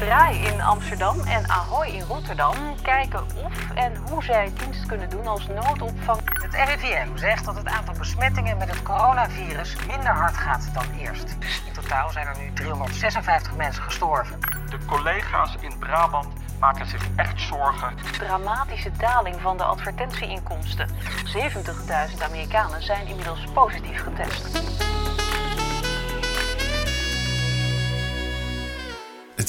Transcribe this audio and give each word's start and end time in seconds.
Rai 0.00 0.46
in 0.46 0.60
Amsterdam 0.60 1.20
en 1.20 1.48
Ahoy 1.48 1.86
in 1.86 2.02
Rotterdam 2.02 2.54
kijken 2.82 3.22
of 3.44 3.70
en 3.74 3.96
hoe 3.96 4.24
zij 4.24 4.52
dienst 4.58 4.86
kunnen 4.86 5.10
doen 5.10 5.26
als 5.26 5.46
noodopvang. 5.46 6.20
Het 6.24 6.54
RIVM 6.54 7.16
zegt 7.16 7.44
dat 7.44 7.56
het 7.56 7.66
aantal 7.66 7.94
besmettingen 7.98 8.56
met 8.56 8.68
het 8.68 8.82
coronavirus 8.82 9.76
minder 9.86 10.12
hard 10.12 10.36
gaat 10.36 10.68
dan 10.74 10.84
eerst. 10.98 11.36
In 11.66 11.72
totaal 11.72 12.10
zijn 12.10 12.26
er 12.26 12.38
nu 12.38 12.52
356 12.52 13.56
mensen 13.56 13.82
gestorven. 13.82 14.38
De 14.70 14.78
collega's 14.86 15.56
in 15.60 15.78
Brabant 15.78 16.28
maken 16.60 16.86
zich 16.86 17.08
echt 17.16 17.40
zorgen. 17.40 17.94
Dramatische 18.18 18.90
daling 18.98 19.40
van 19.40 19.56
de 19.56 19.64
advertentieinkomsten. 19.64 20.88
70.000 20.88 22.22
Amerikanen 22.22 22.82
zijn 22.82 23.06
inmiddels 23.06 23.44
positief 23.54 24.02
getest. 24.02 24.48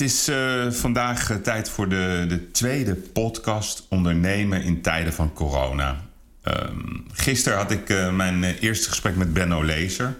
Het 0.01 0.09
is 0.09 0.29
uh, 0.29 0.71
vandaag 0.71 1.31
uh, 1.31 1.37
tijd 1.37 1.69
voor 1.69 1.89
de, 1.89 2.25
de 2.27 2.51
tweede 2.51 2.95
podcast 2.95 3.85
Ondernemen 3.89 4.63
in 4.63 4.81
tijden 4.81 5.13
van 5.13 5.33
corona. 5.33 6.01
Um, 6.43 7.05
gisteren 7.11 7.57
had 7.57 7.71
ik 7.71 7.89
uh, 7.89 8.15
mijn 8.15 8.43
eerste 8.43 8.89
gesprek 8.89 9.15
met 9.15 9.33
Benno 9.33 9.63
Lezer, 9.63 10.17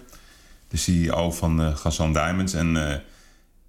de 0.68 0.76
CEO 0.76 1.30
van 1.30 1.76
Gazan 1.76 2.12
Diamonds. 2.12 2.54
En 2.54 2.74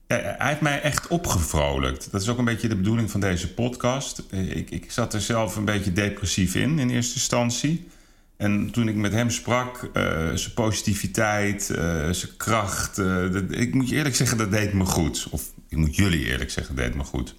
hij 0.08 0.36
heeft 0.38 0.62
mij 0.62 0.82
echt 0.82 1.08
opgevrolijkt. 1.08 2.12
Dat 2.12 2.22
is 2.22 2.30
ook 2.30 2.38
een 2.38 2.46
beetje 2.46 2.68
de 2.68 2.76
bedoeling 2.76 3.12
van 3.12 3.20
deze 3.20 3.54
podcast. 3.54 4.24
Ik, 4.32 4.70
ik 4.70 4.92
zat 4.92 5.14
er 5.14 5.22
zelf 5.22 5.56
een 5.56 5.66
beetje 5.66 5.94
depressief 5.94 6.56
in, 6.56 6.80
in 6.80 6.90
eerste 6.90 7.16
instantie. 7.16 7.88
En 8.38 8.72
toen 8.72 8.88
ik 8.88 8.96
met 8.96 9.12
hem 9.12 9.30
sprak, 9.30 9.90
zijn 10.34 10.54
positiviteit, 10.56 11.64
zijn 12.12 12.38
kracht. 12.38 12.98
Ik 13.50 13.74
moet 13.74 13.90
je 13.90 13.96
eerlijk 13.96 14.16
zeggen, 14.16 14.38
dat 14.38 14.52
deed 14.52 14.74
me 14.74 14.86
goed. 14.86 15.28
Of 15.30 15.53
ik 15.74 15.80
moet 15.80 15.96
jullie 15.96 16.26
eerlijk 16.26 16.52
zeggen, 16.52 16.76
deed 16.76 16.96
me 16.96 17.04
goed. 17.04 17.36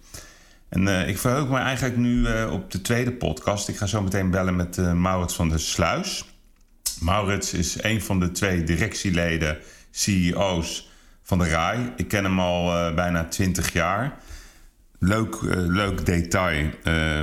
En 0.69 0.87
uh, 0.87 1.09
ik 1.09 1.19
verheug 1.19 1.49
me 1.49 1.59
eigenlijk 1.59 1.97
nu 1.97 2.29
uh, 2.29 2.53
op 2.53 2.71
de 2.71 2.81
tweede 2.81 3.13
podcast. 3.13 3.69
Ik 3.69 3.77
ga 3.77 3.87
zo 3.87 4.03
meteen 4.03 4.31
bellen 4.31 4.57
met 4.57 4.77
uh, 4.77 4.93
Maurits 4.93 5.35
van 5.35 5.49
der 5.49 5.61
Sluis. 5.61 6.25
Maurits 7.01 7.53
is 7.53 7.83
een 7.83 8.03
van 8.03 8.21
de 8.21 8.31
twee 8.31 8.65
directieleden, 8.65 9.59
CEO's 9.91 10.91
van 11.23 11.39
de 11.39 11.49
RAI. 11.49 11.93
Ik 11.97 12.09
ken 12.09 12.25
hem 12.25 12.41
al 12.41 12.95
bijna 12.95 13.25
20 13.25 13.73
jaar. 13.73 14.19
Leuk, 14.99 15.37
leuk 15.69 16.07
detail, 16.07 16.71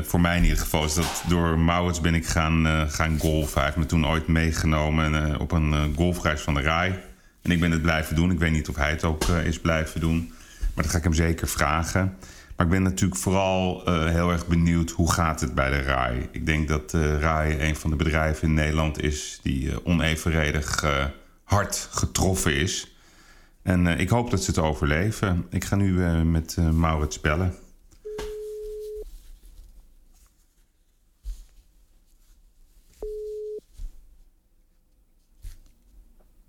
voor 0.03 0.21
mij 0.21 0.37
in 0.37 0.43
ieder 0.43 0.57
geval, 0.57 0.83
is 0.83 0.93
dat 0.93 1.23
door 1.27 1.59
Maurits 1.59 2.01
ben 2.01 2.15
ik 2.15 2.25
gaan, 2.25 2.89
gaan 2.89 3.19
golfen. 3.19 3.55
Hij 3.55 3.65
heeft 3.65 3.77
me 3.77 3.85
toen 3.85 4.07
ooit 4.07 4.27
meegenomen 4.27 5.39
op 5.39 5.51
een 5.51 5.93
golfreis 5.95 6.41
van 6.41 6.53
de 6.53 6.61
RAI. 6.61 6.99
En 7.41 7.51
ik 7.51 7.59
ben 7.59 7.71
het 7.71 7.81
blijven 7.81 8.15
doen. 8.15 8.31
Ik 8.31 8.39
weet 8.39 8.51
niet 8.51 8.69
of 8.69 8.75
hij 8.75 8.89
het 8.89 9.03
ook 9.03 9.23
is 9.23 9.59
blijven 9.59 9.99
doen. 9.99 10.33
Maar 10.73 10.83
dat 10.83 10.91
ga 10.91 10.97
ik 10.97 11.03
hem 11.03 11.13
zeker 11.13 11.47
vragen. 11.47 12.17
Maar 12.55 12.65
ik 12.65 12.71
ben 12.71 12.83
natuurlijk 12.83 13.21
vooral 13.21 13.89
uh, 13.89 14.05
heel 14.05 14.31
erg 14.31 14.47
benieuwd 14.47 14.89
hoe 14.89 15.11
gaat 15.11 15.41
het 15.41 15.55
bij 15.55 15.69
de 15.69 15.81
RAI. 15.81 16.29
Ik 16.31 16.45
denk 16.45 16.67
dat 16.67 16.89
de 16.89 17.19
RAI 17.19 17.59
een 17.59 17.75
van 17.75 17.89
de 17.89 17.95
bedrijven 17.95 18.47
in 18.47 18.53
Nederland 18.53 19.01
is 19.01 19.39
die 19.41 19.63
uh, 19.63 19.75
onevenredig 19.83 20.83
uh, 20.83 21.05
hard 21.43 21.87
getroffen 21.91 22.55
is. 22.55 22.95
En 23.61 23.87
ik 23.87 24.09
hoop 24.09 24.29
dat 24.29 24.43
ze 24.43 24.51
het 24.51 24.59
overleven. 24.59 25.45
Ik 25.49 25.63
ga 25.63 25.75
nu 25.75 25.91
met 26.23 26.57
Maurits 26.71 27.21
bellen. 27.21 27.55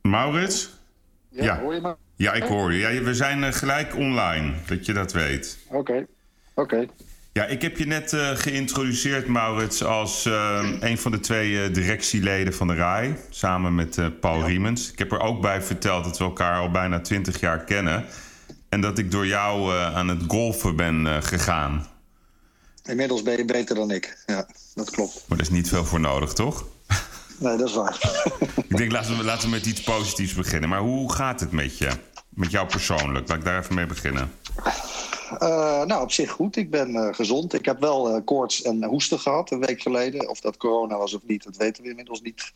Maurits? 0.03 0.71
Ja, 1.29 1.45
ja. 1.45 1.61
hoor 1.61 1.75
je 1.75 1.81
me? 1.81 1.97
Ja, 2.17 2.33
ik 2.33 2.43
hoor 2.43 2.73
je. 2.73 2.79
Ja, 2.79 3.03
we 3.03 3.15
zijn 3.15 3.43
uh, 3.43 3.53
gelijk 3.53 3.97
online, 3.97 4.53
dat 4.67 4.87
je 4.87 4.93
dat 4.93 5.13
weet. 5.13 5.59
Oké, 5.67 5.77
okay. 5.79 6.07
oké. 6.55 6.75
Okay. 6.75 6.89
Ja, 7.33 7.45
ik 7.47 7.63
heb 7.63 7.79
je 7.79 7.87
net 7.87 8.13
uh, 8.13 8.31
geïntroduceerd, 8.31 9.27
Maurits, 9.27 9.85
als 9.85 10.27
uh, 10.27 10.69
een 10.81 10.99
van 10.99 11.11
de 11.11 11.21
twee 11.21 11.71
directieleden 11.71 12.55
van 12.55 12.67
de 12.67 12.75
RAI. 12.75 13.17
Samen 13.31 13.75
met 13.75 14.21
Paul 14.21 14.39
ja. 14.39 14.45
Riemens. 14.45 14.93
Ik 14.93 14.99
heb 14.99 15.13
er 15.13 15.21
ook 15.21 15.41
bij 15.41 15.63
verteld 15.63 16.05
dat 16.05 16.19
we 16.19 16.25
elkaar 16.25 16.59
al 16.59 16.71
bijna 16.71 17.01
twintig 17.01 17.41
jaar 17.41 17.65
kennen. 17.65 18.05
En 18.69 18.81
dat 18.81 18.99
ik 18.99 19.11
door 19.11 19.27
jou 19.27 19.77
aan 19.77 20.09
het 20.09 20.23
golfen 20.27 20.77
ben 20.77 21.23
gegaan. 21.23 21.87
Inmiddels 22.85 23.23
ben 23.23 23.37
je 23.37 23.45
beter 23.45 23.75
dan 23.75 23.91
ik. 23.91 24.23
Ja, 24.27 24.47
dat 24.75 24.91
klopt. 24.91 25.25
Maar 25.29 25.39
er 25.39 25.45
is 25.45 25.51
niet 25.51 25.69
veel 25.69 25.85
voor 25.85 26.01
nodig, 26.01 26.33
toch? 26.33 26.65
Nee, 27.43 27.57
dat 27.57 27.69
is 27.69 27.75
waar. 27.75 27.99
ik 28.69 28.77
denk, 28.77 28.93
laten 28.93 29.17
we, 29.17 29.25
laten 29.25 29.45
we 29.45 29.55
met 29.55 29.67
iets 29.67 29.83
positiefs 29.83 30.35
beginnen. 30.35 30.69
Maar 30.69 30.81
hoe 30.81 31.13
gaat 31.13 31.41
het 31.41 31.53
met 31.53 31.79
je? 31.79 31.91
Met 32.35 32.51
jou 32.51 32.67
persoonlijk? 32.67 33.29
Laat 33.29 33.39
ik 33.39 33.45
daar 33.45 33.59
even 33.59 33.75
mee 33.75 33.87
beginnen. 33.87 34.33
Uh, 35.33 35.85
nou, 35.85 36.03
op 36.03 36.13
zich 36.13 36.31
goed. 36.31 36.57
Ik 36.57 36.71
ben 36.71 36.91
uh, 36.91 37.15
gezond. 37.15 37.55
Ik 37.55 37.65
heb 37.65 37.81
wel 37.81 38.17
uh, 38.17 38.25
koorts 38.25 38.63
en 38.63 38.85
hoesten 38.85 39.19
gehad 39.19 39.51
een 39.51 39.67
week 39.67 39.83
geleden. 39.83 40.29
Of 40.29 40.41
dat 40.41 40.57
corona 40.57 40.97
was 40.97 41.15
of 41.15 41.23
niet, 41.27 41.45
dat 41.45 41.57
weten 41.57 41.83
we 41.83 41.89
inmiddels 41.89 42.21
niet. 42.21 42.53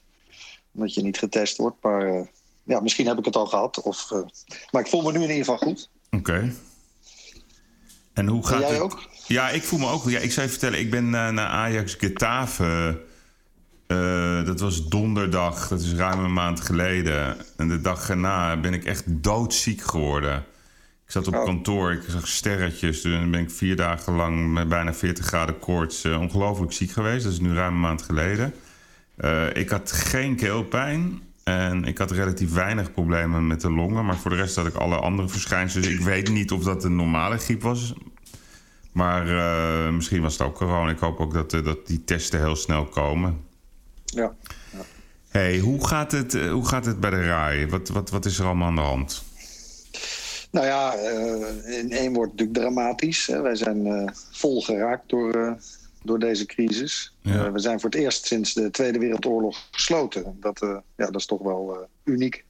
Omdat 0.72 0.94
je 0.94 1.03
niet 1.03 1.19
getest 1.19 1.56
wordt. 1.56 1.76
Maar 1.82 2.28
ja, 2.62 2.81
misschien 2.81 3.06
heb 3.06 3.19
ik 3.19 3.25
het 3.25 3.36
al 3.36 3.47
gehad. 3.47 3.82
Of, 3.82 4.10
maar 4.70 4.82
ik 4.82 4.88
voel 4.88 5.03
me 5.03 5.12
nu 5.12 5.22
in 5.22 5.31
ieder 5.31 5.36
geval 5.36 5.59
goed. 5.59 5.91
Oké. 6.10 6.16
Okay. 6.16 6.54
En 8.12 8.26
hoe 8.26 8.47
gaat 8.47 8.54
en 8.54 8.60
jij 8.60 8.70
het? 8.70 8.81
ook? 8.81 9.09
Ja, 9.26 9.50
ik 9.50 9.62
voel 9.62 9.78
me 9.78 9.88
ook 9.88 10.00
goed. 10.00 10.12
Ja, 10.12 10.19
ik 10.19 10.32
zou 10.32 10.47
je 10.47 10.53
vertellen, 10.53 10.78
ik 10.78 10.91
ben 10.91 11.10
naar 11.10 11.38
Ajax 11.38 11.94
Getafe 11.94 13.00
uh, 13.88 14.44
dat 14.44 14.60
was 14.60 14.88
donderdag, 14.88 15.69
dat 15.69 15.80
is 15.80 15.94
ruim 15.94 16.24
een 16.24 16.32
maand 16.32 16.60
geleden. 16.60 17.36
En 17.56 17.69
de 17.69 17.80
dag 17.80 18.08
erna 18.08 18.56
ben 18.56 18.74
ik 18.74 18.84
echt 18.84 19.04
doodziek 19.06 19.82
geworden. 19.82 20.44
Ik 21.04 21.12
zat 21.12 21.26
op 21.26 21.34
oh. 21.34 21.44
kantoor, 21.44 21.92
ik 21.92 22.02
zag 22.08 22.28
sterretjes. 22.28 23.00
Dus 23.00 23.12
dan 23.12 23.30
ben 23.30 23.41
ik 23.41 23.50
vier 23.50 23.76
dagen 23.76 24.12
lang 24.12 24.52
met 24.52 24.69
bijna 24.69 24.94
40 24.94 25.26
graden 25.26 25.58
koorts 25.58 26.04
uh, 26.04 26.20
ongelooflijk 26.20 26.72
ziek 26.72 26.91
geweest. 26.91 27.24
Dat 27.24 27.32
is 27.32 27.41
nu 27.41 27.54
ruim 27.54 27.74
een 27.74 27.80
maand 27.80 28.02
geleden. 28.02 28.54
Uh, 29.19 29.56
ik 29.56 29.69
had 29.69 29.92
geen 29.92 30.36
keelpijn. 30.36 31.20
En 31.44 31.84
ik 31.84 31.98
had 31.98 32.10
relatief 32.10 32.53
weinig 32.53 32.92
problemen 32.92 33.47
met 33.47 33.60
de 33.60 33.70
longen. 33.70 34.04
Maar 34.04 34.16
voor 34.16 34.30
de 34.30 34.36
rest 34.36 34.56
had 34.56 34.66
ik 34.66 34.74
alle 34.74 34.97
andere 34.97 35.28
verschijnselen. 35.28 35.88
Dus 35.88 35.98
ik 35.98 36.04
weet 36.04 36.30
niet 36.30 36.53
of 36.53 36.62
dat 36.62 36.84
een 36.84 36.97
normale 36.97 37.36
griep 37.36 37.62
was. 37.62 37.94
Maar 38.92 39.24
misschien 39.92 40.22
was 40.22 40.32
het 40.32 40.47
ook 40.47 40.54
corona. 40.54 40.91
Ik 40.91 40.98
hoop 40.98 41.20
ook 41.20 41.32
dat, 41.32 41.50
dat 41.50 41.86
die 41.86 42.04
testen 42.04 42.41
heel 42.41 42.56
snel 42.56 42.84
komen. 42.84 43.41
Ja. 44.06 44.34
ja. 44.72 44.84
Hey, 45.28 45.58
hoe 45.58 45.86
gaat, 45.86 46.12
het, 46.12 46.34
eh, 46.34 46.52
hoe 46.52 46.66
gaat 46.66 46.84
het 46.84 47.00
bij 47.00 47.10
de 47.10 47.26
RAI? 47.26 47.66
Wat, 47.68 47.88
wat, 47.88 48.10
wat 48.10 48.24
is 48.24 48.38
er 48.38 48.44
allemaal 48.44 48.68
aan 48.68 48.74
de 48.74 48.80
hand? 48.80 49.24
Nou 50.50 50.66
ja, 50.66 50.96
uh, 50.96 51.78
in 51.78 51.92
één 51.92 52.12
woord 52.12 52.30
natuurlijk 52.30 52.58
dramatisch. 52.58 53.26
Wij 53.26 53.56
zijn 53.56 53.86
uh, 53.86 54.08
vol 54.30 54.62
geraakt 54.62 55.08
door, 55.08 55.58
door 56.02 56.18
deze 56.18 56.46
crisis. 56.46 57.16
Ja. 57.20 57.52
we 57.52 57.58
zijn 57.58 57.80
voor 57.80 57.90
het 57.90 57.98
eerst 57.98 58.26
sinds 58.26 58.54
de 58.54 58.70
Tweede 58.70 58.98
Wereldoorlog 58.98 59.68
gesloten. 59.70 60.36
Dat, 60.40 60.58
ja, 60.96 61.06
dat 61.06 61.14
is 61.14 61.26
toch 61.26 61.42
wel 61.42 61.88
uniek. 62.04 62.44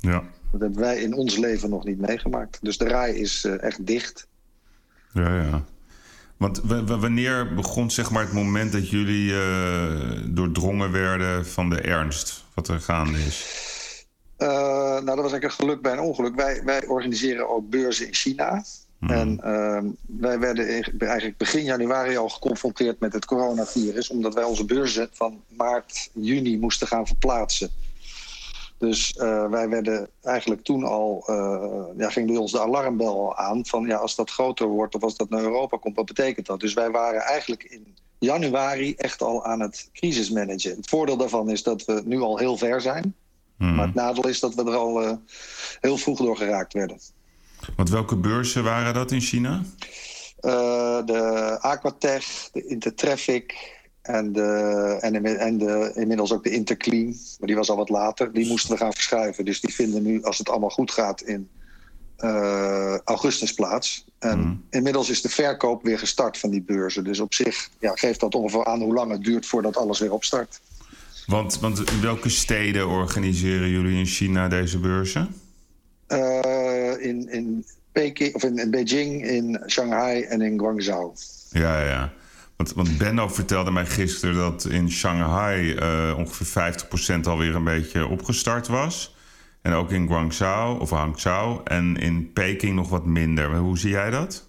Ja. 0.00 0.22
Dat 0.50 0.60
hebben 0.60 0.80
wij 0.80 1.00
in 1.00 1.14
ons 1.14 1.36
leven 1.36 1.70
nog 1.70 1.84
niet 1.84 1.98
meegemaakt. 1.98 2.58
Dus 2.62 2.78
de 2.78 2.88
RAI 2.88 3.14
is 3.14 3.44
echt 3.44 3.86
dicht. 3.86 4.26
Ja, 5.12 5.42
ja. 5.42 5.64
Want 6.38 6.60
wanneer 6.86 7.54
begon 7.54 7.90
zeg 7.90 8.10
maar, 8.10 8.22
het 8.22 8.32
moment 8.32 8.72
dat 8.72 8.90
jullie 8.90 9.30
uh, 9.30 10.22
doordrongen 10.24 10.92
werden 10.92 11.46
van 11.46 11.70
de 11.70 11.80
ernst 11.80 12.44
wat 12.54 12.68
er 12.68 12.80
gaande 12.80 13.18
is? 13.18 13.66
Uh, 14.38 14.48
nou, 14.48 15.04
dat 15.04 15.16
was 15.16 15.32
eigenlijk 15.32 15.44
een 15.44 15.66
geluk 15.66 15.82
bij 15.82 15.92
een 15.92 16.00
ongeluk. 16.00 16.34
Wij, 16.34 16.62
wij 16.64 16.86
organiseren 16.86 17.48
ook 17.48 17.70
beurzen 17.70 18.06
in 18.06 18.14
China. 18.14 18.64
Hmm. 18.98 19.10
En 19.10 19.40
uh, 19.44 19.90
wij 20.06 20.38
werden 20.38 20.66
eigenlijk 20.98 21.36
begin 21.36 21.64
januari 21.64 22.16
al 22.16 22.28
geconfronteerd 22.28 23.00
met 23.00 23.12
het 23.12 23.24
coronavirus, 23.24 24.10
omdat 24.10 24.34
wij 24.34 24.44
onze 24.44 24.64
beurzen 24.64 25.08
van 25.12 25.42
maart, 25.56 26.10
juni 26.12 26.58
moesten 26.58 26.86
gaan 26.86 27.06
verplaatsen. 27.06 27.70
Dus 28.78 29.14
uh, 29.16 29.50
wij 29.50 29.68
werden 29.68 30.08
eigenlijk 30.22 30.62
toen 30.62 30.84
al, 30.84 31.24
uh, 31.26 31.84
ja, 31.96 32.10
ging 32.10 32.26
bij 32.26 32.36
ons 32.36 32.52
de 32.52 32.60
alarmbel 32.60 33.36
aan 33.36 33.66
van 33.66 33.86
ja, 33.86 33.96
als 33.96 34.14
dat 34.14 34.30
groter 34.30 34.66
wordt 34.66 34.94
of 34.94 35.02
als 35.02 35.16
dat 35.16 35.30
naar 35.30 35.42
Europa 35.42 35.76
komt, 35.76 35.96
wat 35.96 36.06
betekent 36.06 36.46
dat? 36.46 36.60
Dus 36.60 36.74
wij 36.74 36.90
waren 36.90 37.20
eigenlijk 37.20 37.62
in 37.62 37.96
januari 38.18 38.94
echt 38.94 39.22
al 39.22 39.44
aan 39.44 39.60
het 39.60 39.88
crisismanagen. 39.92 40.76
Het 40.76 40.88
voordeel 40.88 41.16
daarvan 41.16 41.50
is 41.50 41.62
dat 41.62 41.84
we 41.84 42.02
nu 42.04 42.20
al 42.20 42.38
heel 42.38 42.56
ver 42.56 42.80
zijn. 42.80 43.14
Hmm. 43.56 43.74
Maar 43.74 43.86
het 43.86 43.94
nadeel 43.94 44.28
is 44.28 44.40
dat 44.40 44.54
we 44.54 44.64
er 44.64 44.76
al 44.76 45.02
uh, 45.02 45.12
heel 45.80 45.96
vroeg 45.96 46.18
door 46.18 46.36
geraakt 46.36 46.72
werden. 46.72 46.98
Want 47.76 47.90
welke 47.90 48.16
beurzen 48.16 48.64
waren 48.64 48.94
dat 48.94 49.10
in 49.10 49.20
China? 49.20 49.62
de 50.40 51.56
Aquatech, 51.60 52.48
de 52.52 52.66
Intertraffic, 52.66 53.77
en, 54.08 54.32
de, 54.32 54.98
en, 55.00 55.38
en 55.38 55.58
de, 55.58 55.92
inmiddels 55.94 56.32
ook 56.32 56.44
de 56.44 56.50
Interclean, 56.50 57.06
maar 57.38 57.46
die 57.46 57.56
was 57.56 57.70
al 57.70 57.76
wat 57.76 57.88
later. 57.88 58.32
Die 58.32 58.46
moesten 58.46 58.70
we 58.70 58.76
gaan 58.76 58.92
verschuiven. 58.92 59.44
Dus 59.44 59.60
die 59.60 59.74
vinden 59.74 60.02
nu, 60.02 60.22
als 60.22 60.38
het 60.38 60.48
allemaal 60.48 60.70
goed 60.70 60.90
gaat, 60.90 61.20
in 61.22 61.48
uh, 62.18 62.98
augustus 62.98 63.54
plaats. 63.54 64.04
En 64.18 64.38
mm. 64.38 64.64
inmiddels 64.70 65.10
is 65.10 65.22
de 65.22 65.28
verkoop 65.28 65.82
weer 65.82 65.98
gestart 65.98 66.38
van 66.38 66.50
die 66.50 66.62
beurzen. 66.62 67.04
Dus 67.04 67.20
op 67.20 67.34
zich 67.34 67.68
ja, 67.78 67.92
geeft 67.94 68.20
dat 68.20 68.34
ongeveer 68.34 68.64
aan 68.64 68.80
hoe 68.80 68.94
lang 68.94 69.10
het 69.10 69.24
duurt 69.24 69.46
voordat 69.46 69.76
alles 69.76 69.98
weer 69.98 70.12
opstart. 70.12 70.60
Want, 71.26 71.60
want 71.60 71.90
in 71.90 72.00
welke 72.00 72.28
steden 72.28 72.88
organiseren 72.88 73.68
jullie 73.68 73.98
in 73.98 74.06
China 74.06 74.48
deze 74.48 74.78
beurzen? 74.78 75.34
Uh, 76.08 77.04
in, 77.04 77.28
in 77.30 77.66
Peking, 77.92 78.34
of 78.34 78.42
in, 78.42 78.70
Beijing, 78.70 79.26
in 79.26 79.62
Shanghai 79.66 80.22
en 80.22 80.40
in 80.40 80.58
Guangzhou. 80.58 81.12
Ja, 81.50 81.84
ja. 81.84 82.12
Want, 82.58 82.72
want 82.72 82.98
Benno 82.98 83.28
vertelde 83.28 83.70
mij 83.70 83.86
gisteren 83.86 84.34
dat 84.34 84.64
in 84.64 84.90
Shanghai 84.90 85.74
uh, 85.74 86.18
ongeveer 86.18 86.74
50% 87.16 87.20
alweer 87.20 87.54
een 87.54 87.64
beetje 87.64 88.06
opgestart 88.06 88.66
was. 88.66 89.14
En 89.62 89.72
ook 89.72 89.90
in 89.90 90.06
Guangzhou 90.06 90.80
of 90.80 90.90
Hangzhou. 90.90 91.60
En 91.64 91.96
in 91.96 92.32
Peking 92.32 92.74
nog 92.74 92.88
wat 92.88 93.04
minder. 93.04 93.56
Hoe 93.56 93.78
zie 93.78 93.90
jij 93.90 94.10
dat? 94.10 94.46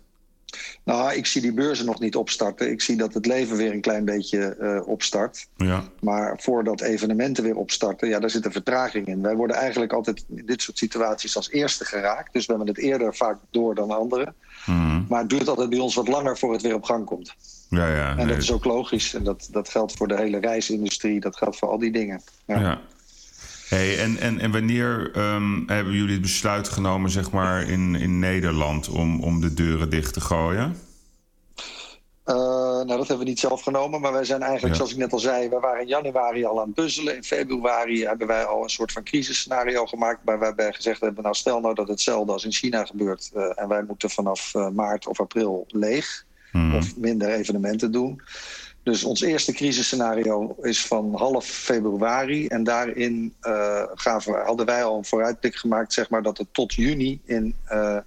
Nou, 0.83 1.13
ik 1.13 1.25
zie 1.25 1.41
die 1.41 1.53
beurzen 1.53 1.85
nog 1.85 2.00
niet 2.00 2.15
opstarten. 2.15 2.71
Ik 2.71 2.81
zie 2.81 2.97
dat 2.97 3.13
het 3.13 3.25
leven 3.25 3.57
weer 3.57 3.71
een 3.71 3.81
klein 3.81 4.06
beetje 4.06 4.57
uh, 4.59 4.88
opstart. 4.88 5.47
Ja. 5.57 5.83
Maar 6.01 6.39
voordat 6.41 6.81
evenementen 6.81 7.44
weer 7.44 7.55
opstarten, 7.55 8.09
ja, 8.09 8.19
daar 8.19 8.29
zit 8.29 8.45
een 8.45 8.51
vertraging 8.51 9.07
in. 9.07 9.21
Wij 9.21 9.35
worden 9.35 9.55
eigenlijk 9.55 9.94
altijd 9.94 10.25
in 10.35 10.45
dit 10.45 10.62
soort 10.62 10.77
situaties 10.77 11.35
als 11.35 11.50
eerste 11.50 11.85
geraakt. 11.85 12.33
Dus 12.33 12.45
we 12.45 12.53
hebben 12.53 12.73
het 12.73 12.83
eerder 12.83 13.15
vaak 13.15 13.38
door 13.50 13.75
dan 13.75 13.91
anderen. 13.91 14.35
Mhm. 14.69 15.01
Maar 15.07 15.19
het 15.19 15.30
duurt 15.30 15.48
altijd 15.48 15.69
bij 15.69 15.80
ons 15.80 15.95
wat 15.95 16.07
langer 16.07 16.38
voor 16.38 16.51
het 16.51 16.62
weer 16.62 16.75
op 16.75 16.83
gang 16.83 17.06
komt. 17.06 17.36
Ja, 17.69 17.88
ja. 17.88 18.18
En 18.18 18.27
dat 18.27 18.38
is 18.38 18.51
ook 18.51 18.66
logisch. 18.66 19.13
En 19.13 19.24
dat, 19.24 19.48
dat 19.51 19.69
geldt 19.69 19.94
voor 19.94 20.07
de 20.07 20.18
hele 20.18 20.39
reisindustrie. 20.39 21.19
Dat 21.19 21.38
geldt 21.38 21.57
voor 21.57 21.69
al 21.69 21.80
die 21.80 21.92
dingen. 21.92 22.21
ja. 22.45 22.60
ja. 22.60 22.81
Hey, 23.69 24.00
en, 24.00 24.18
en, 24.18 24.39
en 24.39 24.51
wanneer 24.51 25.12
um, 25.18 25.63
hebben 25.68 25.94
jullie 25.94 26.12
het 26.12 26.21
besluit 26.21 26.69
genomen, 26.69 27.10
zeg 27.10 27.31
maar, 27.31 27.69
in, 27.69 27.95
in 27.95 28.19
Nederland 28.19 28.89
om, 28.89 29.24
om 29.24 29.42
de 29.42 29.54
deuren 29.54 29.89
dicht 29.89 30.13
te 30.13 30.21
gooien? 30.21 30.75
Uh, 32.79 32.85
nou, 32.85 32.97
dat 32.97 33.07
hebben 33.07 33.25
we 33.25 33.31
niet 33.31 33.39
zelf 33.39 33.61
genomen. 33.61 34.01
Maar 34.01 34.11
wij 34.11 34.23
zijn 34.23 34.41
eigenlijk, 34.41 34.75
zoals 34.75 34.91
ik 34.91 34.97
net 34.97 35.13
al 35.13 35.19
zei, 35.19 35.49
we 35.49 35.59
waren 35.59 35.81
in 35.81 35.87
januari 35.87 36.45
al 36.45 36.59
aan 36.59 36.65
het 36.65 36.75
puzzelen. 36.75 37.15
In 37.15 37.23
februari 37.23 38.05
hebben 38.05 38.27
wij 38.27 38.45
al 38.45 38.63
een 38.63 38.69
soort 38.69 38.91
van 38.91 39.03
crisisscenario 39.03 39.85
gemaakt. 39.85 40.19
Waarbij 40.23 40.55
wij 40.55 40.73
gezegd 40.73 41.01
hebben, 41.01 41.23
nou 41.23 41.35
stel 41.35 41.59
nou 41.59 41.73
dat 41.75 41.87
hetzelfde 41.87 42.31
als 42.31 42.45
in 42.45 42.51
China 42.51 42.85
gebeurt. 42.85 43.31
Uh, 43.35 43.51
en 43.55 43.67
wij 43.67 43.83
moeten 43.83 44.09
vanaf 44.09 44.53
uh, 44.55 44.69
maart 44.69 45.07
of 45.07 45.19
april 45.19 45.65
leeg. 45.67 46.25
Mhm. 46.51 46.75
Of 46.75 46.97
minder 46.97 47.29
evenementen 47.29 47.91
doen. 47.91 48.21
Dus 48.83 49.03
ons 49.03 49.21
eerste 49.21 49.53
crisisscenario 49.53 50.55
is 50.61 50.85
van 50.85 51.15
half 51.15 51.45
februari. 51.45 52.47
En 52.47 52.63
daarin 52.63 53.33
uh, 53.41 53.83
gaven, 53.93 54.45
hadden 54.45 54.65
wij 54.65 54.83
al 54.83 54.97
een 54.97 55.05
vooruitblik 55.05 55.55
gemaakt, 55.55 55.93
zeg 55.93 56.09
maar, 56.09 56.21
dat 56.21 56.37
het 56.37 56.47
tot 56.51 56.73
juni 56.73 57.21
in, 57.25 57.55
uh, 57.71 57.97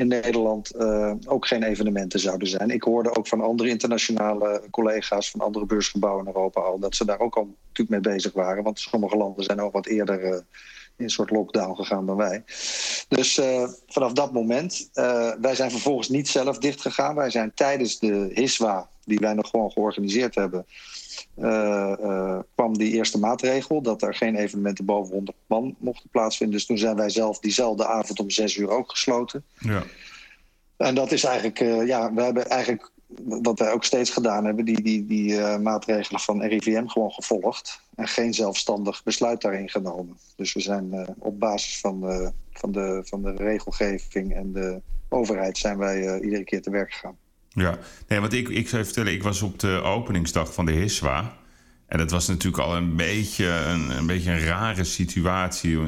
in 0.00 0.08
Nederland 0.08 0.74
uh, 0.76 1.12
ook 1.26 1.46
geen 1.46 1.62
evenementen 1.62 2.20
zouden 2.20 2.48
zijn. 2.48 2.70
Ik 2.70 2.82
hoorde 2.82 3.16
ook 3.16 3.28
van 3.28 3.40
andere 3.40 3.68
internationale 3.68 4.62
collega's 4.70 5.30
van 5.30 5.40
andere 5.40 5.66
beursgebouwen 5.66 6.26
in 6.26 6.32
Europa 6.34 6.60
al 6.60 6.78
dat 6.78 6.94
ze 6.96 7.04
daar 7.04 7.20
ook 7.20 7.36
al 7.36 7.54
natuurlijk 7.68 8.04
mee 8.04 8.14
bezig 8.14 8.32
waren. 8.32 8.62
Want 8.62 8.78
sommige 8.78 9.16
landen 9.16 9.44
zijn 9.44 9.60
ook 9.60 9.72
wat 9.72 9.86
eerder 9.86 10.22
in 10.96 11.04
een 11.04 11.10
soort 11.10 11.30
lockdown 11.30 11.74
gegaan 11.74 12.06
dan 12.06 12.16
wij. 12.16 12.42
Dus 13.08 13.40
vanaf 13.86 14.12
dat 14.12 14.32
moment, 14.32 14.90
wij 15.40 15.54
zijn 15.54 15.70
vervolgens 15.70 16.08
niet 16.08 16.28
zelf 16.28 16.58
dicht 16.58 16.80
gegaan. 16.80 17.14
Wij 17.14 17.30
zijn 17.30 17.52
tijdens 17.54 17.98
de 17.98 18.30
HISWA 18.34 18.88
die 19.10 19.18
wij 19.18 19.34
nog 19.34 19.50
gewoon 19.50 19.70
georganiseerd 19.70 20.34
hebben, 20.34 20.66
uh, 21.38 21.92
uh, 22.00 22.38
kwam 22.54 22.78
die 22.78 22.92
eerste 22.92 23.18
maatregel 23.18 23.82
dat 23.82 24.02
er 24.02 24.14
geen 24.14 24.36
evenementen 24.36 24.84
boven 24.84 25.14
100 25.14 25.36
man 25.46 25.76
mochten 25.78 26.10
plaatsvinden. 26.10 26.56
Dus 26.56 26.66
toen 26.66 26.78
zijn 26.78 26.96
wij 26.96 27.10
zelf 27.10 27.38
diezelfde 27.38 27.86
avond 27.86 28.20
om 28.20 28.30
6 28.30 28.56
uur 28.56 28.68
ook 28.68 28.90
gesloten. 28.90 29.44
Ja. 29.58 29.82
En 30.76 30.94
dat 30.94 31.12
is 31.12 31.24
eigenlijk, 31.24 31.60
uh, 31.60 31.86
ja, 31.86 32.12
we 32.12 32.22
hebben 32.22 32.48
eigenlijk, 32.48 32.90
wat 33.24 33.58
wij 33.58 33.72
ook 33.72 33.84
steeds 33.84 34.10
gedaan 34.10 34.44
hebben, 34.44 34.64
die, 34.64 34.82
die, 34.82 35.06
die 35.06 35.38
maatregelen 35.58 36.20
van 36.20 36.42
RIVM 36.42 36.86
gewoon 36.86 37.10
gevolgd. 37.10 37.80
En 37.94 38.08
geen 38.08 38.34
zelfstandig 38.34 39.02
besluit 39.02 39.40
daarin 39.40 39.68
genomen. 39.68 40.18
Dus 40.36 40.52
we 40.52 40.60
zijn 40.60 41.14
op 41.18 41.40
basis 41.40 41.80
van, 41.80 42.32
van, 42.52 42.72
de, 42.72 43.00
van 43.04 43.22
de 43.22 43.30
regelgeving 43.30 44.34
en 44.34 44.52
de 44.52 44.80
overheid 45.08 45.58
zijn 45.58 45.78
wij 45.78 46.20
iedere 46.20 46.44
keer 46.44 46.62
te 46.62 46.70
werk 46.70 46.92
gegaan. 46.92 47.16
Ja, 47.52 47.78
nee, 48.08 48.20
want 48.20 48.32
ik, 48.32 48.48
ik 48.48 48.68
zou 48.68 48.80
je 48.80 48.86
vertellen, 48.86 49.12
ik 49.12 49.22
was 49.22 49.42
op 49.42 49.58
de 49.58 49.82
openingsdag 49.82 50.54
van 50.54 50.66
de 50.66 50.72
HISWA. 50.72 51.38
En 51.86 51.98
dat 51.98 52.10
was 52.10 52.28
natuurlijk 52.28 52.62
al 52.62 52.76
een 52.76 52.96
beetje 52.96 53.46
een, 53.46 53.90
een, 53.90 54.06
beetje 54.06 54.30
een 54.30 54.44
rare 54.44 54.84
situatie. 54.84 55.78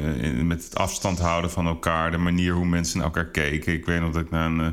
Met 0.44 0.64
het 0.64 0.76
afstand 0.76 1.18
houden 1.18 1.50
van 1.50 1.66
elkaar, 1.66 2.10
de 2.10 2.18
manier 2.18 2.52
hoe 2.52 2.66
mensen 2.66 2.96
naar 2.96 3.06
elkaar 3.06 3.30
keken. 3.30 3.72
Ik 3.72 3.86
weet 3.86 4.00
nog 4.00 4.12
dat 4.12 4.22
ik 4.22 4.30
naar 4.30 4.46
een 4.46 4.60
uh, 4.60 4.66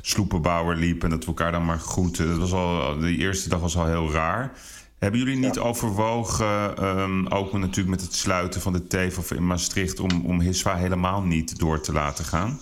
sloepenbouwer 0.00 0.76
liep 0.76 1.02
en 1.04 1.10
dat 1.10 1.20
we 1.20 1.26
elkaar 1.26 1.52
dan 1.52 1.64
maar 1.64 1.78
groeten. 1.78 2.28
Dat 2.28 2.38
was 2.38 2.52
al, 2.52 2.98
de 2.98 3.16
eerste 3.16 3.48
dag 3.48 3.60
was 3.60 3.76
al 3.76 3.86
heel 3.86 4.12
raar. 4.12 4.52
Hebben 4.98 5.20
jullie 5.20 5.36
niet 5.36 5.54
ja. 5.54 5.60
overwogen, 5.60 6.84
um, 6.84 7.26
ook 7.26 7.52
natuurlijk 7.52 7.88
met 7.88 8.00
het 8.00 8.14
sluiten 8.14 8.60
van 8.60 8.72
de 8.72 8.86
TEF 8.86 9.30
in 9.30 9.46
Maastricht, 9.46 10.00
om, 10.00 10.26
om 10.26 10.40
HISWA 10.40 10.76
helemaal 10.76 11.22
niet 11.22 11.58
door 11.58 11.80
te 11.80 11.92
laten 11.92 12.24
gaan? 12.24 12.60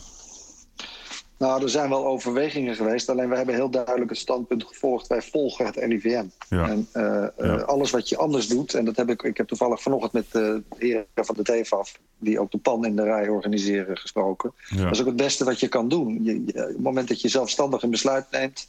Nou, 1.43 1.63
er 1.63 1.71
zijn 1.71 1.89
wel 1.89 2.07
overwegingen 2.07 2.75
geweest. 2.75 3.09
Alleen 3.09 3.29
we 3.29 3.37
hebben 3.37 3.55
heel 3.55 3.71
duidelijk 3.71 4.11
het 4.11 4.19
standpunt 4.19 4.65
gevolgd. 4.65 5.07
Wij 5.07 5.23
volgen 5.23 5.67
het 5.67 5.77
RIVM. 5.77 6.25
Ja. 6.49 6.69
En 6.69 6.89
uh, 6.95 7.03
ja. 7.37 7.45
uh, 7.45 7.63
alles 7.63 7.91
wat 7.91 8.09
je 8.09 8.17
anders 8.17 8.49
doet... 8.49 8.75
en 8.75 8.85
dat 8.85 8.97
heb 8.97 9.11
ik, 9.11 9.23
ik 9.23 9.37
heb 9.37 9.49
toevallig 9.49 9.83
vanochtend 9.83 10.13
met 10.13 10.27
de 10.31 10.63
heren 10.79 11.07
van 11.15 11.35
de 11.35 11.43
TFAF... 11.43 11.99
die 12.19 12.41
ook 12.41 12.51
de 12.51 12.59
pan 12.59 12.85
in 12.85 12.97
de 12.97 13.03
rij 13.03 13.29
organiseren, 13.29 13.97
gesproken. 13.97 14.53
Ja. 14.69 14.83
Dat 14.83 14.93
is 14.93 15.01
ook 15.01 15.07
het 15.07 15.17
beste 15.17 15.45
wat 15.45 15.61
je 15.61 15.69
kan 15.69 15.89
doen. 15.89 16.21
Je, 16.23 16.43
je, 16.47 16.53
op 16.53 16.69
het 16.69 16.83
moment 16.83 17.09
dat 17.09 17.21
je 17.21 17.29
zelfstandig 17.29 17.83
een 17.83 17.91
besluit 17.91 18.27
neemt... 18.31 18.69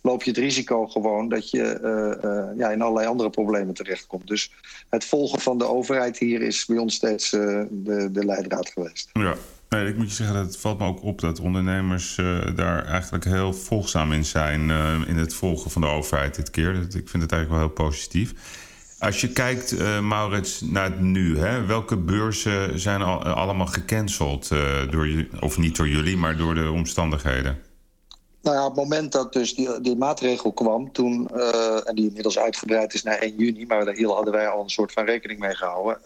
loop 0.00 0.22
je 0.22 0.30
het 0.30 0.38
risico 0.38 0.86
gewoon 0.86 1.28
dat 1.28 1.50
je 1.50 1.78
uh, 1.82 2.58
ja, 2.58 2.70
in 2.70 2.82
allerlei 2.82 3.06
andere 3.06 3.30
problemen 3.30 3.74
terechtkomt. 3.74 4.26
Dus 4.26 4.52
het 4.88 5.04
volgen 5.04 5.40
van 5.40 5.58
de 5.58 5.66
overheid 5.66 6.18
hier 6.18 6.42
is 6.42 6.66
bij 6.66 6.78
ons 6.78 6.94
steeds 6.94 7.30
de, 7.30 8.08
de 8.12 8.24
leidraad 8.24 8.68
geweest. 8.68 9.10
Ja. 9.12 9.34
Nee, 9.72 9.86
ik 9.86 9.96
moet 9.96 10.08
je 10.08 10.14
zeggen, 10.14 10.36
het 10.36 10.56
valt 10.56 10.78
me 10.78 10.86
ook 10.86 11.02
op 11.02 11.20
dat 11.20 11.40
ondernemers 11.40 12.16
uh, 12.16 12.56
daar 12.56 12.84
eigenlijk 12.84 13.24
heel 13.24 13.52
volgzaam 13.52 14.12
in 14.12 14.24
zijn. 14.24 14.68
Uh, 14.68 14.94
in 15.06 15.16
het 15.16 15.34
volgen 15.34 15.70
van 15.70 15.82
de 15.82 15.88
overheid 15.88 16.34
dit 16.34 16.50
keer. 16.50 16.74
Ik 16.74 17.08
vind 17.08 17.22
het 17.22 17.32
eigenlijk 17.32 17.48
wel 17.48 17.58
heel 17.58 17.68
positief. 17.68 18.32
Als 18.98 19.20
je 19.20 19.28
kijkt, 19.28 19.72
uh, 19.72 20.00
Maurits, 20.00 20.60
naar 20.60 20.84
het 20.84 21.00
nu. 21.00 21.38
Hè, 21.38 21.66
welke 21.66 21.96
beurzen 21.96 22.80
zijn 22.80 23.02
al, 23.02 23.22
allemaal 23.22 23.66
gecanceld? 23.66 24.48
door, 24.90 25.26
of 25.40 25.58
niet 25.58 25.76
door 25.76 25.88
jullie, 25.88 26.16
maar 26.16 26.36
door 26.36 26.54
de 26.54 26.70
omstandigheden? 26.70 27.58
Nou 28.42 28.56
ja, 28.56 28.66
op 28.66 28.76
het 28.76 28.84
moment 28.84 29.12
dat 29.12 29.32
dus 29.32 29.54
die, 29.54 29.80
die 29.80 29.96
maatregel 29.96 30.52
kwam, 30.52 30.92
toen, 30.92 31.28
en 31.84 31.94
die 31.94 32.06
inmiddels 32.06 32.38
uitgebreid 32.38 32.94
is 32.94 33.02
naar 33.02 33.18
1 33.18 33.36
juni, 33.36 33.66
maar 33.66 33.84
daar 33.84 34.00
hadden 34.00 34.32
wij 34.32 34.48
al 34.48 34.62
een 34.62 34.70
soort 34.70 34.92
van 34.92 35.04
rekening 35.04 35.40
mee 35.40 35.54
gehouden, 35.54 35.98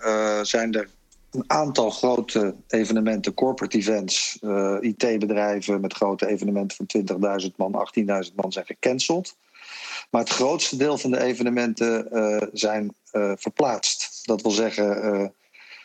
zijn 0.46 0.74
er 0.74 0.88
een 1.36 1.50
aantal 1.50 1.90
grote 1.90 2.54
evenementen, 2.68 3.34
corporate 3.34 3.76
events, 3.78 4.38
uh, 4.40 4.76
IT-bedrijven 4.80 5.80
met 5.80 5.92
grote 5.92 6.26
evenementen 6.26 6.76
van 6.76 7.40
20.000 7.44 7.56
man, 7.56 7.88
18.000 8.28 8.34
man 8.34 8.52
zijn 8.52 8.66
gecanceld. 8.66 9.36
Maar 10.10 10.20
het 10.20 10.30
grootste 10.30 10.76
deel 10.76 10.98
van 10.98 11.10
de 11.10 11.20
evenementen 11.20 12.08
uh, 12.12 12.42
zijn 12.52 12.94
uh, 13.12 13.32
verplaatst. 13.36 14.26
Dat 14.26 14.42
wil 14.42 14.50
zeggen, 14.50 15.34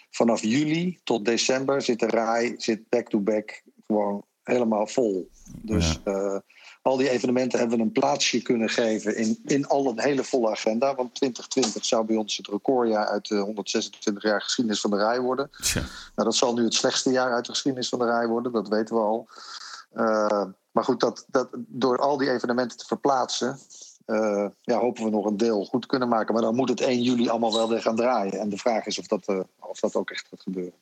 vanaf 0.09 0.41
juli 0.41 0.99
tot 1.03 1.25
december 1.25 1.81
zit 1.81 1.99
de 1.99 2.07
RAI 2.07 2.53
zit 2.57 2.89
back-to-back 2.89 3.61
gewoon 3.87 4.25
helemaal 4.43 4.87
vol. 4.87 5.29
Dus 5.61 5.99
ja 6.05 6.43
al 6.81 6.97
die 6.97 7.09
evenementen 7.09 7.59
hebben 7.59 7.77
we 7.77 7.83
een 7.83 7.91
plaatsje 7.91 8.41
kunnen 8.41 8.69
geven 8.69 9.15
in, 9.15 9.39
in 9.45 9.67
al 9.67 9.89
een 9.89 9.99
hele 9.99 10.23
volle 10.23 10.49
agenda. 10.49 10.95
Want 10.95 11.15
2020 11.15 11.85
zou 11.85 12.05
bij 12.05 12.15
ons 12.15 12.37
het 12.37 12.47
recordjaar 12.47 13.07
uit 13.07 13.27
de 13.27 13.37
126 13.37 14.23
jaar 14.23 14.41
geschiedenis 14.41 14.81
van 14.81 14.89
de 14.89 14.97
rij 14.97 15.19
worden. 15.19 15.49
Tja. 15.61 15.79
Nou, 15.79 15.89
dat 16.29 16.35
zal 16.35 16.53
nu 16.53 16.63
het 16.63 16.73
slechtste 16.73 17.11
jaar 17.11 17.33
uit 17.33 17.45
de 17.45 17.51
geschiedenis 17.51 17.89
van 17.89 17.99
de 17.99 18.05
rij 18.05 18.27
worden, 18.27 18.51
dat 18.51 18.67
weten 18.67 18.95
we 18.95 19.01
al. 19.01 19.27
Uh, 19.95 20.43
maar 20.71 20.83
goed, 20.83 20.99
dat, 20.99 21.25
dat, 21.27 21.49
door 21.53 21.97
al 21.97 22.17
die 22.17 22.31
evenementen 22.31 22.77
te 22.77 22.85
verplaatsen, 22.85 23.59
uh, 24.07 24.47
ja, 24.61 24.77
hopen 24.77 25.03
we 25.03 25.09
nog 25.09 25.25
een 25.25 25.37
deel 25.37 25.65
goed 25.65 25.85
kunnen 25.85 26.07
maken. 26.07 26.33
Maar 26.33 26.43
dan 26.43 26.55
moet 26.55 26.69
het 26.69 26.81
1 26.81 27.01
juli 27.01 27.29
allemaal 27.29 27.53
wel 27.53 27.69
weer 27.69 27.81
gaan 27.81 27.95
draaien. 27.95 28.39
En 28.39 28.49
de 28.49 28.57
vraag 28.57 28.85
is 28.85 28.99
of 28.99 29.07
dat, 29.07 29.29
uh, 29.29 29.39
of 29.59 29.79
dat 29.79 29.95
ook 29.95 30.09
echt 30.09 30.27
gaat 30.29 30.41
gebeuren. 30.41 30.73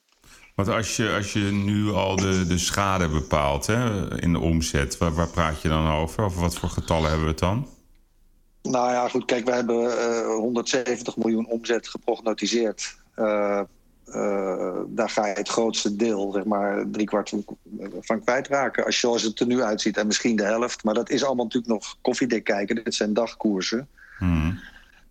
Want 0.56 0.68
als 0.68 0.96
je, 0.96 1.14
als 1.16 1.34
je 1.34 1.40
nu 1.40 1.92
al 1.92 2.16
de, 2.16 2.46
de 2.48 2.58
schade 2.58 3.08
bepaalt 3.08 3.66
hè, 3.66 4.22
in 4.22 4.34
de 4.34 4.40
omzet, 4.40 4.98
waar, 4.98 5.14
waar 5.14 5.30
praat 5.30 5.62
je 5.62 5.68
dan 5.68 5.88
over? 5.88 6.24
Over 6.24 6.42
wat 6.42 6.56
voor 6.56 6.70
getallen 6.70 7.08
hebben 7.08 7.26
we 7.26 7.32
het 7.32 7.40
dan? 7.40 7.68
Nou 8.62 8.92
ja, 8.92 9.08
goed, 9.08 9.26
kijk, 9.26 9.46
we 9.46 9.52
hebben 9.52 9.84
uh, 9.84 10.36
170 10.36 11.18
miljoen 11.18 11.48
omzet 11.48 11.88
geprognotiseerd. 11.88 12.98
Uh, 13.16 13.62
uh, 14.08 14.80
daar 14.88 15.10
ga 15.10 15.28
je 15.28 15.34
het 15.34 15.50
grootste 15.50 15.96
deel, 15.96 16.32
zeg 16.32 16.44
maar, 16.44 16.86
driekwart 16.92 17.30
van, 17.30 17.44
van 18.02 18.24
kwijtraken. 18.24 18.86
Als 18.86 18.96
je 18.96 19.08
zoals 19.08 19.24
het 19.24 19.40
er 19.40 19.46
nu 19.46 19.62
uitziet, 19.62 19.98
en 19.98 20.08
misschien 20.08 20.36
de 20.36 20.44
helft. 20.44 20.84
Maar 20.84 20.94
dat 20.94 21.10
is 21.10 21.24
allemaal 21.24 21.46
natuurlijk 21.46 21.74
nog 21.74 21.98
koffiedik 22.02 22.44
kijken. 22.44 22.84
Dit 22.84 22.96
zijn 22.96 23.14
dagkoersen. 23.14 23.88
Hmm. 24.18 24.60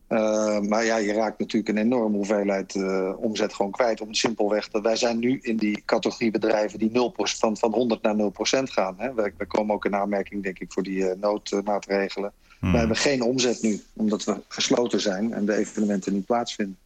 Uh, 0.09 0.61
maar 0.61 0.85
ja, 0.85 0.97
je 0.97 1.13
raakt 1.13 1.39
natuurlijk 1.39 1.69
een 1.69 1.85
enorme 1.85 2.17
hoeveelheid 2.17 2.75
uh, 2.75 3.13
omzet 3.17 3.55
gewoon 3.55 3.71
kwijt. 3.71 4.01
Om 4.01 4.15
simpelweg 4.15 4.69
dat 4.69 4.83
wij 4.83 4.97
zijn 4.97 5.19
nu 5.19 5.39
in 5.43 5.57
die 5.57 5.83
categorie 5.85 6.31
bedrijven 6.31 6.79
die 6.79 6.91
0 6.91 7.15
van, 7.17 7.57
van 7.57 7.73
100 7.73 8.03
naar 8.03 8.15
0% 8.15 8.19
gaan. 8.63 8.95
Hè. 8.99 9.15
Wij, 9.15 9.33
wij, 9.37 9.47
komen 9.47 9.75
ook 9.75 9.85
in 9.85 9.95
aanmerking, 9.95 10.43
denk 10.43 10.59
ik, 10.59 10.73
voor 10.73 10.83
die 10.83 10.99
uh, 10.99 11.11
noodmaatregelen. 11.21 12.33
Hmm. 12.59 12.73
We 12.73 12.79
hebben 12.79 12.97
geen 12.97 13.23
omzet 13.23 13.63
nu, 13.63 13.81
omdat 13.93 14.25
we 14.25 14.37
gesloten 14.49 15.01
zijn 15.01 15.33
en 15.33 15.47
de 15.47 15.55
evenementen 15.55 16.13
niet 16.13 16.27
plaatsvinden. 16.27 16.79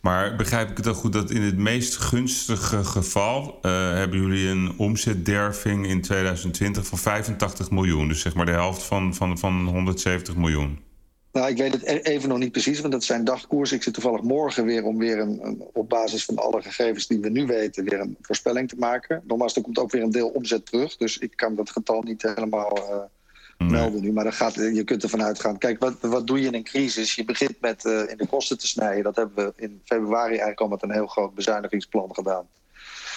Maar 0.00 0.36
begrijp 0.36 0.70
ik 0.70 0.76
het 0.76 0.86
ook 0.86 0.96
goed 0.96 1.12
dat 1.12 1.30
in 1.30 1.42
het 1.42 1.56
meest 1.56 1.96
gunstige 1.96 2.84
geval 2.84 3.58
hebben 3.62 4.20
jullie 4.20 4.48
een 4.48 4.74
omzetderving 4.76 5.86
in 5.86 6.00
2020 6.00 6.86
van 6.86 6.98
85 6.98 7.70
miljoen. 7.70 8.08
Dus 8.08 8.20
zeg 8.20 8.34
maar 8.34 8.46
de 8.46 8.52
helft 8.52 8.82
van, 8.82 9.14
van, 9.14 9.38
van 9.38 9.66
170 9.66 10.36
miljoen. 10.36 10.84
Nou, 11.36 11.48
ik 11.48 11.56
weet 11.56 11.72
het 11.72 11.82
e- 11.82 12.12
even 12.12 12.28
nog 12.28 12.38
niet 12.38 12.52
precies, 12.52 12.80
want 12.80 12.92
dat 12.92 13.04
zijn 13.04 13.24
dagkoersen. 13.24 13.76
Ik 13.76 13.82
zit 13.82 13.94
toevallig 13.94 14.22
morgen 14.22 14.64
weer 14.64 14.84
om 14.84 14.98
weer 14.98 15.18
een, 15.18 15.38
een, 15.42 15.64
op 15.72 15.88
basis 15.88 16.24
van 16.24 16.36
alle 16.36 16.62
gegevens 16.62 17.06
die 17.06 17.20
we 17.20 17.28
nu 17.28 17.46
weten, 17.46 17.84
weer 17.84 18.00
een 18.00 18.16
voorspelling 18.20 18.68
te 18.68 18.76
maken. 18.78 19.22
Nogmaals, 19.26 19.56
er 19.56 19.62
komt 19.62 19.78
ook 19.78 19.90
weer 19.90 20.02
een 20.02 20.10
deel 20.10 20.28
omzet 20.28 20.66
terug. 20.66 20.96
Dus 20.96 21.18
ik 21.18 21.32
kan 21.36 21.54
dat 21.54 21.70
getal 21.70 22.02
niet 22.02 22.22
helemaal 22.22 22.78
uh, 22.78 23.68
melden 23.68 24.00
nu. 24.00 24.12
Maar 24.12 24.24
dan 24.24 24.32
gaat, 24.32 24.54
je 24.54 24.84
kunt 24.84 25.02
ervan 25.02 25.22
uitgaan. 25.22 25.58
Kijk, 25.58 25.78
wat, 25.78 25.94
wat 26.00 26.26
doe 26.26 26.40
je 26.40 26.46
in 26.46 26.54
een 26.54 26.64
crisis? 26.64 27.14
Je 27.14 27.24
begint 27.24 27.60
met 27.60 27.84
uh, 27.84 28.10
in 28.10 28.16
de 28.16 28.26
kosten 28.26 28.58
te 28.58 28.66
snijden. 28.66 29.02
Dat 29.02 29.16
hebben 29.16 29.46
we 29.46 29.62
in 29.62 29.80
februari 29.84 30.30
eigenlijk 30.30 30.60
al 30.60 30.68
met 30.68 30.82
een 30.82 30.92
heel 30.92 31.06
groot 31.06 31.34
bezuinigingsplan 31.34 32.14
gedaan. 32.14 32.46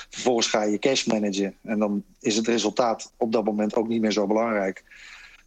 Vervolgens 0.09 0.47
ga 0.47 0.63
je 0.63 0.79
cash 0.79 1.05
managen. 1.05 1.55
En 1.61 1.79
dan 1.79 2.03
is 2.19 2.35
het 2.35 2.47
resultaat 2.47 3.11
op 3.17 3.31
dat 3.31 3.43
moment 3.43 3.75
ook 3.75 3.87
niet 3.87 4.01
meer 4.01 4.11
zo 4.11 4.27
belangrijk. 4.27 4.83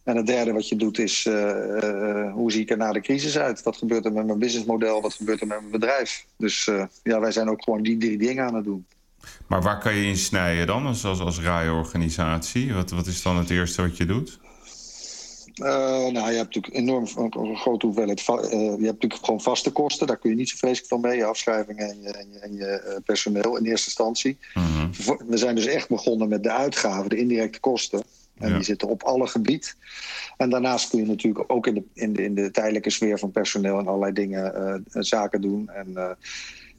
En 0.03 0.15
het 0.15 0.27
derde 0.27 0.51
wat 0.51 0.69
je 0.69 0.75
doet 0.75 0.99
is, 0.99 1.25
uh, 1.25 1.33
uh, 1.33 2.33
hoe 2.33 2.51
zie 2.51 2.61
ik 2.61 2.69
er 2.69 2.77
na 2.77 2.91
de 2.91 3.01
crisis 3.01 3.37
uit? 3.37 3.63
Wat 3.63 3.77
gebeurt 3.77 4.05
er 4.05 4.13
met 4.13 4.25
mijn 4.25 4.39
businessmodel? 4.39 5.01
Wat 5.01 5.13
gebeurt 5.13 5.41
er 5.41 5.47
met 5.47 5.59
mijn 5.59 5.71
bedrijf? 5.71 6.25
Dus 6.37 6.67
uh, 6.67 6.83
ja, 7.03 7.19
wij 7.19 7.31
zijn 7.31 7.49
ook 7.49 7.63
gewoon 7.63 7.83
die 7.83 7.97
drie 7.97 8.17
dingen 8.17 8.45
aan 8.45 8.55
het 8.55 8.63
doen. 8.63 8.85
Maar 9.47 9.61
waar 9.61 9.79
kan 9.79 9.95
je 9.95 10.05
in 10.05 10.17
snijden 10.17 10.67
dan 10.67 10.85
als, 10.85 11.05
als, 11.05 11.19
als 11.19 11.39
RAI-organisatie? 11.39 12.73
Wat, 12.73 12.89
wat 12.89 13.07
is 13.07 13.21
dan 13.21 13.37
het 13.37 13.49
eerste 13.49 13.81
wat 13.81 13.97
je 13.97 14.05
doet? 14.05 14.39
nou, 15.53 16.13
je 16.13 16.19
hebt 16.19 16.55
natuurlijk 16.55 16.73
enorm 16.73 17.07
een 17.15 17.57
grote 17.57 17.85
hoeveelheid. 17.85 18.21
je 18.25 18.33
hebt 18.59 18.79
natuurlijk 18.79 19.25
gewoon 19.25 19.41
vaste 19.41 19.71
kosten. 19.71 20.07
Daar 20.07 20.17
kun 20.17 20.29
je 20.29 20.35
niet 20.35 20.49
zo 20.49 20.57
vreselijk 20.57 20.89
van 20.89 21.01
mee. 21.01 21.17
Je 21.17 21.25
afschrijvingen 21.25 21.89
en 21.89 22.01
je, 22.01 22.11
en 22.11 22.27
je, 22.31 22.39
en 22.39 22.55
je 22.55 23.01
personeel 23.05 23.57
in 23.57 23.65
eerste 23.65 23.85
instantie. 23.85 24.37
Mm 24.53 24.63
-hmm. 24.63 24.91
We 25.27 25.37
zijn 25.37 25.55
dus 25.55 25.65
echt 25.65 25.89
begonnen 25.89 26.27
met 26.27 26.43
de 26.43 26.51
uitgaven, 26.51 27.09
de 27.09 27.17
indirecte 27.17 27.59
kosten. 27.59 28.03
En 28.43 28.49
ja. 28.49 28.55
die 28.55 28.63
zitten 28.63 28.87
op 28.87 29.03
alle 29.03 29.27
gebied. 29.27 29.75
En 30.37 30.49
daarnaast 30.49 30.89
kun 30.89 30.99
je 30.99 31.05
natuurlijk 31.05 31.51
ook 31.51 31.67
in 31.67 31.73
de, 31.73 31.83
in 31.93 32.13
de, 32.13 32.23
in 32.23 32.35
de 32.35 32.51
tijdelijke 32.51 32.89
sfeer 32.89 33.19
van 33.19 33.31
personeel 33.31 33.79
en 33.79 33.87
allerlei 33.87 34.13
dingen 34.13 34.53
uh, 34.93 35.01
zaken 35.03 35.41
doen. 35.41 35.69
En 35.69 35.87
uh, 35.93 36.09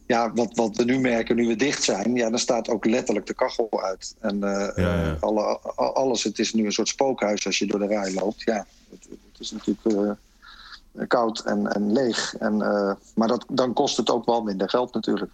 ja, 0.07 0.33
wat, 0.33 0.51
wat 0.55 0.77
we 0.77 0.85
nu 0.85 0.99
merken, 0.99 1.37
nu 1.37 1.47
we 1.47 1.57
dicht 1.57 1.83
zijn, 1.83 2.15
ja, 2.15 2.31
dan 2.31 2.39
staat 2.39 2.69
ook 2.69 2.85
letterlijk 2.85 3.27
de 3.27 3.35
kachel 3.35 3.83
uit. 3.83 4.15
En 4.21 4.37
uh, 4.37 4.71
ja, 4.75 5.05
ja. 5.05 5.17
Alle, 5.21 5.59
alles, 5.77 6.25
het 6.25 6.39
is 6.39 6.55
nu 6.55 6.65
een 6.65 6.73
soort 6.73 6.89
spookhuis 6.89 7.47
als 7.47 7.59
je 7.59 7.67
door 7.67 7.79
de 7.79 7.87
rij 7.87 8.13
loopt. 8.13 8.43
Ja, 8.43 8.67
het, 8.91 9.09
het 9.33 9.41
is 9.41 9.51
natuurlijk 9.51 10.19
koud 11.09 11.41
en, 11.41 11.73
en 11.73 11.93
leeg. 11.93 12.35
En, 12.35 12.57
maar 13.15 13.29
dat, 13.29 13.45
dan 13.49 13.73
kost 13.73 13.97
het 13.97 14.11
ook 14.11 14.27
wel 14.27 14.43
minder 14.43 14.69
geld 14.69 14.95
natuurlijk. 14.95 15.31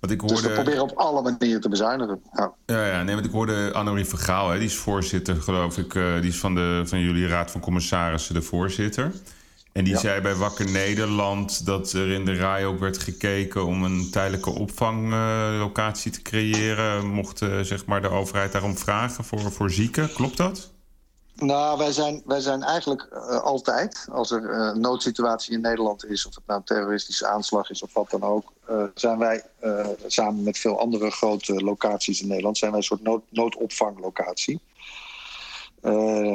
Want 0.00 0.12
ik 0.12 0.20
hoorde... 0.20 0.34
Dus 0.34 0.44
we 0.44 0.52
proberen 0.52 0.82
op 0.82 0.92
alle 0.94 1.22
manieren 1.22 1.60
te 1.60 1.68
bezuinigen. 1.68 2.20
Ja, 2.32 2.52
ja, 2.66 2.86
ja 2.86 3.02
nee, 3.02 3.14
want 3.14 3.26
ik 3.26 3.32
hoorde 3.32 3.72
Annelie 3.72 4.04
Vergaal, 4.04 4.50
hè, 4.50 4.58
die 4.58 4.66
is 4.66 4.76
voorzitter, 4.76 5.36
geloof 5.36 5.78
ik. 5.78 5.94
Uh, 5.94 6.20
die 6.20 6.30
is 6.30 6.38
van, 6.38 6.54
de, 6.54 6.82
van 6.84 7.00
jullie 7.00 7.26
Raad 7.26 7.50
van 7.50 7.60
Commissarissen 7.60 8.34
de 8.34 8.42
voorzitter. 8.42 9.12
En 9.72 9.84
die 9.84 9.92
ja. 9.92 9.98
zei 9.98 10.20
bij 10.20 10.34
Wakker 10.34 10.70
Nederland 10.70 11.66
dat 11.66 11.92
er 11.92 12.10
in 12.10 12.24
de 12.24 12.34
RAI 12.34 12.64
ook 12.64 12.78
werd 12.78 12.98
gekeken 12.98 13.66
om 13.66 13.84
een 13.84 14.10
tijdelijke 14.10 14.50
opvanglocatie 14.50 16.10
uh, 16.10 16.16
te 16.16 16.22
creëren. 16.22 17.06
Mocht 17.06 17.42
uh, 17.42 17.60
zeg 17.60 17.86
maar 17.86 18.02
de 18.02 18.08
overheid 18.08 18.52
daarom 18.52 18.76
vragen 18.76 19.24
voor, 19.24 19.52
voor 19.52 19.70
zieken. 19.70 20.12
Klopt 20.12 20.36
dat? 20.36 20.73
Nou, 21.34 21.78
wij 21.78 21.92
zijn, 21.92 22.22
wij 22.24 22.40
zijn 22.40 22.62
eigenlijk 22.62 23.08
uh, 23.12 23.40
altijd, 23.40 24.06
als 24.10 24.30
er 24.30 24.50
een 24.50 24.76
uh, 24.76 24.82
noodsituatie 24.82 25.52
in 25.52 25.60
Nederland 25.60 26.04
is, 26.04 26.26
of 26.26 26.34
het 26.34 26.46
nou 26.46 26.58
een 26.58 26.66
terroristische 26.66 27.26
aanslag 27.26 27.70
is 27.70 27.82
of 27.82 27.92
wat 27.92 28.10
dan 28.10 28.22
ook, 28.22 28.52
uh, 28.70 28.82
zijn 28.94 29.18
wij 29.18 29.42
samen 30.06 30.42
met 30.42 30.58
veel 30.58 30.78
andere 30.78 31.10
grote 31.10 31.54
locaties 31.54 32.22
in 32.22 32.28
Nederland, 32.28 32.58
zijn 32.58 32.70
wij 32.70 32.80
een 32.80 32.86
soort 32.86 33.02
nood, 33.02 33.22
noodopvanglocatie. 33.28 34.60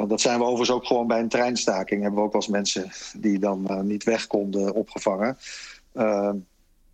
dat 0.06 0.20
zijn 0.20 0.38
we 0.38 0.44
overigens 0.44 0.70
ook 0.70 0.86
gewoon 0.86 1.06
bij 1.06 1.20
een 1.20 1.28
treinstaking. 1.28 2.02
Hebben 2.02 2.20
we 2.20 2.26
ook 2.26 2.34
als 2.34 2.48
mensen 2.48 2.90
die 3.16 3.38
dan 3.38 3.86
niet 3.86 4.04
weg 4.04 4.26
konden 4.26 4.74
opgevangen. 4.74 5.38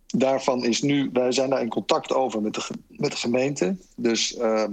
daarvan 0.07 0.65
is 0.65 0.81
nu, 0.81 1.09
wij 1.13 1.31
zijn 1.31 1.49
daar 1.49 1.61
in 1.61 1.69
contact 1.69 2.13
over 2.13 2.41
met 2.41 2.53
de, 2.53 2.67
met 2.87 3.11
de 3.11 3.17
gemeente. 3.17 3.75
Dus 3.95 4.37
er 4.37 4.69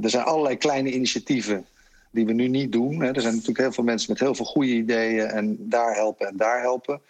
zijn 0.00 0.24
allerlei 0.24 0.56
kleine 0.56 0.92
initiatieven 0.92 1.66
die 2.16 2.26
we 2.26 2.32
nu 2.32 2.48
niet 2.48 2.72
doen. 2.72 3.02
Er 3.02 3.20
zijn 3.20 3.32
natuurlijk 3.32 3.60
heel 3.60 3.72
veel 3.72 3.84
mensen 3.84 4.12
met 4.12 4.20
heel 4.20 4.34
veel 4.34 4.44
goede 4.44 4.72
ideeën 4.72 5.26
en 5.26 5.56
daar 5.58 5.94
helpen 5.94 6.28
en 6.28 6.36
daar 6.36 6.60
helpen. 6.60 7.00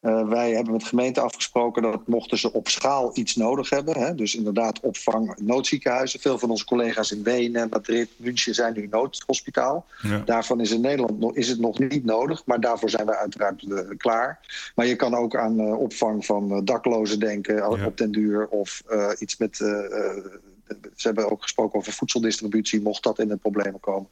Uh, 0.00 0.28
wij 0.28 0.50
hebben 0.50 0.72
met 0.72 0.84
gemeente 0.84 1.20
afgesproken 1.20 1.82
dat 1.82 2.06
mochten 2.06 2.38
ze 2.38 2.52
op 2.52 2.68
schaal 2.68 3.10
iets 3.14 3.36
nodig 3.36 3.70
hebben, 3.70 3.98
hè, 3.98 4.14
dus 4.14 4.34
inderdaad 4.34 4.80
opvang 4.80 5.36
noodziekenhuizen. 5.38 6.20
Veel 6.20 6.38
van 6.38 6.50
onze 6.50 6.64
collega's 6.64 7.12
in 7.12 7.22
Wenen, 7.22 7.68
Madrid, 7.68 8.08
München 8.16 8.54
zijn 8.54 8.74
nu 8.74 8.86
noodhospitaal. 8.90 9.86
Ja. 10.02 10.22
Daarvan 10.24 10.60
is 10.60 10.70
in 10.70 10.80
Nederland 10.80 11.18
nog, 11.18 11.34
is 11.34 11.48
het 11.48 11.58
nog 11.58 11.78
niet 11.78 12.04
nodig, 12.04 12.42
maar 12.46 12.60
daarvoor 12.60 12.90
zijn 12.90 13.06
wij 13.06 13.16
uiteraard 13.16 13.62
uh, 13.62 13.78
klaar. 13.96 14.40
Maar 14.74 14.86
je 14.86 14.96
kan 14.96 15.14
ook 15.14 15.36
aan 15.36 15.60
uh, 15.60 15.78
opvang 15.78 16.26
van 16.26 16.64
daklozen 16.64 17.20
denken 17.20 17.54
ja. 17.54 17.86
op 17.86 17.96
den 17.96 18.12
duur 18.12 18.48
of 18.48 18.82
iets 19.18 19.36
met 19.36 19.58
ze 20.94 21.06
hebben 21.06 21.30
ook 21.30 21.42
gesproken 21.42 21.78
over 21.78 21.92
voedseldistributie, 21.92 22.80
mocht 22.80 23.02
dat 23.02 23.18
in 23.18 23.28
de 23.28 23.36
problemen 23.36 23.80
komen. 23.80 24.08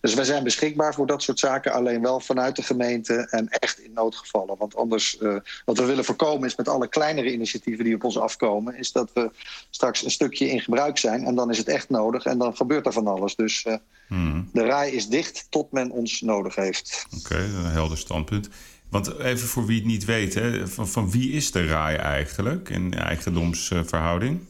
Dus 0.00 0.14
wij 0.14 0.24
zijn 0.24 0.44
beschikbaar 0.44 0.94
voor 0.94 1.06
dat 1.06 1.22
soort 1.22 1.38
zaken, 1.38 1.72
alleen 1.72 2.02
wel 2.02 2.20
vanuit 2.20 2.56
de 2.56 2.62
gemeente 2.62 3.28
en 3.30 3.48
echt 3.48 3.78
in 3.78 3.92
noodgevallen. 3.92 4.56
Want 4.58 4.76
anders, 4.76 5.18
uh, 5.20 5.36
wat 5.64 5.78
we 5.78 5.84
willen 5.84 6.04
voorkomen 6.04 6.48
is 6.48 6.56
met 6.56 6.68
alle 6.68 6.88
kleinere 6.88 7.32
initiatieven 7.32 7.84
die 7.84 7.94
op 7.94 8.04
ons 8.04 8.18
afkomen, 8.18 8.76
is 8.76 8.92
dat 8.92 9.10
we 9.14 9.30
straks 9.70 10.04
een 10.04 10.10
stukje 10.10 10.50
in 10.50 10.60
gebruik 10.60 10.98
zijn 10.98 11.24
en 11.24 11.34
dan 11.34 11.50
is 11.50 11.58
het 11.58 11.68
echt 11.68 11.88
nodig 11.88 12.24
en 12.24 12.38
dan 12.38 12.56
gebeurt 12.56 12.86
er 12.86 12.92
van 12.92 13.06
alles. 13.06 13.36
Dus 13.36 13.64
uh, 13.64 13.74
hmm. 14.06 14.48
de 14.52 14.62
rij 14.62 14.90
is 14.90 15.08
dicht 15.08 15.46
tot 15.48 15.72
men 15.72 15.90
ons 15.90 16.20
nodig 16.20 16.54
heeft. 16.54 17.06
Oké, 17.18 17.34
okay, 17.34 17.44
een 17.44 17.70
helder 17.70 17.98
standpunt. 17.98 18.48
Want 18.88 19.18
even 19.18 19.48
voor 19.48 19.66
wie 19.66 19.76
het 19.76 19.86
niet 19.86 20.04
weet, 20.04 20.34
hè, 20.34 20.68
van, 20.68 20.88
van 20.88 21.10
wie 21.10 21.32
is 21.32 21.50
de 21.50 21.66
RAI 21.66 21.96
eigenlijk 21.96 22.68
in 22.68 22.94
eigendomsverhouding? 22.94 24.40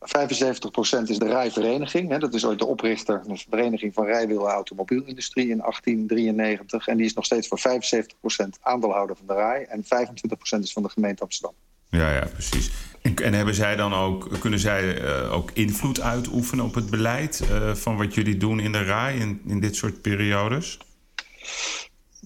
75% 0.00 1.02
is 1.04 1.18
de 1.18 1.28
rijvereniging. 1.28 2.10
Hè, 2.10 2.18
dat 2.18 2.34
is 2.34 2.44
ooit 2.44 2.58
de 2.58 2.66
oprichter, 2.66 3.22
de 3.26 3.44
Vereniging 3.50 3.94
van 3.94 4.04
Rijwiel 4.04 4.48
en 4.48 4.54
Automobielindustrie 4.54 5.48
in 5.48 5.58
1893. 5.58 6.86
En 6.86 6.96
die 6.96 7.06
is 7.06 7.14
nog 7.14 7.24
steeds 7.24 7.48
voor 7.48 7.60
75% 7.60 8.62
aandeelhouder 8.62 9.16
van 9.16 9.26
de 9.26 9.34
rij. 9.34 9.66
En 9.66 9.84
25% 9.84 10.58
is 10.60 10.72
van 10.72 10.82
de 10.82 10.88
gemeente 10.88 11.22
Amsterdam. 11.22 11.54
Ja, 11.90 12.14
ja, 12.14 12.26
precies. 12.32 12.70
En, 13.02 13.16
en 13.16 13.34
hebben 13.34 13.54
zij 13.54 13.76
dan 13.76 13.94
ook, 13.94 14.40
kunnen 14.40 14.58
zij 14.58 15.02
uh, 15.02 15.32
ook 15.32 15.50
invloed 15.50 16.00
uitoefenen 16.00 16.64
op 16.64 16.74
het 16.74 16.90
beleid 16.90 17.42
uh, 17.50 17.74
van 17.74 17.96
wat 17.96 18.14
jullie 18.14 18.36
doen 18.36 18.60
in 18.60 18.72
de 18.72 18.82
rij 18.82 19.16
in, 19.16 19.40
in 19.46 19.60
dit 19.60 19.76
soort 19.76 20.00
periodes? 20.00 20.78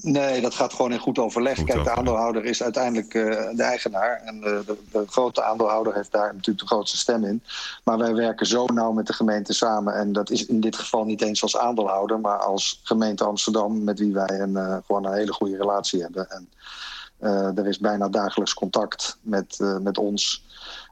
Nee, 0.05 0.41
dat 0.41 0.55
gaat 0.55 0.73
gewoon 0.73 0.93
in 0.93 0.99
goed 0.99 1.19
overleg. 1.19 1.57
Goed 1.57 1.65
Kijk, 1.67 1.85
de 1.85 1.91
aandeelhouder 1.91 2.45
is 2.45 2.63
uiteindelijk 2.63 3.15
uh, 3.15 3.25
de 3.57 3.63
eigenaar. 3.63 4.23
En 4.25 4.37
uh, 4.37 4.43
de, 4.43 4.77
de, 4.91 5.05
grote 5.07 5.43
aandeelhouder 5.43 5.95
heeft 5.95 6.13
daar 6.13 6.35
natuurlijk 6.35 6.59
de 6.59 6.67
grootste 6.67 6.97
stem 6.97 7.25
in. 7.25 7.43
Maar 7.85 7.99
wij 7.99 8.15
werken 8.15 8.47
zo 8.47 8.65
nauw 8.67 8.93
met 8.93 9.07
de 9.07 9.13
gemeente 9.13 9.53
samen. 9.53 9.95
En 9.95 10.13
dat 10.13 10.31
is 10.31 10.47
in 10.47 10.61
dit 10.61 10.77
geval 10.77 11.05
niet 11.05 11.23
eens 11.23 11.43
als 11.43 11.57
aandeelhouder, 11.57 12.21
maar 12.21 12.39
als 12.39 12.81
gemeente 12.83 13.25
Amsterdam, 13.25 13.85
met 13.85 13.99
wie 13.99 14.13
wij 14.13 14.41
een, 14.41 14.51
uh, 14.51 14.77
gewoon 14.87 15.05
een 15.07 15.15
hele 15.15 15.33
goede 15.33 15.57
relatie 15.57 16.01
hebben. 16.01 16.31
En 16.31 16.49
er 17.57 17.67
is 17.67 17.79
bijna 17.79 18.09
dagelijks 18.09 18.55
contact 18.55 19.19
met, 19.21 19.59
met 19.81 19.99
ons. 19.99 20.45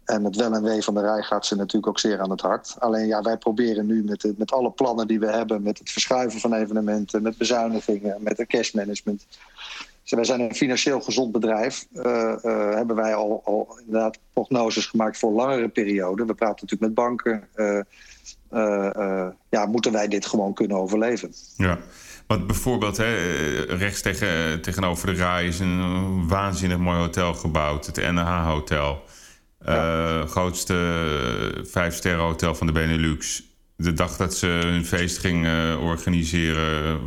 En 0.04 0.24
het 0.24 0.36
wel 0.36 0.52
en 0.52 0.62
wee 0.62 0.82
van 0.82 0.94
de 0.94 1.00
rij 1.00 1.22
gaat 1.22 1.46
ze 1.46 1.56
natuurlijk 1.56 1.86
ook 1.86 1.98
zeer 1.98 2.20
aan 2.20 2.30
het 2.30 2.40
hart. 2.40 2.74
Alleen 2.78 3.06
ja, 3.06 3.22
wij 3.22 3.36
proberen 3.36 3.86
nu 3.86 4.04
met, 4.04 4.20
de, 4.20 4.34
met 4.36 4.52
alle 4.52 4.70
plannen 4.70 5.06
die 5.06 5.20
we 5.20 5.26
hebben... 5.26 5.62
met 5.62 5.78
het 5.78 5.90
verschuiven 5.90 6.40
van 6.40 6.54
evenementen, 6.54 7.22
met 7.22 7.36
bezuinigingen, 7.36 8.22
met 8.22 8.38
het 8.38 8.48
cashmanagement... 8.48 9.26
Dus 10.02 10.12
wij 10.12 10.24
zijn 10.24 10.40
een 10.40 10.54
financieel 10.54 11.00
gezond 11.00 11.32
bedrijf. 11.32 11.86
Uh, 11.92 12.02
uh, 12.02 12.74
hebben 12.74 12.96
wij 12.96 13.14
al, 13.14 13.40
al 13.44 13.78
inderdaad 13.84 14.18
prognoses 14.32 14.86
gemaakt 14.86 15.18
voor 15.18 15.32
langere 15.32 15.68
perioden. 15.68 16.26
We 16.26 16.34
praten 16.34 16.66
natuurlijk 16.66 16.80
met 16.80 16.94
banken. 16.94 17.48
Uh, 17.54 19.28
ja, 19.48 19.66
moeten 19.66 19.92
wij 19.92 20.08
dit 20.08 20.26
gewoon 20.26 20.54
kunnen 20.54 20.76
overleven? 20.76 21.32
Ja. 21.56 21.78
Want 22.26 22.46
bijvoorbeeld, 22.46 22.96
hè, 22.96 23.14
rechts 23.62 24.02
tegen, 24.02 24.62
tegenover 24.62 25.06
de 25.06 25.14
RAI 25.14 25.48
is 25.48 25.58
een 25.60 26.28
waanzinnig 26.28 26.78
mooi 26.78 26.98
hotel 26.98 27.34
gebouwd. 27.34 27.86
Het 27.86 27.96
NH 27.96 28.46
Hotel. 28.46 29.02
Ja. 29.64 30.20
Uh, 30.20 30.28
grootste 30.28 30.74
vijf-sterren 31.64 32.24
hotel 32.24 32.54
van 32.54 32.66
de 32.66 32.72
Benelux. 32.72 33.42
De 33.76 33.92
dag 33.92 34.16
dat 34.16 34.34
ze 34.34 34.46
hun 34.46 34.84
feest 34.84 35.18
gingen 35.18 35.80
organiseren, 35.80 37.00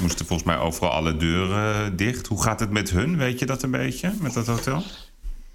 moesten 0.00 0.26
volgens 0.26 0.48
mij 0.48 0.58
overal 0.58 0.90
alle 0.90 1.16
deuren 1.16 1.96
dicht. 1.96 2.26
Hoe 2.26 2.42
gaat 2.42 2.60
het 2.60 2.70
met 2.70 2.90
hun? 2.90 3.16
Weet 3.16 3.38
je 3.38 3.46
dat 3.46 3.62
een 3.62 3.70
beetje, 3.70 4.12
met 4.20 4.32
dat 4.32 4.46
hotel? 4.46 4.82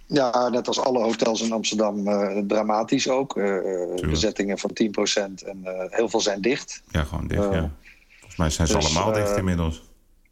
Ja, 0.06 0.50
net 0.50 0.68
als 0.68 0.80
alle 0.80 1.00
hotels 1.00 1.42
in 1.42 1.52
Amsterdam, 1.52 2.08
uh, 2.08 2.38
dramatisch 2.48 3.10
ook. 3.10 3.38
Uh, 3.38 4.10
bezettingen 4.10 4.58
van 4.58 4.72
10% 4.74 5.46
en 5.46 5.62
heel 5.90 6.10
veel 6.10 6.22
zijn 6.22 6.42
dicht. 6.42 6.84
Ja, 6.92 7.04
gewoon 7.04 7.28
dicht, 7.28 7.54
ja. 7.54 7.72
Volgens 8.10 8.38
mij 8.38 8.50
zijn 8.50 8.68
ze 8.68 8.76
dus, 8.76 8.96
allemaal 8.96 9.14
dicht 9.14 9.38
inmiddels. 9.38 9.84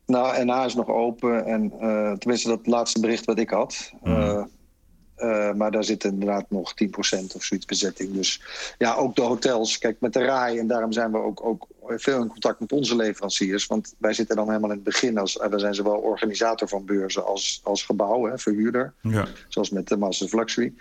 Nou, 0.05 0.45
NH 0.45 0.65
is 0.65 0.75
nog 0.75 0.87
open. 0.87 1.45
En 1.45 1.69
tenminste, 2.19 2.47
dat 2.47 2.67
laatste 2.67 2.99
bericht 2.99 3.25
wat 3.25 3.39
ik 3.39 3.49
had. 3.49 3.91
Mm 4.03 4.53
maar 5.53 5.71
daar 5.71 5.83
zit 5.83 6.03
inderdaad 6.03 6.45
nog 6.49 6.73
10% 6.83 6.87
of 7.35 7.43
zoiets 7.43 7.65
bezetting. 7.65 8.13
Dus 8.13 8.41
ja, 8.77 8.93
ook 8.93 9.15
de 9.15 9.21
hotels. 9.21 9.77
Kijk, 9.77 9.99
met 9.99 10.13
de 10.13 10.25
RAI. 10.25 10.59
En 10.59 10.67
daarom 10.67 10.91
zijn 10.91 11.11
we 11.11 11.17
ook, 11.17 11.45
ook 11.45 11.67
veel 11.87 12.21
in 12.21 12.27
contact 12.27 12.59
met 12.59 12.71
onze 12.71 12.95
leveranciers. 12.95 13.67
Want 13.67 13.95
wij 13.97 14.13
zitten 14.13 14.35
dan 14.35 14.47
helemaal 14.47 14.69
in 14.69 14.75
het 14.75 14.85
begin. 14.85 15.17
Als, 15.17 15.39
we 15.49 15.59
zijn 15.59 15.75
zowel 15.75 15.97
organisator 15.97 16.67
van 16.67 16.85
beurzen 16.85 17.25
als, 17.25 17.61
als 17.63 17.83
gebouw, 17.83 18.25
hè, 18.25 18.37
verhuurder. 18.37 18.93
Ja. 19.01 19.27
Zoals 19.47 19.69
met 19.69 19.87
de 19.87 19.97
Masters 19.97 20.33
Luxury. 20.33 20.73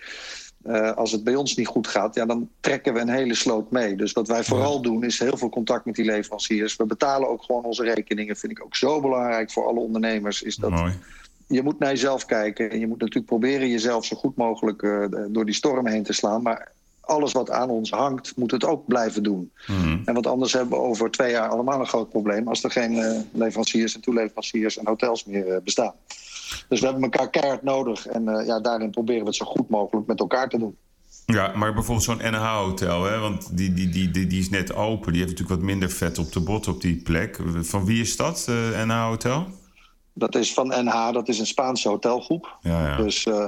Uh, 0.66 0.92
als 0.92 1.12
het 1.12 1.24
bij 1.24 1.34
ons 1.34 1.56
niet 1.56 1.66
goed 1.66 1.86
gaat, 1.86 2.14
ja, 2.14 2.26
dan 2.26 2.50
trekken 2.60 2.94
we 2.94 3.00
een 3.00 3.08
hele 3.08 3.34
sloot 3.34 3.70
mee. 3.70 3.96
Dus 3.96 4.12
wat 4.12 4.28
wij 4.28 4.44
vooral 4.44 4.82
doen, 4.82 5.04
is 5.04 5.18
heel 5.18 5.36
veel 5.36 5.48
contact 5.48 5.84
met 5.84 5.94
die 5.94 6.04
leveranciers. 6.04 6.76
We 6.76 6.86
betalen 6.86 7.28
ook 7.28 7.42
gewoon 7.42 7.64
onze 7.64 7.82
rekeningen. 7.94 8.36
Vind 8.36 8.52
ik 8.52 8.64
ook 8.64 8.76
zo 8.76 9.00
belangrijk 9.00 9.50
voor 9.50 9.66
alle 9.66 9.80
ondernemers. 9.80 10.42
Is 10.42 10.56
dat 10.56 10.70
Mooi 10.70 10.92
je 11.46 11.62
moet 11.62 11.78
naar 11.78 11.90
jezelf 11.90 12.24
kijken. 12.24 12.70
En 12.70 12.78
je 12.78 12.86
moet 12.86 12.98
natuurlijk 12.98 13.26
proberen 13.26 13.68
jezelf 13.68 14.04
zo 14.04 14.16
goed 14.16 14.36
mogelijk 14.36 14.82
uh, 14.82 15.06
door 15.28 15.44
die 15.44 15.54
storm 15.54 15.86
heen 15.86 16.02
te 16.02 16.12
slaan. 16.12 16.42
Maar 16.42 16.72
alles 17.00 17.32
wat 17.32 17.50
aan 17.50 17.70
ons 17.70 17.90
hangt, 17.90 18.36
moet 18.36 18.50
het 18.50 18.64
ook 18.64 18.86
blijven 18.86 19.22
doen. 19.22 19.52
Mm. 19.66 20.02
En 20.04 20.14
want 20.14 20.26
anders 20.26 20.52
hebben 20.52 20.78
we 20.78 20.84
over 20.84 21.10
twee 21.10 21.30
jaar 21.30 21.48
allemaal 21.48 21.80
een 21.80 21.86
groot 21.86 22.10
probleem... 22.10 22.48
als 22.48 22.64
er 22.64 22.70
geen 22.70 22.92
uh, 22.92 23.20
leveranciers 23.32 23.94
en 23.94 24.00
toeleveranciers 24.00 24.78
en 24.78 24.86
hotels 24.86 25.24
meer 25.24 25.46
uh, 25.46 25.56
bestaan. 25.64 25.94
Dus 26.68 26.80
we 26.80 26.86
hebben 26.86 27.02
elkaar 27.04 27.30
keihard 27.30 27.62
nodig. 27.62 28.06
En 28.06 28.24
ja, 28.46 28.60
daarin 28.60 28.90
proberen 28.90 29.20
we 29.20 29.26
het 29.26 29.36
zo 29.36 29.44
goed 29.44 29.68
mogelijk 29.68 30.06
met 30.06 30.20
elkaar 30.20 30.48
te 30.48 30.58
doen. 30.58 30.76
Ja, 31.26 31.52
maar 31.56 31.74
bijvoorbeeld 31.74 32.06
zo'n 32.06 32.30
NH-hotel, 32.30 33.20
want 33.20 33.56
die, 33.56 33.72
die, 33.72 33.88
die, 33.88 34.10
die, 34.10 34.26
die 34.26 34.40
is 34.40 34.50
net 34.50 34.74
open. 34.74 35.12
Die 35.12 35.20
heeft 35.22 35.32
natuurlijk 35.32 35.60
wat 35.60 35.70
minder 35.70 35.90
vet 35.90 36.18
op 36.18 36.32
de 36.32 36.40
bot 36.40 36.68
op 36.68 36.80
die 36.80 36.96
plek. 36.96 37.40
Van 37.60 37.84
wie 37.84 38.00
is 38.00 38.16
dat, 38.16 38.46
NH-hotel? 38.86 39.46
Dat 40.14 40.34
is 40.34 40.54
van 40.54 40.66
NH, 40.66 41.12
dat 41.12 41.28
is 41.28 41.38
een 41.38 41.46
Spaanse 41.46 41.88
hotelgroep. 41.88 42.56
Ja, 42.60 42.86
ja. 42.86 42.96
Dus 42.96 43.26
uh, 43.26 43.46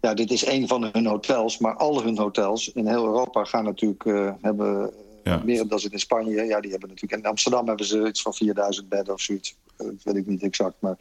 ja, 0.00 0.14
dit 0.14 0.30
is 0.30 0.46
een 0.46 0.68
van 0.68 0.88
hun 0.92 1.06
hotels. 1.06 1.58
Maar 1.58 1.76
al 1.76 2.02
hun 2.02 2.18
hotels 2.18 2.72
in 2.72 2.86
heel 2.86 3.04
Europa 3.04 3.44
gaan 3.44 3.64
natuurlijk 3.64 4.04
uh, 4.04 4.32
hebben. 4.40 4.90
Ja. 5.22 5.40
Meer 5.44 5.68
dan 5.68 5.78
ze 5.78 5.90
in 5.90 5.98
Spanje. 5.98 6.44
Ja, 6.44 6.60
die 6.60 6.70
hebben 6.70 6.88
natuurlijk. 6.88 7.22
In 7.22 7.28
Amsterdam 7.28 7.66
hebben 7.66 7.86
ze 7.86 8.06
iets 8.06 8.22
van 8.22 8.34
4000 8.34 8.88
bedden 8.88 9.14
of 9.14 9.20
zoiets. 9.20 9.56
Dat 9.76 10.02
weet 10.02 10.16
ik 10.16 10.26
niet 10.26 10.42
exact. 10.42 10.74
Maar 10.78 10.96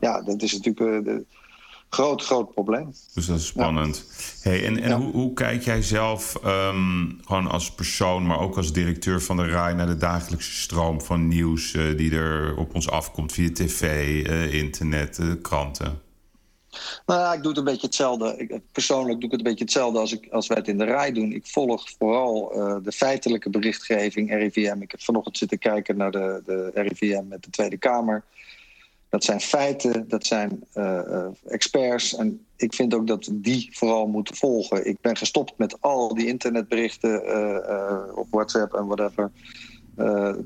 ja, 0.00 0.22
dat 0.22 0.42
is 0.42 0.52
natuurlijk. 0.52 1.04
De, 1.04 1.24
groot, 1.88 2.24
groot 2.24 2.54
probleem. 2.54 2.94
Dus 3.14 3.26
dat 3.26 3.38
is 3.38 3.46
spannend. 3.46 4.04
Hey, 4.42 4.66
en 4.66 4.82
en 4.82 4.92
hoe, 4.92 5.12
hoe, 5.12 5.32
kijk 5.32 5.62
jij 5.62 5.82
zelf, 5.82 6.36
ehm, 6.44 7.10
gewoon 7.24 7.50
als 7.50 7.72
persoon, 7.72 8.26
maar 8.26 8.40
ook 8.40 8.56
als 8.56 8.72
directeur 8.72 9.22
van 9.22 9.36
de 9.36 9.46
RAI, 9.46 9.74
naar 9.74 9.86
de 9.86 9.96
dagelijkse 9.96 10.52
stroom 10.52 11.00
van 11.00 11.28
nieuws 11.28 11.74
uh, 11.74 11.96
die 11.96 12.12
er 12.12 12.56
op 12.56 12.74
ons 12.74 12.90
afkomt 12.90 13.32
via 13.32 13.50
tv, 13.52 13.82
uh, 14.26 14.54
internet, 14.54 15.18
uh, 15.18 15.32
kranten? 15.42 16.00
Nou 17.06 17.20
ja, 17.20 17.32
ik 17.32 17.40
doe 17.40 17.48
het 17.48 17.58
een 17.58 17.64
beetje 17.64 17.86
hetzelfde. 17.86 18.36
Ik, 18.36 18.60
persoonlijk 18.72 19.20
doe 19.20 19.24
ik 19.24 19.30
het 19.30 19.40
een 19.40 19.50
beetje 19.50 19.64
hetzelfde 19.64 19.98
als, 19.98 20.12
ik, 20.12 20.28
als 20.30 20.46
wij 20.46 20.56
het 20.56 20.68
in 20.68 20.78
de 20.78 20.84
RAI 20.84 21.12
doen. 21.12 21.32
Ik 21.32 21.46
volg 21.46 21.90
vooral 21.98 22.48
de 22.82 22.92
feitelijke 22.92 23.50
berichtgeving, 23.50 24.30
RIVM. 24.30 24.82
Ik 24.82 24.90
heb 24.90 25.02
vanochtend 25.02 25.38
zitten 25.38 25.58
kijken 25.58 25.96
naar 25.96 26.10
de, 26.10 26.42
de 26.44 26.70
RIVM 26.74 27.28
met 27.28 27.42
de 27.42 27.50
Tweede 27.50 27.76
Kamer. 27.76 28.24
Dat 29.08 29.24
zijn 29.24 29.40
feiten, 29.40 30.08
dat 30.08 30.26
zijn 30.26 30.64
uh, 30.74 31.26
experts. 31.46 32.16
En 32.16 32.46
ik 32.56 32.74
vind 32.74 32.94
ook 32.94 33.06
dat 33.06 33.26
we 33.26 33.40
die 33.40 33.68
vooral 33.72 34.06
moeten 34.06 34.36
volgen. 34.36 34.86
Ik 34.86 35.00
ben 35.00 35.16
gestopt 35.16 35.52
met 35.56 35.80
al 35.80 36.14
die 36.14 36.26
internetberichten 36.26 37.22
uh, 37.24 38.16
op 38.18 38.26
WhatsApp 38.30 38.74
en 38.74 38.86
whatever 38.86 39.30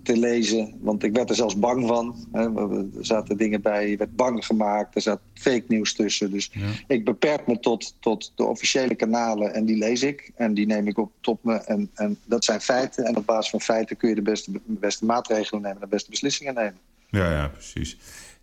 te 0.02 0.16
lezen. 0.16 0.78
Want 0.80 1.02
ik 1.02 1.12
werd 1.12 1.28
er 1.30 1.34
zelfs 1.34 1.58
bang 1.58 1.86
van. 1.86 2.28
Er 2.32 2.86
zaten 3.00 3.36
dingen 3.36 3.62
bij, 3.62 3.90
je 3.90 3.96
werd 3.96 4.16
bang 4.16 4.46
gemaakt. 4.46 4.94
Er 4.94 5.00
zat 5.00 5.20
fake 5.34 5.64
nieuws 5.68 5.94
tussen. 5.94 6.30
Dus 6.30 6.52
ik 6.86 7.04
beperk 7.04 7.46
me 7.46 7.60
tot, 7.60 7.94
tot 8.00 8.32
de 8.34 8.44
officiële 8.44 8.94
kanalen 8.94 9.54
en 9.54 9.64
die 9.64 9.76
lees 9.76 10.02
ik. 10.02 10.32
En 10.34 10.54
die 10.54 10.66
neem 10.66 10.86
ik 10.86 10.98
op 10.98 11.12
top 11.20 11.44
me. 11.44 11.54
En, 11.54 11.90
en 11.94 12.18
dat 12.24 12.44
zijn 12.44 12.60
feiten. 12.60 13.04
En 13.04 13.16
op 13.16 13.26
basis 13.26 13.50
van 13.50 13.60
feiten 13.60 13.96
kun 13.96 14.08
je 14.08 14.14
de 14.14 14.22
beste, 14.22 14.50
beste 14.64 15.04
maatregelen 15.04 15.62
nemen, 15.62 15.80
de 15.80 15.86
beste 15.86 16.10
beslissingen 16.10 16.54
nemen. 16.54 16.78
Ja, 17.10 17.30
ja, 17.30 17.48
precies. 17.48 17.96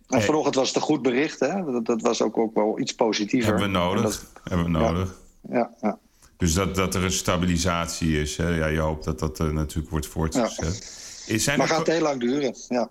En 0.10 0.22
vanochtend 0.22 0.56
was 0.56 0.68
het 0.68 0.76
een 0.76 0.82
goed 0.82 1.02
bericht, 1.02 1.40
hè? 1.40 1.72
Dat, 1.72 1.86
dat 1.86 2.02
was 2.02 2.22
ook, 2.22 2.38
ook 2.38 2.56
wel 2.56 2.80
iets 2.80 2.94
positiever. 2.96 3.50
Hebben 3.50 3.72
we 3.72 3.78
nodig. 3.78 4.26
Hebben 4.44 4.66
we 4.66 4.72
nodig. 4.72 5.16
Ja, 5.50 5.72
ja, 5.82 6.00
Dus 6.38 6.54
dat, 6.54 6.76
dat 6.76 6.96
er 6.96 7.04
een 7.04 7.12
stabilisatie 7.12 8.22
is. 8.22 8.38
Hè? 8.38 8.50
Ja, 8.50 8.68
je 8.68 8.80
hoopt 8.80 9.04
dat 9.04 9.20
dat 9.20 9.40
uh, 9.40 9.50
natuurlijk 9.50 9.90
wordt 9.90 10.08
voortgezet. 10.08 10.98
Zijn 11.38 11.58
maar 11.58 11.70
er, 11.70 11.76
gaat 11.76 11.88
heel 11.88 12.02
lang 12.02 12.20
duren, 12.20 12.56
ja. 12.68 12.90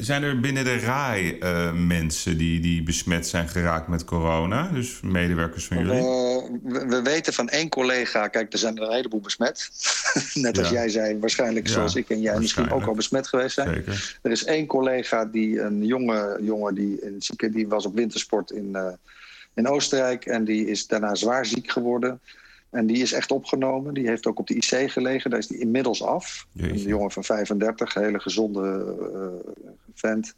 Zijn 0.00 0.22
er 0.22 0.40
binnen 0.40 0.64
de 0.64 0.78
RAI 0.78 1.38
uh, 1.40 1.72
mensen 1.72 2.36
die, 2.36 2.60
die 2.60 2.82
besmet 2.82 3.26
zijn 3.26 3.48
geraakt 3.48 3.88
met 3.88 4.04
corona? 4.04 4.68
Dus 4.68 5.00
medewerkers 5.00 5.66
van 5.66 5.78
jullie? 5.78 6.02
we, 6.62 6.86
we, 6.86 7.02
weten 7.02 7.32
van 7.32 7.48
één 7.48 7.68
collega... 7.68 8.28
Kijk, 8.28 8.52
er 8.52 8.58
zijn 8.58 8.76
er 8.76 8.82
een 8.82 8.94
heleboel 8.94 9.20
besmet. 9.20 9.70
Net 10.34 10.58
als 10.58 10.68
jij 10.68 10.88
zei, 10.88 11.18
waarschijnlijk 11.18 11.68
zoals 11.68 11.94
ik 11.94 12.10
en 12.10 12.20
jij 12.20 12.38
misschien 12.38 12.70
ook 12.70 12.86
al 12.86 12.94
besmet 12.94 13.28
geweest 13.28 13.54
zijn. 13.54 13.74
Zeker. 13.74 14.18
Er 14.22 14.30
is 14.30 14.44
één 14.44 14.66
collega, 14.66 15.24
die 15.24 15.60
een 15.60 15.86
jonge 15.86 16.38
jongen... 16.40 16.74
die, 16.74 17.00
in, 17.00 17.20
die 17.52 17.68
was 17.68 17.86
op 17.86 17.94
wintersport 17.94 18.50
in, 18.50 18.68
uh, 18.72 18.86
in 19.54 19.68
Oostenrijk... 19.68 20.26
en 20.26 20.44
die 20.44 20.66
is 20.66 20.86
daarna 20.86 21.14
zwaar 21.14 21.46
ziek 21.46 21.70
geworden... 21.70 22.20
En 22.72 22.86
die 22.86 23.02
is 23.02 23.12
echt 23.12 23.30
opgenomen. 23.30 23.94
Die 23.94 24.08
heeft 24.08 24.26
ook 24.26 24.38
op 24.38 24.46
de 24.46 24.54
IC 24.54 24.90
gelegen. 24.90 25.30
Daar 25.30 25.38
is 25.38 25.46
die 25.46 25.58
inmiddels 25.58 26.02
af. 26.02 26.46
Een 26.56 26.78
jongen 26.78 27.10
van 27.10 27.24
35, 27.24 27.94
een 27.94 28.02
hele 28.02 28.20
gezonde 28.20 28.96
uh, 29.14 29.52
vent. 29.94 30.34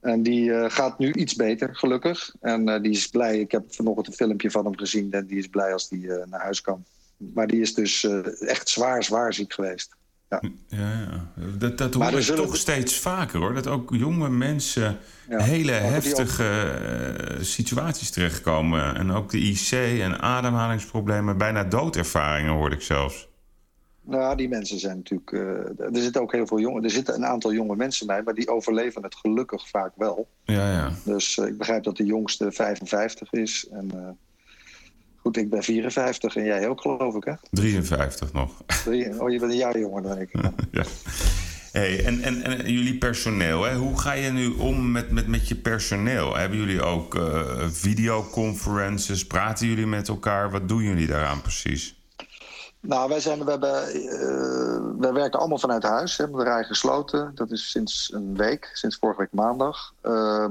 En 0.00 0.22
die 0.22 0.48
uh, 0.48 0.70
gaat 0.70 0.98
nu 0.98 1.12
iets 1.12 1.34
beter, 1.34 1.76
gelukkig. 1.76 2.34
En 2.40 2.68
uh, 2.68 2.80
die 2.82 2.90
is 2.90 3.06
blij. 3.06 3.40
Ik 3.40 3.50
heb 3.50 3.74
vanochtend 3.74 4.06
een 4.06 4.12
filmpje 4.12 4.50
van 4.50 4.64
hem 4.64 4.78
gezien. 4.78 5.12
En 5.12 5.26
die 5.26 5.38
is 5.38 5.46
blij 5.46 5.72
als 5.72 5.88
die 5.88 6.06
naar 6.06 6.40
huis 6.40 6.60
kan. 6.60 6.84
Maar 7.16 7.46
die 7.46 7.60
is 7.60 7.74
dus 7.74 8.04
echt 8.40 8.68
zwaar, 8.68 9.04
zwaar 9.04 9.34
ziek 9.34 9.52
geweest. 9.52 9.96
Ja, 10.28 10.40
ja, 10.68 11.26
dat, 11.58 11.78
dat 11.78 11.94
hoor 11.94 12.20
je 12.20 12.32
toch 12.34 12.56
steeds 12.56 13.00
vaker 13.00 13.40
hoor. 13.40 13.54
Dat 13.54 13.66
ook 13.66 13.94
jonge 13.94 14.28
mensen 14.28 14.98
hele 15.28 15.72
heftige 15.72 16.44
ook... 17.36 17.44
situaties 17.44 18.10
terechtkomen. 18.10 18.96
En 18.96 19.10
ook 19.10 19.30
de 19.30 19.38
IC 19.38 19.70
en 20.00 20.20
ademhalingsproblemen, 20.20 21.38
bijna 21.38 21.64
doodervaringen 21.64 22.52
hoor 22.52 22.72
ik 22.72 22.82
zelfs. 22.82 23.28
Nou, 24.06 24.36
die 24.36 24.48
mensen 24.48 24.78
zijn 24.78 24.96
natuurlijk. 24.96 25.30
Uh, 25.30 25.40
er 25.94 26.02
zitten 26.02 26.22
ook 26.22 26.32
heel 26.32 26.46
veel 26.46 26.60
jongen. 26.60 26.84
Er 26.84 26.90
zitten 26.90 27.14
een 27.14 27.26
aantal 27.26 27.52
jonge 27.52 27.76
mensen 27.76 28.06
bij, 28.06 28.22
maar 28.22 28.34
die 28.34 28.48
overleven 28.48 29.02
het 29.02 29.14
gelukkig 29.14 29.68
vaak 29.68 29.92
wel. 29.96 30.28
Ja, 30.44 30.72
ja. 30.72 30.92
Dus 31.04 31.36
uh, 31.36 31.46
ik 31.46 31.58
begrijp 31.58 31.84
dat 31.84 31.96
de 31.96 32.04
jongste 32.04 32.52
55 32.52 33.32
is. 33.32 33.68
En 33.70 33.90
uh, 33.94 34.08
Goed, 35.26 35.36
ik 35.36 35.50
ben 35.50 35.62
54 35.62 36.36
en 36.36 36.44
jij 36.44 36.68
ook, 36.68 36.80
geloof 36.80 37.14
ik, 37.14 37.24
hè? 37.24 37.32
53 37.50 38.32
nog. 38.32 38.50
Oh, 39.18 39.30
je 39.30 39.38
bent 39.38 39.42
een 39.42 39.56
jaar 39.56 39.78
jonger 39.78 40.02
dan 40.02 40.18
ik. 40.18 40.30
ja. 40.70 40.84
Hey, 41.72 42.04
en, 42.04 42.22
en, 42.22 42.42
en 42.42 42.72
jullie 42.72 42.98
personeel, 42.98 43.62
hè? 43.62 43.74
hoe 43.74 43.98
ga 43.98 44.12
je 44.12 44.30
nu 44.30 44.48
om 44.48 44.92
met, 44.92 45.10
met, 45.10 45.26
met 45.26 45.48
je 45.48 45.54
personeel? 45.54 46.36
Hebben 46.36 46.58
jullie 46.58 46.82
ook 46.82 47.14
uh, 47.14 47.42
videoconferences? 47.68 49.26
Praten 49.26 49.66
jullie 49.66 49.86
met 49.86 50.08
elkaar? 50.08 50.50
Wat 50.50 50.68
doen 50.68 50.82
jullie 50.82 51.06
daaraan 51.06 51.42
precies? 51.42 52.00
Nou, 52.80 53.08
wij, 53.08 53.20
zijn, 53.20 53.44
we 53.44 53.50
hebben, 53.50 53.96
uh, 53.96 55.00
wij 55.00 55.12
werken 55.12 55.38
allemaal 55.38 55.58
vanuit 55.58 55.82
huis. 55.82 56.16
We 56.16 56.22
hebben 56.22 56.44
de 56.44 56.50
rij 56.50 56.64
gesloten. 56.64 57.32
Dat 57.34 57.50
is 57.50 57.70
sinds 57.70 58.12
een 58.12 58.36
week, 58.36 58.70
sinds 58.72 58.96
vorige 58.96 59.20
week 59.20 59.32
maandag. 59.32 59.94
Uh, 60.02 60.48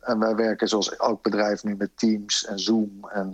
en 0.00 0.18
wij 0.18 0.34
werken 0.34 0.68
zoals 0.68 0.96
elk 0.96 1.22
bedrijf 1.22 1.64
nu 1.64 1.76
met 1.76 1.90
Teams 1.94 2.44
en 2.44 2.58
Zoom 2.58 3.08
en 3.12 3.30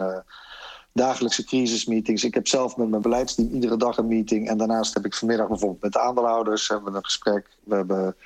dagelijkse 0.94 1.44
crisismeetings. 1.44 2.24
Ik 2.24 2.35
heb 2.35 2.48
zelf 2.48 2.76
met 2.76 2.88
mijn 2.88 3.02
beleidsteam 3.02 3.48
iedere 3.52 3.76
dag 3.76 3.96
een 3.96 4.09
meeting. 4.09 4.48
En 4.48 4.57
daarnaast 4.57 4.94
heb 4.94 5.04
ik 5.04 5.14
vanmiddag 5.14 5.48
bijvoorbeeld 5.48 5.83
met 5.83 5.92
de 5.92 6.00
aandeelhouders 6.00 6.68
hebben 6.68 6.90
we 6.90 6.96
een 6.96 7.04
gesprek. 7.04 7.48
We 7.64 7.74
hebben 7.74 8.16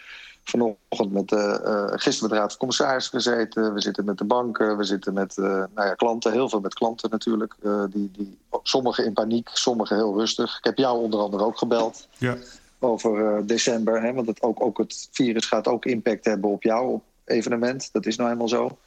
vanochtend 0.44 1.12
met 1.12 1.28
de 1.28 1.60
uh, 1.64 1.98
gisteren 1.98 2.20
met 2.20 2.30
de 2.30 2.36
Raad 2.36 2.48
van 2.48 2.58
Commissaris 2.58 3.08
gezeten. 3.08 3.74
We 3.74 3.80
zitten 3.80 4.04
met 4.04 4.18
de 4.18 4.24
banken, 4.24 4.76
we 4.76 4.84
zitten 4.84 5.14
met 5.14 5.36
uh, 5.36 5.44
nou 5.46 5.88
ja, 5.88 5.94
klanten, 5.94 6.32
heel 6.32 6.48
veel 6.48 6.60
met 6.60 6.74
klanten 6.74 7.10
natuurlijk. 7.10 7.54
Uh, 7.62 7.84
die, 7.90 8.10
die, 8.12 8.38
sommigen 8.62 9.04
in 9.04 9.12
paniek, 9.12 9.48
sommigen 9.52 9.96
heel 9.96 10.18
rustig. 10.18 10.58
Ik 10.58 10.64
heb 10.64 10.78
jou 10.78 10.98
onder 10.98 11.20
andere 11.20 11.44
ook 11.44 11.58
gebeld 11.58 12.08
ja. 12.18 12.36
over 12.78 13.46
december. 13.46 14.02
Hè, 14.02 14.12
want 14.12 14.26
het, 14.26 14.42
ook, 14.42 14.62
ook 14.62 14.78
het 14.78 15.08
virus 15.10 15.46
gaat 15.46 15.68
ook 15.68 15.84
impact 15.84 16.24
hebben 16.24 16.50
op 16.50 16.62
jouw 16.62 17.02
evenement. 17.24 17.88
Dat 17.92 18.06
is 18.06 18.16
nou 18.16 18.28
helemaal 18.28 18.48
zo. 18.48 18.78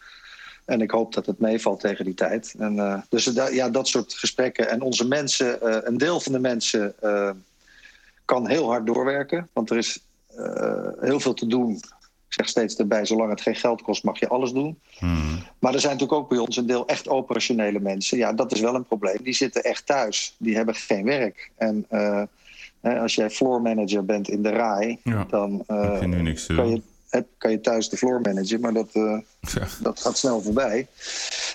En 0.65 0.81
ik 0.81 0.91
hoop 0.91 1.13
dat 1.13 1.25
het 1.25 1.39
meevalt 1.39 1.79
tegen 1.79 2.05
die 2.05 2.13
tijd. 2.13 2.55
En, 2.59 2.75
uh, 2.75 3.01
dus 3.09 3.31
ja, 3.51 3.69
dat 3.69 3.87
soort 3.87 4.13
gesprekken. 4.13 4.69
En 4.69 4.81
onze 4.81 5.07
mensen, 5.07 5.59
uh, 5.63 5.77
een 5.81 5.97
deel 5.97 6.19
van 6.19 6.31
de 6.31 6.39
mensen 6.39 6.93
uh, 7.03 7.29
kan 8.25 8.49
heel 8.49 8.69
hard 8.69 8.85
doorwerken. 8.85 9.49
Want 9.53 9.69
er 9.69 9.77
is 9.77 9.99
heel 10.99 11.19
veel 11.19 11.33
te 11.33 11.47
doen. 11.47 11.71
Ik 12.27 12.37
zeg 12.37 12.47
steeds 12.47 12.75
erbij, 12.75 13.05
zolang 13.05 13.29
het 13.29 13.41
geen 13.41 13.55
geld 13.55 13.81
kost, 13.81 14.03
mag 14.03 14.19
je 14.19 14.27
alles 14.27 14.51
doen. 14.51 14.79
Hmm. 14.97 15.43
Maar 15.59 15.73
er 15.73 15.79
zijn 15.79 15.93
natuurlijk 15.93 16.21
ook 16.21 16.29
bij 16.29 16.37
ons 16.37 16.57
een 16.57 16.65
deel 16.65 16.87
echt 16.87 17.09
operationele 17.09 17.79
mensen. 17.79 18.17
Ja, 18.17 18.33
dat 18.33 18.51
is 18.51 18.59
wel 18.59 18.75
een 18.75 18.85
probleem. 18.85 19.17
Die 19.23 19.33
zitten 19.33 19.63
echt 19.63 19.85
thuis. 19.85 20.35
Die 20.37 20.55
hebben 20.55 20.75
geen 20.75 21.05
werk. 21.05 21.51
En 21.55 21.85
als 22.81 23.15
jij 23.15 23.29
floor 23.29 23.61
manager 23.61 24.05
bent 24.05 24.29
in 24.29 24.41
de 24.41 24.49
RAI, 24.49 24.99
ja, 25.03 25.25
dan 25.29 25.63
heb 25.67 26.01
je 26.01 26.07
nu 26.07 26.21
niks 26.21 26.45
te 26.45 26.53
doen 26.53 26.83
heb, 27.11 27.27
kan 27.37 27.51
je 27.51 27.61
thuis 27.61 27.89
de 27.89 27.97
floor 27.97 28.21
managen, 28.21 28.59
maar 28.59 28.73
dat, 28.73 28.89
uh, 28.95 29.19
dat 29.81 29.99
gaat 29.99 30.17
snel 30.17 30.41
voorbij. 30.41 30.87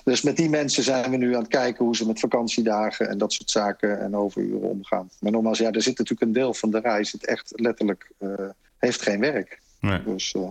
Dus 0.05 0.23
met 0.23 0.37
die 0.37 0.51
mensen 0.51 0.83
zijn 0.83 1.11
we 1.11 1.17
nu 1.17 1.35
aan 1.35 1.41
het 1.41 1.51
kijken 1.51 1.85
hoe 1.85 1.97
ze 1.97 2.07
met 2.07 2.21
vakantiedagen 2.21 3.09
en 3.09 3.19
dat 3.19 3.33
soort 3.33 3.51
zaken 3.51 4.01
en 4.01 4.17
overuren 4.17 4.69
omgaan. 4.69 5.11
Maar 5.21 5.33
nogmaals, 5.33 5.59
ja, 5.59 5.71
er 5.71 5.83
zit 5.83 5.99
natuurlijk 5.99 6.29
een 6.29 6.33
deel 6.33 6.55
van 6.55 6.71
de 6.71 6.81
reis, 6.81 7.13
het 7.13 7.27
echt 7.27 7.53
letterlijk 7.55 8.11
uh, 8.21 8.31
heeft 8.79 9.03
geen 9.03 9.21
werk. 9.21 9.61
Nee. 9.81 10.03
Dus, 10.05 10.35
uh, 10.37 10.49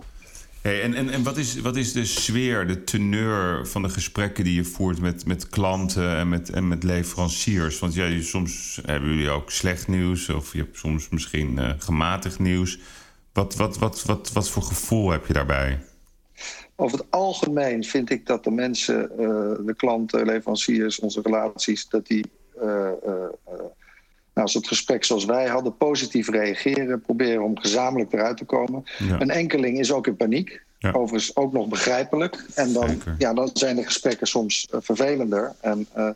Hey, 0.60 0.82
en 0.82 0.94
en, 0.94 1.10
en 1.10 1.22
wat, 1.22 1.36
is, 1.36 1.60
wat 1.60 1.76
is 1.76 1.92
de 1.92 2.04
sfeer, 2.04 2.66
de 2.66 2.84
teneur 2.84 3.66
van 3.66 3.82
de 3.82 3.88
gesprekken 3.88 4.44
die 4.44 4.54
je 4.54 4.64
voert 4.64 5.00
met, 5.00 5.26
met 5.26 5.48
klanten 5.48 6.16
en 6.16 6.28
met, 6.28 6.50
en 6.50 6.68
met 6.68 6.82
leveranciers? 6.82 7.78
Want 7.78 7.94
ja, 7.94 8.22
soms 8.22 8.80
hebben 8.86 9.10
jullie 9.10 9.30
ook 9.30 9.50
slecht 9.50 9.88
nieuws 9.88 10.28
of 10.28 10.52
je 10.52 10.58
hebt 10.58 10.78
soms 10.78 11.08
misschien 11.08 11.58
gematigd 11.78 12.38
nieuws. 12.38 12.78
Wat, 13.36 13.54
wat, 13.56 13.78
wat, 13.78 14.02
wat, 14.02 14.32
wat 14.32 14.48
voor 14.48 14.62
gevoel 14.62 15.10
heb 15.10 15.26
je 15.26 15.32
daarbij? 15.32 15.78
Over 16.76 16.98
het 16.98 17.06
algemeen 17.10 17.84
vind 17.84 18.10
ik 18.10 18.26
dat 18.26 18.44
de 18.44 18.50
mensen, 18.50 19.10
uh, 19.12 19.18
de 19.66 19.74
klanten, 19.76 20.26
leveranciers, 20.26 20.98
onze 20.98 21.20
relaties, 21.22 21.88
dat 21.88 22.06
die. 22.06 22.30
Nou, 24.36 24.48
als 24.48 24.54
het 24.54 24.68
gesprek 24.68 25.04
zoals 25.04 25.24
wij 25.24 25.46
hadden, 25.46 25.76
positief 25.76 26.28
reageren, 26.28 27.00
proberen 27.00 27.42
om 27.42 27.58
gezamenlijk 27.58 28.12
eruit 28.12 28.36
te 28.36 28.44
komen. 28.44 28.84
Ja. 28.98 29.20
Een 29.20 29.30
enkeling 29.30 29.78
is 29.78 29.92
ook 29.92 30.06
in 30.06 30.16
paniek. 30.16 30.62
Ja. 30.78 30.90
Overigens 30.92 31.36
ook 31.36 31.52
nog 31.52 31.68
begrijpelijk. 31.68 32.44
En 32.54 32.72
dan, 32.72 32.88
Zeker. 32.88 33.14
ja, 33.18 33.34
dan 33.34 33.50
zijn 33.52 33.76
de 33.76 33.84
gesprekken 33.84 34.26
soms 34.26 34.68
uh, 34.74 34.80
vervelender. 34.82 35.54
En, 35.60 35.86
uh, 35.96 36.08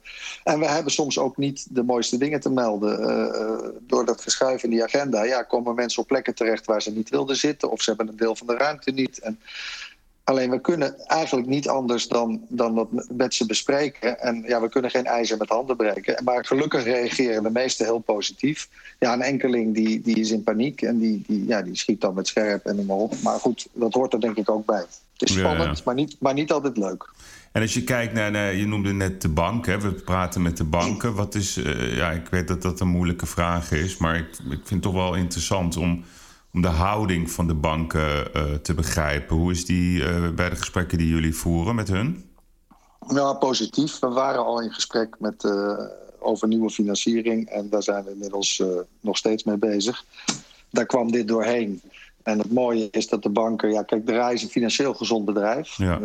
en 0.44 0.58
we 0.58 0.66
hebben 0.66 0.92
soms 0.92 1.18
ook 1.18 1.36
niet 1.36 1.66
de 1.70 1.82
mooiste 1.82 2.18
dingen 2.18 2.40
te 2.40 2.50
melden. 2.50 3.00
Uh, 3.00 3.68
door 3.80 4.04
dat 4.04 4.22
geschuif 4.22 4.62
in 4.62 4.70
die 4.70 4.82
agenda 4.82 5.22
ja, 5.22 5.42
komen 5.42 5.74
mensen 5.74 6.02
op 6.02 6.08
plekken 6.08 6.34
terecht 6.34 6.66
waar 6.66 6.82
ze 6.82 6.92
niet 6.92 7.10
wilden 7.10 7.36
zitten. 7.36 7.70
Of 7.70 7.82
ze 7.82 7.88
hebben 7.90 8.08
een 8.08 8.16
deel 8.16 8.36
van 8.36 8.46
de 8.46 8.56
ruimte 8.56 8.90
niet. 8.90 9.18
En 9.18 9.40
Alleen 10.24 10.50
we 10.50 10.60
kunnen 10.60 11.06
eigenlijk 11.06 11.48
niet 11.48 11.68
anders 11.68 12.08
dan, 12.08 12.40
dan 12.48 12.74
dat 12.74 12.88
met 13.12 13.34
ze 13.34 13.46
bespreken. 13.46 14.20
En 14.20 14.44
ja, 14.46 14.60
we 14.60 14.68
kunnen 14.68 14.90
geen 14.90 15.06
ijzer 15.06 15.36
met 15.38 15.48
handen 15.48 15.76
breken. 15.76 16.24
Maar 16.24 16.44
gelukkig 16.44 16.84
reageren 16.84 17.42
de 17.42 17.50
meesten 17.50 17.86
heel 17.86 17.98
positief. 17.98 18.68
Ja, 18.98 19.12
een 19.12 19.22
enkeling 19.22 19.74
die, 19.74 20.00
die 20.00 20.16
is 20.16 20.30
in 20.30 20.42
paniek 20.42 20.82
en 20.82 20.98
die, 20.98 21.24
die, 21.26 21.46
ja, 21.46 21.62
die 21.62 21.76
schiet 21.76 22.00
dan 22.00 22.14
met 22.14 22.26
scherp 22.26 22.64
en 22.66 22.76
noem 22.76 22.86
maar 22.86 22.96
op. 22.96 23.14
Maar 23.22 23.38
goed, 23.38 23.68
dat 23.72 23.94
hoort 23.94 24.12
er 24.12 24.20
denk 24.20 24.36
ik 24.36 24.50
ook 24.50 24.66
bij. 24.66 24.84
Het 25.12 25.28
is 25.28 25.38
spannend, 25.38 25.76
ja. 25.76 25.82
Maar, 25.84 25.94
niet, 25.94 26.16
maar 26.18 26.34
niet 26.34 26.52
altijd 26.52 26.76
leuk. 26.76 27.10
En 27.52 27.62
als 27.62 27.74
je 27.74 27.84
kijkt 27.84 28.12
naar, 28.12 28.30
naar- 28.30 28.54
je 28.54 28.66
noemde 28.66 28.92
net 28.92 29.22
de 29.22 29.28
bank, 29.28 29.66
hè? 29.66 29.80
we 29.80 29.92
praten 29.92 30.42
met 30.42 30.56
de 30.56 30.64
banken. 30.64 31.14
Wat 31.14 31.34
is, 31.34 31.56
eh, 31.56 31.96
ja, 31.96 32.10
ik 32.10 32.26
weet 32.30 32.48
dat 32.48 32.62
dat 32.62 32.80
een 32.80 32.88
moeilijke 32.88 33.26
vraag 33.26 33.72
is, 33.72 33.96
maar 33.96 34.16
ik, 34.16 34.28
ik 34.28 34.38
vind 34.48 34.70
het 34.70 34.82
toch 34.82 34.92
wel 34.92 35.14
interessant 35.14 35.76
om, 35.76 36.04
om 36.52 36.62
de 36.62 36.68
houding 36.68 37.30
van 37.30 37.46
de 37.46 37.54
banken 37.54 38.34
eh, 38.34 38.54
te 38.54 38.74
begrijpen. 38.74 39.36
Hoe 39.36 39.50
is 39.50 39.66
die 39.66 40.04
eh, 40.04 40.28
bij 40.28 40.50
de 40.50 40.56
gesprekken 40.56 40.98
die 40.98 41.08
jullie 41.08 41.34
voeren 41.34 41.74
met 41.74 41.88
hun? 41.88 42.24
Ja, 43.08 43.32
positief. 43.32 43.98
We 43.98 44.08
waren 44.08 44.44
al 44.44 44.60
in 44.60 44.72
gesprek 44.72 45.16
met, 45.18 45.44
eh, 45.44 45.78
over 46.18 46.48
nieuwe 46.48 46.70
financiering. 46.70 47.48
En 47.48 47.68
daar 47.68 47.82
zijn 47.82 48.04
we 48.04 48.10
inmiddels 48.10 48.62
nog 49.00 49.16
steeds 49.16 49.44
mee 49.44 49.56
bezig. 49.56 50.04
Daar 50.70 50.86
kwam 50.86 51.10
dit 51.10 51.28
doorheen. 51.28 51.80
En 52.22 52.38
het 52.38 52.52
mooie 52.52 52.88
is 52.90 53.08
dat 53.08 53.22
de 53.22 53.28
banken... 53.28 53.70
Ja, 53.70 53.82
kijk, 53.82 54.06
de 54.06 54.12
RAI 54.12 54.34
is 54.34 54.42
een 54.42 54.48
financieel 54.48 54.94
gezond 54.94 55.24
bedrijf. 55.24 55.76
Ja. 55.76 56.00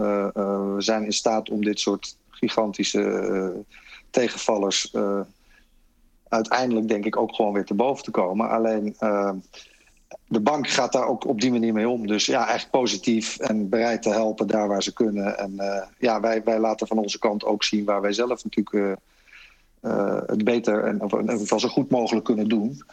We 0.75 0.81
zijn 0.81 1.05
in 1.05 1.13
staat 1.13 1.49
om 1.49 1.63
dit 1.63 1.79
soort 1.79 2.17
gigantische 2.29 3.65
tegenvallers... 4.09 4.93
uiteindelijk 6.27 6.87
denk 6.87 7.05
ik 7.05 7.17
ook 7.17 7.35
gewoon 7.35 7.53
weer 7.53 7.65
te 7.65 7.73
boven 7.73 8.03
te 8.03 8.11
komen. 8.11 8.49
Alleen... 8.49 8.95
eh, 10.17 10.33
de 10.33 10.39
bank 10.39 10.69
gaat 10.69 10.91
daar 10.91 11.07
ook 11.07 11.27
op 11.27 11.41
die 11.41 11.51
manier 11.51 11.73
mee 11.73 11.89
om. 11.89 12.07
Dus 12.07 12.25
ja, 12.25 12.53
echt 12.53 12.69
positief 12.69 13.37
en 13.37 13.69
bereid 13.69 14.01
te 14.01 14.09
helpen 14.09 14.47
daar 14.47 14.67
waar 14.67 14.83
ze 14.83 14.93
kunnen. 14.93 15.37
En 15.37 15.53
uh, 15.57 15.81
ja, 15.99 16.19
wij, 16.19 16.43
wij 16.43 16.59
laten 16.59 16.87
van 16.87 16.97
onze 16.97 17.19
kant 17.19 17.43
ook 17.43 17.63
zien 17.63 17.85
waar 17.85 18.01
wij 18.01 18.13
zelf 18.13 18.43
natuurlijk 18.43 18.75
uh, 18.75 18.91
uh, 19.91 20.19
het 20.25 20.43
beter 20.43 20.83
en 20.83 21.01
of 21.01 21.13
in 21.13 21.31
ieder 21.31 21.59
zo 21.59 21.67
goed 21.67 21.89
mogelijk 21.89 22.25
kunnen 22.25 22.49
doen. 22.49 22.83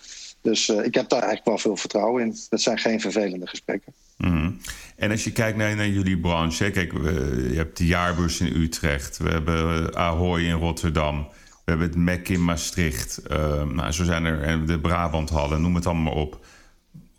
Dus 0.40 0.68
ik 0.68 0.94
heb 0.94 1.08
daar 1.08 1.22
eigenlijk 1.22 1.44
wel 1.44 1.58
veel 1.58 1.76
vertrouwen 1.76 2.22
in. 2.22 2.37
Dat 2.48 2.61
zijn 2.61 2.78
geen 2.78 3.00
vervelende 3.00 3.46
gesprekken. 3.46 3.92
Mm. 4.16 4.58
En 4.96 5.11
als 5.11 5.24
je 5.24 5.32
kijkt 5.32 5.58
naar, 5.58 5.76
naar 5.76 5.88
jullie 5.88 6.18
branche, 6.18 6.70
kijk, 6.70 6.92
je 6.92 7.54
hebt 7.54 7.76
de 7.76 7.87
jaarbeurs 7.87 8.40
in 8.40 8.62
Utrecht, 8.62 9.18
we 9.18 9.28
hebben 9.28 9.94
Ahoy 9.96 10.40
in 10.40 10.52
Rotterdam. 10.58 11.28
We 11.64 11.70
hebben 11.70 11.87
het 11.87 11.96
MEC 11.96 12.28
in 12.28 12.44
Maastricht. 12.44 13.20
Uh, 13.30 13.62
nou, 13.62 13.92
zo 13.92 14.04
zijn 14.04 14.24
er 14.24 14.66
de 14.66 14.80
Brabanthallen, 14.80 15.61
noem 15.61 15.74
het 15.74 15.87
allemaal 15.87 16.14
op. 16.14 16.40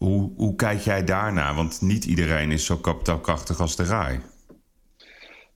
Hoe, 0.04 0.32
hoe, 0.36 0.56
kijk 0.56 0.80
jij 0.80 1.04
daarnaar? 1.04 1.56
Want 1.56 1.82
niet 1.82 2.06
iedereen 2.06 2.52
is 2.52 2.66
zo 2.66 2.78
kapitaalkrachtig 2.78 3.60
als 3.60 3.76
de 3.76 3.84
RAI. 3.84 4.20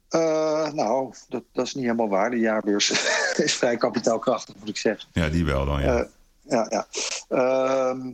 Uh, 0.09 0.71
nou, 0.71 1.13
dat, 1.29 1.43
dat, 1.51 1.65
is 1.65 1.73
niet 1.73 1.83
helemaal 1.83 2.09
waar. 2.09 2.29
De 2.29 2.39
jaarbeurs 2.39 2.89
is 3.45 3.55
vrij 3.55 3.77
kapitaalkrachtig, 3.77 4.55
moet 4.59 4.69
ik 4.69 4.77
zeggen. 4.77 5.09
Ja, 5.11 5.29
die 5.29 5.45
wel 5.45 5.65
dan, 5.65 5.81
ja. 5.81 5.99
Uh, 5.99 6.05
ja, 6.41 6.67
ja. 6.69 6.87
Uh, 7.29 8.05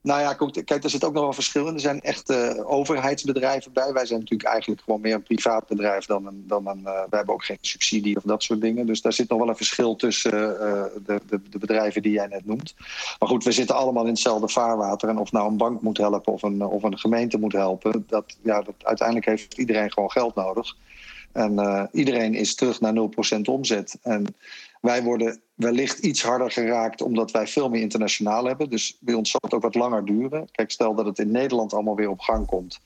nou 0.00 0.20
ja, 0.20 0.32
kijk, 0.64 0.84
er 0.84 0.90
zit 0.90 1.04
ook 1.04 1.12
nog 1.12 1.22
wel 1.22 1.32
verschil 1.32 1.66
in. 1.66 1.74
Er 1.74 1.80
zijn 1.80 2.00
echt 2.00 2.30
uh, 2.30 2.70
overheidsbedrijven 2.70 3.72
bij. 3.72 3.92
Wij 3.92 4.06
zijn 4.06 4.20
natuurlijk 4.20 4.48
eigenlijk 4.48 4.82
gewoon 4.82 5.00
meer 5.00 5.14
een 5.14 5.22
privaat 5.22 5.66
bedrijf 5.66 6.06
dan 6.06 6.26
een. 6.26 6.44
Dan 6.46 6.64
uh, 6.66 6.82
wij 6.84 7.06
hebben 7.10 7.34
ook 7.34 7.44
geen 7.44 7.58
subsidie 7.60 8.16
of 8.16 8.22
dat 8.22 8.42
soort 8.42 8.60
dingen. 8.60 8.86
Dus 8.86 9.00
daar 9.00 9.12
zit 9.12 9.28
nog 9.28 9.38
wel 9.38 9.48
een 9.48 9.56
verschil 9.56 9.96
tussen 9.96 10.32
uh, 10.32 10.84
de, 11.06 11.20
de, 11.26 11.40
de, 11.50 11.58
bedrijven 11.58 12.02
die 12.02 12.12
jij 12.12 12.26
net 12.26 12.46
noemt. 12.46 12.74
Maar 13.18 13.28
goed, 13.28 13.44
we 13.44 13.52
zitten 13.52 13.76
allemaal 13.76 14.04
in 14.04 14.10
hetzelfde 14.10 14.48
vaarwater. 14.48 15.08
En 15.08 15.18
of 15.18 15.32
nou 15.32 15.48
een 15.48 15.56
bank 15.56 15.82
moet 15.82 15.98
helpen 15.98 16.32
of 16.32 16.42
een, 16.42 16.62
of 16.62 16.82
een 16.82 16.98
gemeente 16.98 17.38
moet 17.38 17.52
helpen, 17.52 18.04
dat, 18.08 18.36
ja, 18.42 18.62
uiteindelijk 18.82 19.26
heeft 19.26 19.58
iedereen 19.58 19.92
gewoon 19.92 20.10
geld 20.10 20.34
nodig. 20.34 20.76
En 21.38 21.88
iedereen 21.92 22.34
is 22.34 22.54
terug 22.54 22.80
naar 22.80 22.94
0% 23.36 23.40
omzet. 23.44 23.98
En 24.02 24.34
wij 24.80 25.02
worden 25.02 25.40
wellicht 25.54 25.98
iets 25.98 26.22
harder 26.22 26.50
geraakt 26.50 27.02
omdat 27.02 27.30
wij 27.30 27.46
veel 27.46 27.68
meer 27.68 27.80
internationaal 27.80 28.44
hebben. 28.44 28.70
Dus 28.70 28.96
bij 29.00 29.14
ons 29.14 29.30
zal 29.30 29.40
het 29.42 29.54
ook 29.54 29.62
wat 29.62 29.74
langer 29.74 30.04
duren. 30.04 30.48
Kijk, 30.50 30.70
stel 30.70 30.94
dat 30.94 31.06
het 31.06 31.18
in 31.18 31.30
Nederland 31.30 31.72
allemaal 31.72 31.96
weer 31.96 32.10
op 32.10 32.20
gang 32.20 32.46
komt. 32.46 32.80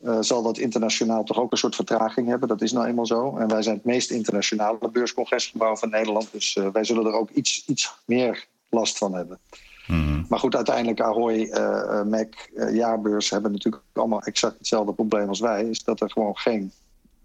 Uh, 0.00 0.16
zal 0.20 0.42
dat 0.42 0.58
internationaal 0.58 1.24
toch 1.24 1.38
ook 1.38 1.52
een 1.52 1.58
soort 1.58 1.74
vertraging 1.74 2.28
hebben. 2.28 2.48
Dat 2.48 2.62
is 2.62 2.72
nou 2.72 2.86
eenmaal 2.86 3.06
zo. 3.06 3.36
En 3.36 3.48
wij 3.48 3.62
zijn 3.62 3.76
het 3.76 3.84
meest 3.84 4.10
internationale 4.10 4.90
beurscongresgebouw 4.92 5.76
van 5.76 5.90
Nederland. 5.90 6.28
Dus 6.32 6.56
uh, 6.56 6.68
wij 6.72 6.84
zullen 6.84 7.06
er 7.06 7.12
ook 7.12 7.30
iets, 7.30 7.64
iets 7.66 7.94
meer 8.04 8.46
last 8.68 8.98
van 8.98 9.14
hebben. 9.14 9.38
Mm. 9.86 10.26
Maar 10.28 10.38
goed, 10.38 10.56
uiteindelijk 10.56 11.00
Ahoy, 11.00 11.34
uh, 11.34 12.02
Mac, 12.02 12.34
Jaarbeurs 12.72 13.30
hebben 13.30 13.52
natuurlijk 13.52 13.82
allemaal 13.92 14.22
exact 14.22 14.58
hetzelfde 14.58 14.92
probleem 14.92 15.28
als 15.28 15.40
wij. 15.40 15.64
Is 15.64 15.84
dat 15.84 16.00
er 16.00 16.10
gewoon 16.10 16.36
geen 16.36 16.72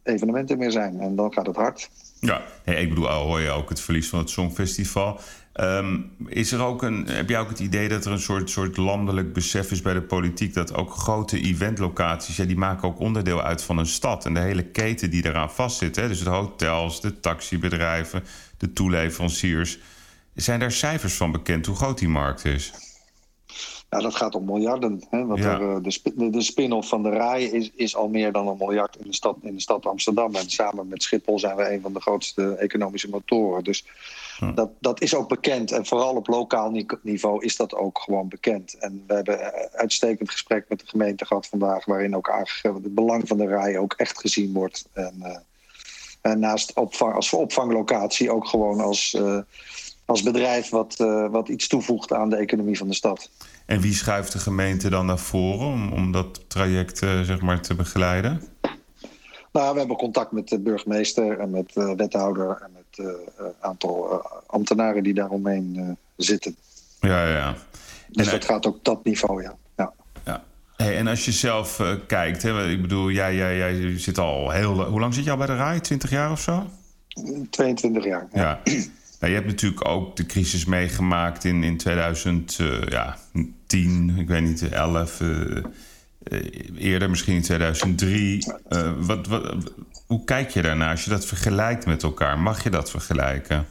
evenementen 0.09 0.57
meer 0.57 0.71
zijn. 0.71 0.99
En 0.99 1.15
dan 1.15 1.33
gaat 1.33 1.47
het 1.47 1.55
hard. 1.55 1.89
Ja, 2.19 2.41
ik 2.65 2.89
bedoel, 2.89 3.07
hoor 3.07 3.39
je 3.39 3.49
ook 3.49 3.69
het 3.69 3.81
verlies 3.81 4.09
van 4.09 4.19
het 4.19 4.29
Songfestival. 4.29 5.19
Um, 5.61 6.11
is 6.27 6.51
er 6.51 6.61
ook 6.61 6.83
een, 6.83 7.07
heb 7.07 7.29
jij 7.29 7.39
ook 7.39 7.49
het 7.49 7.59
idee 7.59 7.89
dat 7.89 8.05
er 8.05 8.11
een 8.11 8.19
soort, 8.19 8.49
soort 8.49 8.77
landelijk 8.77 9.33
besef 9.33 9.71
is 9.71 9.81
bij 9.81 9.93
de 9.93 10.01
politiek... 10.01 10.53
dat 10.53 10.73
ook 10.73 10.93
grote 10.93 11.41
eventlocaties, 11.41 12.35
ja, 12.35 12.45
die 12.45 12.57
maken 12.57 12.87
ook 12.87 12.99
onderdeel 12.99 13.41
uit 13.41 13.63
van 13.63 13.77
een 13.77 13.85
stad... 13.85 14.25
en 14.25 14.33
de 14.33 14.39
hele 14.39 14.63
keten 14.63 15.09
die 15.09 15.25
eraan 15.25 15.51
vastzit, 15.51 15.95
hè? 15.95 16.07
dus 16.07 16.23
de 16.23 16.29
hotels, 16.29 17.01
de 17.01 17.19
taxibedrijven, 17.19 18.23
de 18.57 18.73
toeleveranciers... 18.73 19.79
zijn 20.35 20.59
daar 20.59 20.71
cijfers 20.71 21.13
van 21.13 21.31
bekend 21.31 21.65
hoe 21.65 21.75
groot 21.75 21.97
die 21.97 22.09
markt 22.09 22.45
is? 22.45 22.73
Nou, 23.89 24.03
dat 24.03 24.15
gaat 24.15 24.35
om 24.35 24.45
miljarden. 24.45 25.01
Hè? 25.09 25.25
Want 25.25 25.39
Ja. 25.39 25.59
er, 25.59 25.83
de, 25.83 25.91
sp- 25.91 26.11
de, 26.15 26.29
de 26.29 26.41
spin-off 26.41 26.89
van 26.89 27.03
de 27.03 27.09
RAI 27.09 27.45
is, 27.51 27.71
is 27.75 27.95
al 27.95 28.07
meer 28.09 28.31
dan 28.31 28.47
een 28.47 28.57
miljard 28.57 28.95
in 28.95 29.07
de, 29.07 29.15
stad, 29.15 29.37
in 29.41 29.53
de 29.55 29.61
stad 29.61 29.85
Amsterdam. 29.85 30.35
En 30.35 30.49
samen 30.49 30.87
met 30.87 31.03
Schiphol 31.03 31.39
zijn 31.39 31.55
we 31.55 31.71
een 31.73 31.81
van 31.81 31.93
de 31.93 31.99
grootste 32.01 32.55
economische 32.55 33.09
motoren. 33.09 33.63
Dus 33.63 33.85
Hm. 34.37 34.53
dat, 34.53 34.69
dat 34.79 35.01
is 35.01 35.15
ook 35.15 35.29
bekend. 35.29 35.71
En 35.71 35.85
vooral 35.85 36.15
op 36.15 36.27
lokaal 36.27 36.71
ni- 36.71 36.85
niveau 37.01 37.43
is 37.45 37.55
dat 37.55 37.75
ook 37.75 37.99
gewoon 37.99 38.27
bekend. 38.27 38.73
En 38.79 39.03
we 39.07 39.13
hebben 39.13 39.45
een 39.45 39.69
uitstekend 39.71 40.31
gesprek 40.31 40.65
met 40.69 40.79
de 40.79 40.87
gemeente 40.87 41.25
gehad 41.25 41.47
vandaag... 41.47 41.85
waarin 41.85 42.15
ook 42.15 42.29
aangegeven 42.29 42.73
dat 42.73 42.83
het 42.83 42.95
belang 42.95 43.27
van 43.27 43.37
de 43.37 43.45
RAI 43.47 43.77
ook 43.77 43.93
echt 43.93 44.19
gezien 44.19 44.53
wordt. 44.53 44.87
En, 44.93 45.13
eh, 45.21 45.37
en 46.21 46.39
naast 46.39 46.73
opvang, 46.73 47.13
als 47.15 47.33
opvanglocatie 47.33 48.31
ook 48.31 48.47
gewoon 48.47 48.79
als... 48.79 49.13
eh, 49.13 49.37
als 50.05 50.23
bedrijf 50.23 50.69
wat, 50.69 50.95
uh, 51.01 51.29
wat 51.29 51.47
iets 51.49 51.67
toevoegt 51.67 52.13
aan 52.13 52.29
de 52.29 52.35
economie 52.35 52.77
van 52.77 52.87
de 52.87 52.93
stad. 52.93 53.29
En 53.69 53.81
wie 53.81 53.93
schuift 53.93 54.31
de 54.31 54.39
gemeente 54.39 54.89
dan 54.89 55.05
naar 55.05 55.19
voren 55.19 55.67
om, 55.67 55.91
om 55.91 56.11
dat 56.11 56.49
traject 56.49 57.01
uh, 57.01 57.21
zeg 57.21 57.41
maar, 57.41 57.61
te 57.61 57.75
begeleiden? 57.75 58.41
Nou, 59.51 59.73
we 59.73 59.79
hebben 59.79 59.97
contact 59.97 60.31
met 60.31 60.47
de 60.47 60.59
burgemeester 60.59 61.39
en 61.39 61.49
met 61.49 61.73
de 61.73 61.81
uh, 61.81 61.95
wethouder 61.95 62.61
en 62.61 62.71
met 62.73 63.07
een 63.07 63.15
uh, 63.39 63.45
aantal 63.59 64.23
ambtenaren 64.45 65.03
die 65.03 65.13
daaromheen 65.13 65.97
zitten. 66.15 66.55
Ja, 66.99 67.27
ja. 67.27 67.55
Dus 68.07 68.25
en, 68.25 68.31
dat 68.31 68.45
gaat 68.45 68.65
ook 68.65 68.83
dat 68.83 69.03
niveau, 69.03 69.41
ja. 69.41 69.55
ja. 69.77 69.93
ja. 70.25 70.43
Hey, 70.75 70.97
en 70.97 71.07
als 71.07 71.25
je 71.25 71.31
zelf 71.31 71.81
kijkt, 72.07 72.41
hè, 72.41 72.69
ik 72.69 72.81
bedoel, 72.81 73.09
jij, 73.11 73.35
jij, 73.35 73.57
jij 73.57 73.97
zit 73.99 74.17
al 74.17 74.49
heel. 74.49 74.83
Hoe 74.83 74.99
lang 74.99 75.13
zit 75.13 75.23
je 75.23 75.31
al 75.31 75.37
bij 75.37 75.47
de 75.47 75.55
RAI? 75.55 75.79
20 75.79 76.09
jaar 76.09 76.31
of 76.31 76.39
zo? 76.39 76.65
22 77.49 78.03
jaar. 78.03 78.27
ja. 78.33 78.59
ja. 78.63 78.81
Nou, 79.19 79.31
je 79.31 79.39
hebt 79.39 79.51
natuurlijk 79.51 79.87
ook 79.87 80.15
de 80.15 80.25
crisis 80.25 80.65
meegemaakt 80.65 81.43
in, 81.43 81.63
in 81.63 81.77
2010, 81.77 82.85
ja, 82.89 83.17
ik 84.17 84.27
weet 84.27 84.41
niet, 84.41 84.69
11. 84.69 85.21
Uh, 85.21 85.63
eerder, 86.77 87.09
misschien 87.09 87.35
in 87.35 87.41
2003. 87.41 88.45
wat, 88.97 89.27
wat, 89.27 89.73
hoe 90.07 90.23
kijk 90.23 90.49
je 90.49 90.61
daarnaar 90.61 90.91
als 90.91 91.03
je 91.03 91.09
dat 91.09 91.25
vergelijkt 91.25 91.85
met 91.85 92.03
elkaar? 92.03 92.39
Mag 92.39 92.63
je 92.63 92.69
dat 92.69 92.89
vergelijken? 92.89 93.67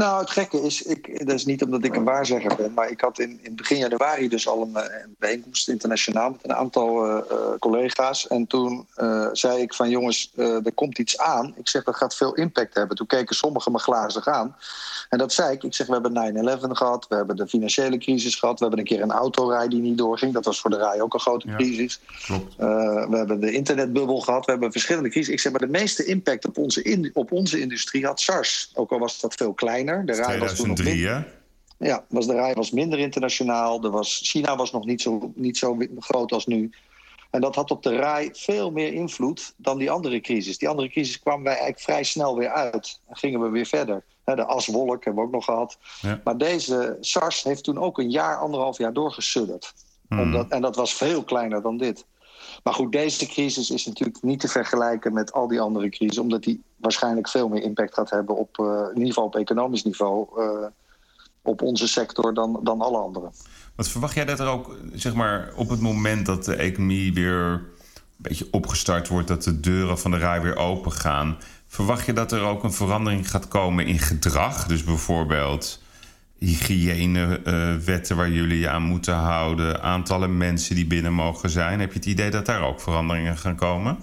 Nou, 0.00 0.20
het 0.20 0.30
gekke 0.30 0.62
is, 0.62 0.82
ik, 0.82 1.26
dat 1.26 1.34
is 1.34 1.44
niet 1.44 1.62
omdat 1.62 1.84
ik 1.84 1.96
een 1.96 2.04
waarzegger 2.04 2.56
ben, 2.56 2.72
maar 2.74 2.90
ik 2.90 3.00
had 3.00 3.18
in, 3.18 3.38
in 3.42 3.56
begin 3.56 3.76
januari 3.76 4.28
dus 4.28 4.48
al 4.48 4.62
een, 4.62 4.76
eh, 4.76 5.02
een 5.02 5.14
bijeenkomst 5.18 5.68
internationaal 5.68 6.30
met 6.30 6.40
een 6.42 6.54
aantal 6.54 7.06
uh, 7.06 7.22
collega's. 7.58 8.26
En 8.26 8.46
toen 8.46 8.86
uh, 8.96 9.28
zei 9.32 9.62
ik 9.62 9.74
van 9.74 9.90
jongens, 9.90 10.32
er 10.36 10.72
komt 10.74 10.98
iets 10.98 11.18
aan. 11.18 11.54
Ik 11.56 11.68
zeg 11.68 11.84
dat 11.84 11.96
gaat 11.96 12.14
veel 12.14 12.34
impact 12.34 12.74
hebben. 12.74 12.96
Toen 12.96 13.06
keken 13.06 13.36
sommigen 13.36 13.72
me 13.72 13.78
glazig 13.78 14.28
aan. 14.28 14.56
En 15.08 15.18
dat 15.18 15.32
zei 15.32 15.52
ik. 15.52 15.62
Ik 15.62 15.74
zeg, 15.74 15.86
we 15.86 15.92
hebben 15.92 16.58
9-11 16.60 16.70
gehad, 16.70 17.06
we 17.08 17.16
hebben 17.16 17.36
de 17.36 17.48
financiële 17.48 17.98
crisis 17.98 18.34
gehad, 18.34 18.58
we 18.58 18.64
hebben 18.64 18.78
een 18.78 18.90
keer 18.90 19.02
een 19.02 19.10
autorij 19.10 19.68
die 19.68 19.80
niet 19.80 19.98
doorging. 19.98 20.32
Dat 20.32 20.44
was 20.44 20.60
voor 20.60 20.70
de 20.70 20.76
rij 20.76 21.00
ook 21.00 21.14
een 21.14 21.20
grote 21.20 21.54
crisis. 21.56 22.00
klopt. 22.24 22.56
we 22.56 23.16
hebben 23.16 23.40
de 23.40 23.52
internetbubbel 23.52 24.20
gehad, 24.20 24.44
we 24.44 24.50
hebben 24.50 24.72
verschillende 24.72 25.08
crises. 25.08 25.32
Ik 25.32 25.40
zeg, 25.40 25.52
maar 25.52 25.60
de 25.60 25.66
meeste 25.66 26.04
impact 26.04 26.46
op 26.46 26.58
onze, 26.58 26.82
in, 26.82 27.10
op 27.14 27.32
onze 27.32 27.60
industrie 27.60 28.06
had 28.06 28.20
SARS. 28.20 28.70
Ook 28.74 28.90
al 28.90 28.98
was 28.98 29.20
dat 29.20 29.34
veel 29.34 29.52
kleiner. 29.52 29.89
De 30.04 30.12
rij 30.12 30.24
2003, 30.24 31.08
was 31.08 31.22
Ja, 31.78 32.04
was 32.08 32.26
de 32.26 32.34
rij 32.34 32.54
was 32.54 32.70
minder 32.70 32.98
internationaal. 32.98 33.84
Er 33.84 33.90
was, 33.90 34.20
China 34.24 34.56
was 34.56 34.72
nog 34.72 34.84
niet 34.84 35.02
zo, 35.02 35.32
niet 35.34 35.58
zo 35.58 35.78
groot 35.98 36.32
als 36.32 36.46
nu. 36.46 36.70
En 37.30 37.40
dat 37.40 37.54
had 37.54 37.70
op 37.70 37.82
de 37.82 37.96
rij 37.96 38.30
veel 38.32 38.70
meer 38.70 38.92
invloed 38.92 39.54
dan 39.56 39.78
die 39.78 39.90
andere 39.90 40.20
crisis. 40.20 40.58
Die 40.58 40.68
andere 40.68 40.88
crisis 40.88 41.20
kwamen 41.20 41.42
wij 41.44 41.52
eigenlijk 41.52 41.82
vrij 41.82 42.02
snel 42.04 42.38
weer 42.38 42.48
uit. 42.48 43.00
En 43.08 43.16
gingen 43.16 43.40
we 43.40 43.48
weer 43.48 43.66
verder. 43.66 44.04
De 44.24 44.44
aswolk 44.44 45.04
hebben 45.04 45.22
we 45.22 45.28
ook 45.28 45.34
nog 45.34 45.44
gehad. 45.44 45.78
Ja. 46.00 46.20
Maar 46.24 46.38
deze 46.38 46.96
SARS 47.00 47.42
heeft 47.42 47.64
toen 47.64 47.78
ook 47.78 47.98
een 47.98 48.10
jaar, 48.10 48.38
anderhalf 48.38 48.78
jaar 48.78 48.92
doorgesudderd. 48.92 49.74
Hmm. 50.08 50.20
Omdat, 50.20 50.48
en 50.48 50.60
dat 50.60 50.76
was 50.76 50.94
veel 50.94 51.24
kleiner 51.24 51.62
dan 51.62 51.76
dit. 51.76 52.04
Maar 52.62 52.74
goed, 52.74 52.92
deze 52.92 53.26
crisis 53.26 53.70
is 53.70 53.86
natuurlijk 53.86 54.22
niet 54.22 54.40
te 54.40 54.48
vergelijken 54.48 55.12
met 55.12 55.32
al 55.32 55.48
die 55.48 55.60
andere 55.60 55.88
crises, 55.88 56.18
omdat 56.18 56.42
die 56.42 56.62
waarschijnlijk 56.76 57.28
veel 57.28 57.48
meer 57.48 57.62
impact 57.62 57.94
gaat 57.94 58.10
hebben 58.10 58.36
op, 58.36 58.58
uh, 58.58 58.66
in 58.66 58.94
ieder 58.94 59.06
geval 59.06 59.24
op 59.24 59.36
economisch 59.36 59.84
niveau, 59.84 60.26
uh, 60.36 60.66
op 61.42 61.62
onze 61.62 61.88
sector 61.88 62.34
dan, 62.34 62.60
dan 62.62 62.80
alle 62.80 62.98
andere. 62.98 63.30
Wat 63.74 63.88
verwacht 63.88 64.14
jij 64.14 64.24
dat 64.24 64.40
er 64.40 64.46
ook, 64.46 64.76
zeg 64.92 65.14
maar, 65.14 65.52
op 65.56 65.68
het 65.68 65.80
moment 65.80 66.26
dat 66.26 66.44
de 66.44 66.54
economie 66.54 67.14
weer 67.14 67.34
een 67.34 67.62
beetje 68.16 68.48
opgestart 68.50 69.08
wordt, 69.08 69.28
dat 69.28 69.42
de 69.42 69.60
deuren 69.60 69.98
van 69.98 70.10
de 70.10 70.16
rij 70.16 70.42
weer 70.42 70.56
open 70.56 70.92
gaan, 70.92 71.38
verwacht 71.66 72.06
je 72.06 72.12
dat 72.12 72.32
er 72.32 72.42
ook 72.42 72.62
een 72.62 72.72
verandering 72.72 73.30
gaat 73.30 73.48
komen 73.48 73.86
in 73.86 73.98
gedrag? 73.98 74.66
Dus 74.66 74.84
bijvoorbeeld 74.84 75.80
hygiënewetten 76.40 78.16
waar 78.16 78.30
jullie 78.30 78.58
je 78.58 78.68
aan 78.68 78.82
moeten 78.82 79.14
houden, 79.14 79.82
aantallen 79.82 80.36
mensen 80.36 80.74
die 80.74 80.86
binnen 80.86 81.12
mogen 81.12 81.50
zijn. 81.50 81.80
Heb 81.80 81.92
je 81.92 81.98
het 81.98 82.08
idee 82.08 82.30
dat 82.30 82.46
daar 82.46 82.62
ook 82.62 82.80
veranderingen 82.80 83.36
gaan 83.36 83.56
komen? 83.56 83.98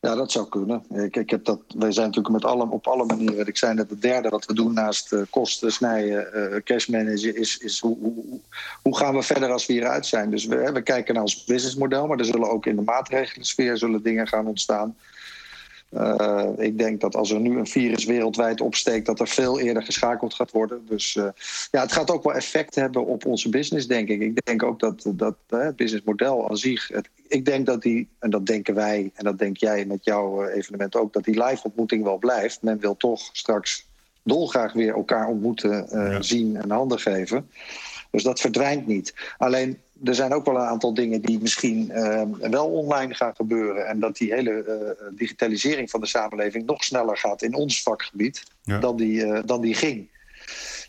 Ja, 0.00 0.14
dat 0.14 0.32
zou 0.32 0.48
kunnen. 0.48 0.84
Ik, 1.04 1.16
ik 1.16 1.30
heb 1.30 1.44
dat, 1.44 1.60
wij 1.76 1.92
zijn 1.92 2.06
natuurlijk 2.06 2.34
met 2.34 2.44
alle, 2.44 2.70
op 2.70 2.86
alle 2.86 3.04
manieren. 3.04 3.46
Ik 3.46 3.56
zei 3.56 3.74
net, 3.74 3.90
het 3.90 4.02
derde 4.02 4.28
wat 4.28 4.46
we 4.46 4.54
doen 4.54 4.72
naast 4.72 5.12
uh, 5.12 5.22
kosten 5.30 5.72
snijden, 5.72 6.28
uh, 6.34 6.60
cash 6.64 6.88
is, 6.88 7.58
is 7.58 7.80
hoe, 7.80 7.96
hoe, 7.98 8.40
hoe, 8.82 8.96
gaan 8.96 9.14
we 9.14 9.22
verder 9.22 9.50
als 9.50 9.66
we 9.66 9.72
hieruit 9.72 10.06
zijn. 10.06 10.30
Dus 10.30 10.44
we, 10.44 10.72
we 10.72 10.82
kijken 10.82 11.14
naar 11.14 11.22
ons 11.22 11.44
businessmodel, 11.44 12.06
maar 12.06 12.18
er 12.18 12.24
zullen 12.24 12.50
ook 12.50 12.66
in 12.66 12.76
de 12.76 12.82
maatregelen 12.82 13.78
zullen 13.78 14.02
dingen 14.02 14.28
gaan 14.28 14.46
ontstaan. 14.46 14.96
Uh, 15.94 16.48
ik 16.56 16.78
denk 16.78 17.00
dat 17.00 17.16
als 17.16 17.30
er 17.30 17.40
nu 17.40 17.58
een 17.58 17.66
virus 17.66 18.04
wereldwijd 18.04 18.60
opsteekt, 18.60 19.06
dat 19.06 19.20
er 19.20 19.28
veel 19.28 19.60
eerder 19.60 19.82
geschakeld 19.82 20.34
gaat 20.34 20.50
worden. 20.50 20.86
Dus 20.88 21.14
uh, 21.14 21.28
ja, 21.70 21.80
het 21.80 21.92
gaat 21.92 22.10
ook 22.10 22.24
wel 22.24 22.34
effect 22.34 22.74
hebben 22.74 23.06
op 23.06 23.26
onze 23.26 23.48
business, 23.48 23.86
denk 23.86 24.08
ik. 24.08 24.20
Ik 24.20 24.44
denk 24.44 24.62
ook 24.62 24.80
dat, 24.80 25.04
dat 25.14 25.36
uh, 25.50 25.60
het 25.60 25.76
businessmodel 25.76 26.48
aan 26.48 26.56
zich. 26.56 26.88
Het, 26.88 27.08
ik 27.28 27.44
denk 27.44 27.66
dat 27.66 27.82
die, 27.82 28.08
en 28.18 28.30
dat 28.30 28.46
denken 28.46 28.74
wij, 28.74 29.10
en 29.14 29.24
dat 29.24 29.38
denk 29.38 29.56
jij 29.56 29.84
met 29.84 30.04
jouw 30.04 30.46
evenement 30.46 30.96
ook, 30.96 31.12
dat 31.12 31.24
die 31.24 31.44
live 31.44 31.64
ontmoeting 31.64 32.04
wel 32.04 32.18
blijft. 32.18 32.62
Men 32.62 32.78
wil 32.78 32.96
toch 32.96 33.28
straks 33.32 33.86
dolgraag 34.22 34.72
weer 34.72 34.94
elkaar 34.94 35.28
ontmoeten, 35.28 35.86
ja. 35.90 36.22
zien 36.22 36.56
en 36.56 36.70
handen 36.70 36.98
geven. 36.98 37.48
Dus 38.14 38.22
dat 38.22 38.40
verdwijnt 38.40 38.86
niet. 38.86 39.14
Alleen 39.38 39.78
er 40.04 40.14
zijn 40.14 40.32
ook 40.32 40.44
wel 40.44 40.54
een 40.54 40.66
aantal 40.66 40.94
dingen 40.94 41.20
die 41.20 41.40
misschien 41.40 41.90
uh, 41.90 42.22
wel 42.40 42.66
online 42.66 43.14
gaan 43.14 43.34
gebeuren. 43.34 43.86
En 43.86 44.00
dat 44.00 44.16
die 44.16 44.32
hele 44.32 44.64
uh, 44.68 45.18
digitalisering 45.18 45.90
van 45.90 46.00
de 46.00 46.06
samenleving 46.06 46.66
nog 46.66 46.84
sneller 46.84 47.16
gaat 47.16 47.42
in 47.42 47.54
ons 47.54 47.82
vakgebied 47.82 48.42
dan, 48.80 48.96
die, 48.96 49.24
uh, 49.24 49.38
dan 49.44 49.60
die 49.60 49.74
ging. 49.74 50.08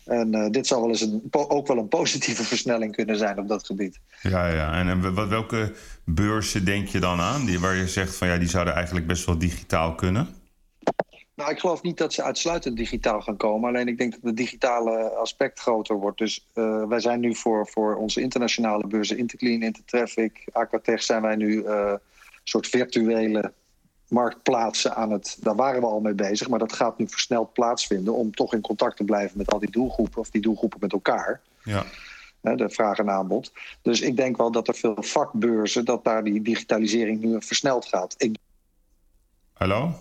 En 0.04 0.50
dit 0.50 0.66
zou 0.66 0.80
wel 0.80 0.90
eens 0.90 1.00
een, 1.00 1.22
ook 1.30 1.66
wel 1.66 1.78
een 1.78 1.88
positieve 1.88 2.44
versnelling 2.44 2.94
kunnen 2.94 3.16
zijn 3.16 3.38
op 3.38 3.48
dat 3.48 3.66
gebied. 3.66 3.98
Ja, 4.22 4.48
ja. 4.48 4.78
En, 4.78 4.88
en 4.88 5.28
welke 5.28 5.72
beurzen 6.04 6.64
denk 6.64 6.88
je 6.88 7.00
dan 7.00 7.20
aan? 7.20 7.44
Die, 7.44 7.60
waar 7.60 7.74
je 7.74 7.88
zegt 7.88 8.16
van 8.16 8.28
ja, 8.28 8.38
die 8.38 8.48
zouden 8.48 8.74
eigenlijk 8.74 9.06
best 9.06 9.24
wel 9.24 9.38
digitaal 9.38 9.94
kunnen? 9.94 10.28
Nou, 11.36 11.50
ik 11.50 11.58
geloof 11.58 11.82
niet 11.82 11.98
dat 11.98 12.12
ze 12.12 12.22
uitsluitend 12.22 12.76
digitaal 12.76 13.20
gaan 13.20 13.36
komen. 13.36 13.68
Alleen 13.68 13.88
ik 13.88 13.98
denk 13.98 14.12
dat 14.12 14.20
het 14.22 14.36
digitale 14.36 15.10
aspect 15.10 15.60
groter 15.60 15.96
wordt. 15.96 16.18
Dus 16.18 16.46
uh, 16.54 16.84
wij 16.84 17.00
zijn 17.00 17.20
nu 17.20 17.34
voor, 17.34 17.68
voor 17.68 17.96
onze 17.96 18.20
internationale 18.20 18.86
beurzen 18.86 19.18
Interclean, 19.18 19.62
Intertraffic, 19.62 20.48
Aquatech... 20.52 21.02
zijn 21.02 21.22
wij 21.22 21.36
nu 21.36 21.52
uh, 21.52 21.90
een 21.90 21.98
soort 22.44 22.66
virtuele 22.66 23.52
marktplaatsen 24.08 24.94
aan 24.94 25.10
het... 25.10 25.36
Daar 25.40 25.54
waren 25.56 25.80
we 25.80 25.86
al 25.86 26.00
mee 26.00 26.14
bezig, 26.14 26.48
maar 26.48 26.58
dat 26.58 26.72
gaat 26.72 26.98
nu 26.98 27.08
versneld 27.08 27.52
plaatsvinden... 27.52 28.14
om 28.14 28.34
toch 28.34 28.54
in 28.54 28.60
contact 28.60 28.96
te 28.96 29.04
blijven 29.04 29.38
met 29.38 29.52
al 29.52 29.58
die 29.58 29.70
doelgroepen... 29.70 30.20
of 30.20 30.30
die 30.30 30.42
doelgroepen 30.42 30.78
met 30.80 30.92
elkaar. 30.92 31.40
Ja. 31.62 31.84
De 32.40 32.70
vraag 32.70 32.98
en 32.98 33.10
aanbod. 33.10 33.52
Dus 33.82 34.00
ik 34.00 34.16
denk 34.16 34.36
wel 34.36 34.50
dat 34.50 34.68
er 34.68 34.74
veel 34.74 34.96
vakbeurzen... 35.02 35.84
dat 35.84 36.04
daar 36.04 36.24
die 36.24 36.42
digitalisering 36.42 37.20
nu 37.22 37.42
versneld 37.42 37.86
gaat. 37.86 38.14
Ik... 38.18 38.36
Hallo? 39.52 39.94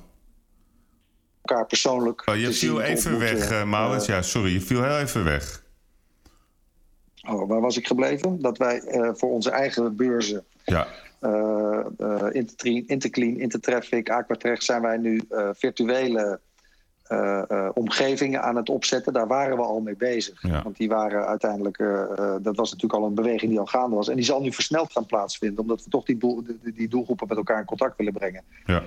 Elkaar 1.45 1.65
persoonlijk. 1.65 2.27
Oh, 2.29 2.35
je 2.35 2.51
viel 2.53 2.81
even 2.81 3.19
weg, 3.19 3.51
uh, 3.51 3.63
Maurits. 3.63 4.05
ja, 4.05 4.21
sorry, 4.21 4.53
je 4.53 4.61
viel 4.61 4.83
heel 4.83 4.97
even 4.97 5.23
weg. 5.23 5.63
Oh, 7.27 7.47
waar 7.47 7.61
was 7.61 7.77
ik 7.77 7.87
gebleven? 7.87 8.41
Dat 8.41 8.57
wij 8.57 8.81
uh, 8.81 9.09
voor 9.13 9.29
onze 9.29 9.49
eigen 9.49 9.95
beurzen. 9.95 10.43
Ja. 10.63 10.87
Uh, 11.21 11.85
Interclean, 12.85 13.37
Intertraffic, 13.37 14.09
Aquatrech 14.09 14.63
zijn 14.63 14.81
wij 14.81 14.97
nu 14.97 15.21
virtuele 15.53 16.39
omgevingen 17.73 18.41
aan 18.41 18.55
het 18.55 18.69
opzetten. 18.69 19.13
Daar 19.13 19.27
waren 19.27 19.57
we 19.57 19.63
al 19.63 19.79
mee 19.79 19.95
bezig. 19.95 20.41
Ja. 20.41 20.63
Want 20.63 20.77
die 20.77 20.89
waren 20.89 21.25
uiteindelijk, 21.25 21.77
dat 22.41 22.55
was 22.55 22.71
natuurlijk 22.71 23.01
al 23.01 23.07
een 23.07 23.15
beweging 23.15 23.51
die 23.51 23.59
al 23.59 23.65
gaande 23.65 23.95
was. 23.95 24.09
En 24.09 24.15
die 24.15 24.25
zal 24.25 24.41
nu 24.41 24.51
versneld 24.53 24.91
gaan 24.91 25.05
plaatsvinden, 25.05 25.59
omdat 25.59 25.83
we 25.83 25.89
toch 25.89 26.05
die, 26.05 26.17
doel, 26.17 26.43
die, 26.43 26.73
die 26.73 26.87
doelgroepen 26.87 27.27
met 27.27 27.37
elkaar 27.37 27.59
in 27.59 27.65
contact 27.65 27.97
willen 27.97 28.13
brengen. 28.13 28.43
Ja. 28.65 28.83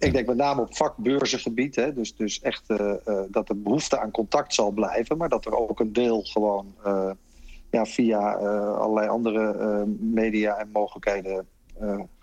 Ik 0.00 0.12
denk 0.12 0.26
met 0.26 0.36
name 0.36 0.60
op 0.60 0.76
vakbeurzengebied. 0.76 1.76
Hè, 1.76 1.94
dus, 1.94 2.16
dus 2.16 2.40
echt 2.40 2.70
uh, 2.70 2.92
uh, 3.06 3.20
dat 3.28 3.46
de 3.46 3.54
behoefte 3.54 4.00
aan 4.00 4.10
contact 4.10 4.54
zal 4.54 4.70
blijven. 4.70 5.16
Maar 5.16 5.28
dat 5.28 5.44
er 5.44 5.56
ook 5.56 5.80
een 5.80 5.92
deel 5.92 6.22
gewoon 6.22 6.74
uh, 6.86 7.10
ja, 7.70 7.84
via 7.84 8.32
allerlei 8.74 9.08
andere 9.08 9.86
media 9.98 10.56
en 10.56 10.68
mogelijkheden 10.72 11.46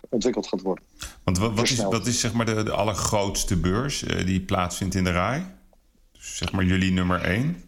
ontwikkeld 0.08 0.48
gaat 0.48 0.62
worden. 0.62 0.84
Want 1.24 1.38
wat, 1.38 1.54
wat 1.54 1.64
is, 1.64 1.82
wat 1.82 2.06
is 2.06 2.20
zeg 2.20 2.32
maar 2.32 2.46
de, 2.46 2.62
de 2.62 2.72
allergrootste 2.72 3.56
beurs 3.56 4.00
die 4.24 4.40
plaatsvindt 4.40 4.94
in 4.94 5.04
de 5.04 5.10
RAI? 5.10 5.42
Dus 6.12 6.36
zeg 6.36 6.52
maar 6.52 6.64
jullie 6.64 6.92
nummer 6.92 7.20
één? 7.20 7.67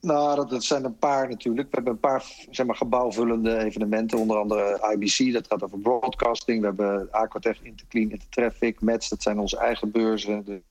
Nou, 0.00 0.48
dat, 0.48 0.64
zijn 0.64 0.84
een 0.84 0.98
paar 0.98 1.28
natuurlijk. 1.28 1.68
We 1.68 1.74
hebben 1.74 1.92
een 1.92 2.00
paar 2.00 2.24
zeg 2.50 2.66
maar, 2.66 2.76
gebouwvullende 2.76 3.58
evenementen. 3.58 4.18
Onder 4.18 4.36
andere 4.36 4.92
IBC, 4.92 5.32
dat 5.32 5.46
gaat 5.46 5.62
over 5.62 5.78
broadcasting. 5.78 6.60
We 6.60 6.66
hebben 6.66 7.08
Aquatech, 7.10 7.62
Interclean, 7.62 8.10
Intertraffic, 8.10 8.80
Mets. 8.80 9.08
Dat 9.08 9.22
zijn 9.22 9.38
onze 9.38 9.58
eigen 9.58 9.90
beurzen. 9.90 10.44
De... 10.44 10.62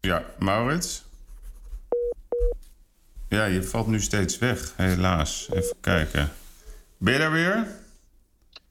Ja, 0.00 0.24
Maurits? 0.38 1.04
Ja, 3.28 3.44
je 3.44 3.62
valt 3.62 3.86
nu 3.86 4.00
steeds 4.00 4.38
weg, 4.38 4.74
helaas. 4.76 5.48
Even 5.52 5.76
kijken. 5.80 6.32
Ben 6.98 7.12
je 7.12 7.18
daar 7.18 7.32
weer? 7.32 7.66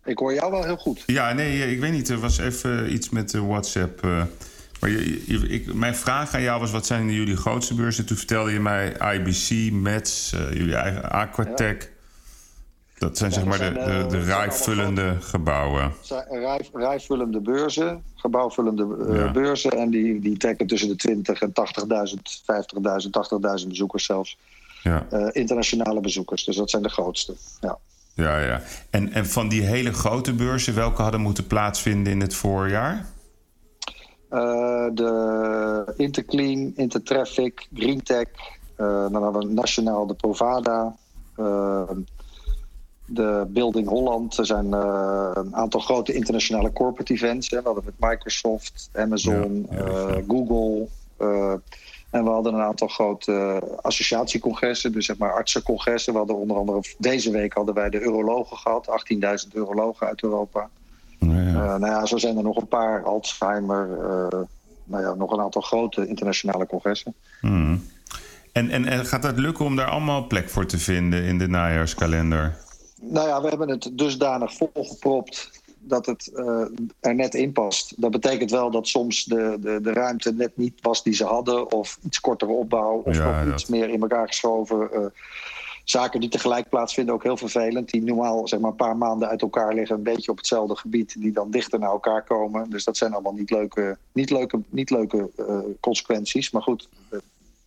Ik 0.03 0.17
hoor 0.17 0.33
jou 0.33 0.51
wel 0.51 0.63
heel 0.63 0.77
goed. 0.77 1.03
Ja, 1.05 1.33
nee, 1.33 1.71
ik 1.71 1.79
weet 1.79 1.91
niet. 1.91 2.09
Er 2.09 2.19
was 2.19 2.37
even 2.37 2.93
iets 2.93 3.09
met 3.09 3.29
de 3.29 3.41
WhatsApp... 3.41 4.07
Maar 4.79 4.89
je, 4.89 5.47
ik, 5.47 5.73
mijn 5.73 5.95
vraag 5.95 6.33
aan 6.33 6.41
jou 6.41 6.59
was: 6.59 6.71
wat 6.71 6.85
zijn 6.85 7.11
jullie 7.11 7.35
grootste 7.35 7.73
beurzen? 7.73 8.05
Toen 8.05 8.17
vertelde 8.17 8.51
je 8.51 8.59
mij 8.59 8.95
IBC, 9.13 9.71
Mets, 9.71 10.33
uh, 10.33 10.53
jullie 10.53 10.75
eigen 10.75 11.11
Aquatech. 11.11 11.89
Dat 12.97 13.17
zijn 13.17 13.31
zeg 13.31 13.45
maar 13.45 13.57
de, 13.57 13.73
de, 13.73 14.05
de 14.09 14.23
rijvullende 14.23 15.15
gebouwen. 15.19 15.93
Rij, 16.29 16.69
rijvullende 16.73 17.39
beurzen, 17.41 18.03
gebouwvullende 18.15 18.97
uh, 19.09 19.31
beurzen. 19.31 19.71
En 19.71 19.89
die, 19.89 20.19
die 20.19 20.37
trekken 20.37 20.67
tussen 20.67 20.89
de 20.89 20.95
20 20.95 21.41
en 21.41 21.49
80.000, 21.49 21.53
50.000, 23.61 23.61
80.000 23.61 23.67
bezoekers 23.67 24.05
zelfs. 24.05 24.37
Ja. 24.83 25.05
Uh, 25.13 25.27
internationale 25.31 25.99
bezoekers. 25.99 26.43
Dus 26.43 26.55
dat 26.55 26.69
zijn 26.69 26.83
de 26.83 26.89
grootste. 26.89 27.35
Ja. 27.61 27.77
Ja, 28.13 28.39
ja. 28.39 28.61
En, 28.89 29.13
en 29.13 29.25
van 29.25 29.49
die 29.49 29.61
hele 29.61 29.93
grote 29.93 30.33
beurzen, 30.33 30.75
welke 30.75 31.01
hadden 31.01 31.21
moeten 31.21 31.47
plaatsvinden 31.47 32.13
in 32.13 32.21
het 32.21 32.33
voorjaar? 32.33 33.05
Uh, 34.33 34.87
de 34.93 35.93
Interclean, 35.97 36.71
Intertraffic, 36.75 37.67
Greentech. 37.73 38.27
Uh, 38.77 38.87
dan 39.11 39.23
hebben 39.23 39.47
we 39.47 39.53
nationaal 39.53 40.07
de 40.07 40.13
Provada. 40.13 40.95
Uh, 41.37 41.81
de 43.05 43.45
Building 43.47 43.87
Holland. 43.87 44.37
Er 44.37 44.45
zijn 44.45 44.71
een 44.71 45.55
aantal 45.55 45.79
grote 45.79 46.13
internationale 46.13 46.73
corporate 46.73 47.13
events. 47.13 47.49
Hè. 47.49 47.57
We 47.57 47.65
hadden 47.65 47.83
met 47.85 48.09
Microsoft, 48.09 48.89
Amazon, 48.93 49.67
Google. 50.27 50.87
En 52.09 52.23
we 52.23 52.29
hadden 52.29 52.53
een 52.53 52.61
aantal 52.61 52.87
grote 52.87 53.61
associatiecongressen, 53.81 54.91
dus 54.91 55.05
zeg 55.05 55.17
maar 55.17 55.33
artsencongressen. 55.33 56.13
We 56.13 56.19
hadden 56.19 56.35
onder 56.35 56.57
andere 56.57 56.81
deze 56.97 57.31
week 57.31 57.53
hadden 57.53 57.75
wij 57.75 57.89
de 57.89 58.01
urologen 58.01 58.57
gehad, 58.57 58.87
18.000 59.45 59.53
urologen 59.53 60.07
uit 60.07 60.23
Europa. 60.23 60.69
Ja. 61.19 61.77
nou 61.77 61.85
ja, 61.85 62.05
zo 62.05 62.17
zijn 62.17 62.37
er 62.37 62.43
nog 62.43 62.55
een 62.55 62.67
paar, 62.67 63.03
Alzheimer, 63.03 63.87
nou 64.83 65.03
ja, 65.03 65.13
nog 65.13 65.31
een 65.31 65.41
aantal 65.41 65.61
grote 65.61 66.07
internationale 66.07 66.65
congressen. 66.65 67.13
Hmm. 67.41 67.83
En, 68.51 68.69
en, 68.69 68.85
en 68.85 69.05
gaat 69.05 69.23
het 69.23 69.39
lukken 69.39 69.65
om 69.65 69.75
daar 69.75 69.89
allemaal 69.89 70.27
plek 70.27 70.49
voor 70.49 70.65
te 70.65 70.77
vinden 70.77 71.23
in 71.23 71.37
de 71.37 71.47
najaarskalender? 71.47 72.57
Nou 73.01 73.27
ja, 73.27 73.41
we 73.41 73.47
hebben 73.47 73.69
het 73.69 73.89
dusdanig 73.93 74.53
volgepropt 74.53 75.61
dat 75.79 76.05
het 76.05 76.31
uh, 76.33 76.65
er 76.99 77.15
net 77.15 77.33
in 77.33 77.51
past. 77.51 77.93
Dat 78.01 78.11
betekent 78.11 78.51
wel 78.51 78.71
dat 78.71 78.87
soms 78.87 79.23
de, 79.23 79.57
de, 79.61 79.79
de 79.81 79.93
ruimte 79.93 80.33
net 80.33 80.57
niet 80.57 80.81
was 80.81 81.03
die 81.03 81.13
ze 81.13 81.25
hadden... 81.25 81.71
of 81.71 81.99
iets 82.05 82.19
kortere 82.19 82.51
opbouw 82.51 83.01
of 83.05 83.17
nog 83.17 83.53
iets 83.53 83.65
meer 83.65 83.89
in 83.89 84.01
elkaar 84.01 84.27
geschoven... 84.27 84.89
Uh, 84.93 85.05
zaken 85.89 86.19
die 86.19 86.29
tegelijk 86.29 86.69
plaatsvinden 86.69 87.13
ook 87.13 87.23
heel 87.23 87.37
vervelend. 87.37 87.89
Die 87.89 88.01
normaal 88.01 88.47
zeg 88.47 88.59
maar, 88.59 88.69
een 88.69 88.75
paar 88.75 88.97
maanden 88.97 89.29
uit 89.29 89.41
elkaar 89.41 89.73
liggen, 89.73 89.95
een 89.95 90.03
beetje 90.03 90.31
op 90.31 90.37
hetzelfde 90.37 90.75
gebied, 90.75 91.15
die 91.19 91.31
dan 91.31 91.51
dichter 91.51 91.79
naar 91.79 91.89
elkaar 91.89 92.23
komen. 92.23 92.69
Dus 92.69 92.83
dat 92.83 92.97
zijn 92.97 93.13
allemaal 93.13 93.33
niet 93.33 93.49
leuke, 93.49 93.97
niet 94.11 94.29
leuke, 94.29 94.59
niet 94.69 94.89
leuke 94.89 95.29
uh, 95.39 95.59
consequenties. 95.79 96.51
Maar 96.51 96.61
goed, 96.61 96.89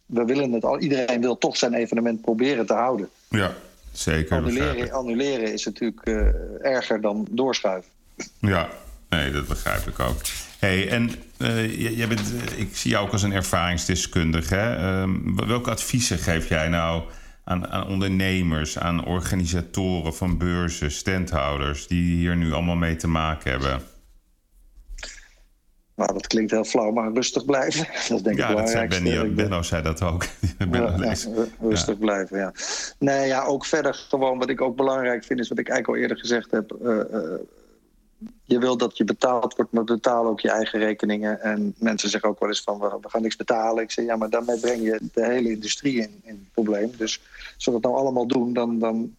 we 0.07 0.25
willen 0.25 0.53
het 0.53 0.65
al. 0.65 0.79
Iedereen 0.79 1.21
wil 1.21 1.39
toch 1.39 1.57
zijn 1.57 1.75
evenement 1.75 2.21
proberen 2.21 2.67
te 2.67 2.73
houden. 2.73 3.09
Ja, 3.29 3.55
zeker. 3.93 4.37
Annuleren, 4.37 4.93
annuleren 4.93 5.53
is 5.53 5.65
natuurlijk 5.65 6.01
uh, 6.05 6.27
erger 6.61 7.01
dan 7.01 7.27
doorschuiven. 7.31 7.91
Ja, 8.39 8.69
nee, 9.09 9.31
dat 9.31 9.47
begrijp 9.47 9.87
ik 9.87 10.01
ook. 10.01 10.21
Hey, 10.59 10.89
en 10.89 11.11
uh, 11.39 11.97
jij 11.97 12.09
bent, 12.09 12.33
ik 12.57 12.77
zie 12.77 12.91
jou 12.91 13.07
ook 13.07 13.13
als 13.13 13.23
een 13.23 13.33
ervaringsdeskundige. 13.33 14.55
Hè? 14.55 15.03
Uh, 15.03 15.11
welke 15.47 15.71
adviezen 15.71 16.19
geef 16.19 16.49
jij 16.49 16.69
nou 16.69 17.03
aan, 17.45 17.69
aan, 17.69 17.89
ondernemers, 17.89 18.79
aan 18.79 19.07
organisatoren 19.07 20.15
van 20.15 20.39
beurzen, 20.39 20.91
standhouders, 20.91 21.87
die 21.87 22.17
hier 22.17 22.37
nu 22.37 22.53
allemaal 22.53 22.77
mee 22.77 22.97
te 22.97 23.09
maken 23.09 23.51
hebben? 23.51 23.83
Nou, 25.97 26.13
dat 26.13 26.27
klinkt 26.27 26.51
heel 26.51 26.65
flauw, 26.65 26.91
maar 26.91 27.13
rustig 27.13 27.45
blijven. 27.45 27.87
Dat 28.09 28.17
is 28.17 28.23
denk 28.23 28.37
ja, 28.39 28.49
ik 28.49 28.57
dat 28.57 28.71
zei 28.71 28.89
Benno, 28.89 29.29
Benno 29.35 29.63
zei 29.63 29.83
dat 29.83 30.03
ook. 30.03 30.25
ja, 30.73 30.97
ja, 30.99 31.15
rustig 31.61 31.99
blijven, 31.99 32.39
ja. 32.39 32.53
Nee, 32.99 33.27
ja, 33.27 33.45
ook 33.45 33.67
verder 33.67 33.95
gewoon 33.95 34.39
wat 34.39 34.49
ik 34.49 34.61
ook 34.61 34.77
belangrijk 34.77 35.25
vind... 35.25 35.41
is 35.41 35.49
wat 35.49 35.59
ik 35.59 35.69
eigenlijk 35.69 35.99
al 35.99 36.03
eerder 36.03 36.19
gezegd 36.19 36.51
heb... 36.51 36.77
Uh, 36.83 36.97
uh, 37.13 37.35
je 38.45 38.59
wil 38.59 38.77
dat 38.77 38.97
je 38.97 39.05
betaald 39.05 39.57
wordt, 39.57 39.73
maar 39.73 39.85
betaal 39.85 40.27
ook 40.27 40.41
je 40.41 40.51
eigen 40.51 40.79
rekeningen. 40.79 41.41
En 41.41 41.75
mensen 41.79 42.09
zeggen 42.09 42.29
ook 42.29 42.41
wel 42.41 42.49
eens 42.49 42.63
van, 42.63 42.79
we, 42.79 42.99
gaan 43.03 43.23
niks 43.23 43.37
betalen. 43.37 43.83
Ik 43.83 43.91
zeg, 43.91 44.05
ja, 44.05 44.17
maar 44.17 44.31
daarmee 44.31 44.61
breng 44.61 44.83
je 44.83 45.01
de 45.13 45.25
hele 45.25 45.51
industrie 45.51 45.97
in, 45.97 46.21
in 46.23 46.35
het 46.35 46.53
probleem. 46.53 46.91
Dus 46.97 47.21
als 47.55 47.65
we 47.65 47.71
dat 47.71 47.83
nou 47.83 47.95
allemaal 47.95 48.27
doen, 48.27 48.53
dan, 48.53 48.79
dan 48.79 49.17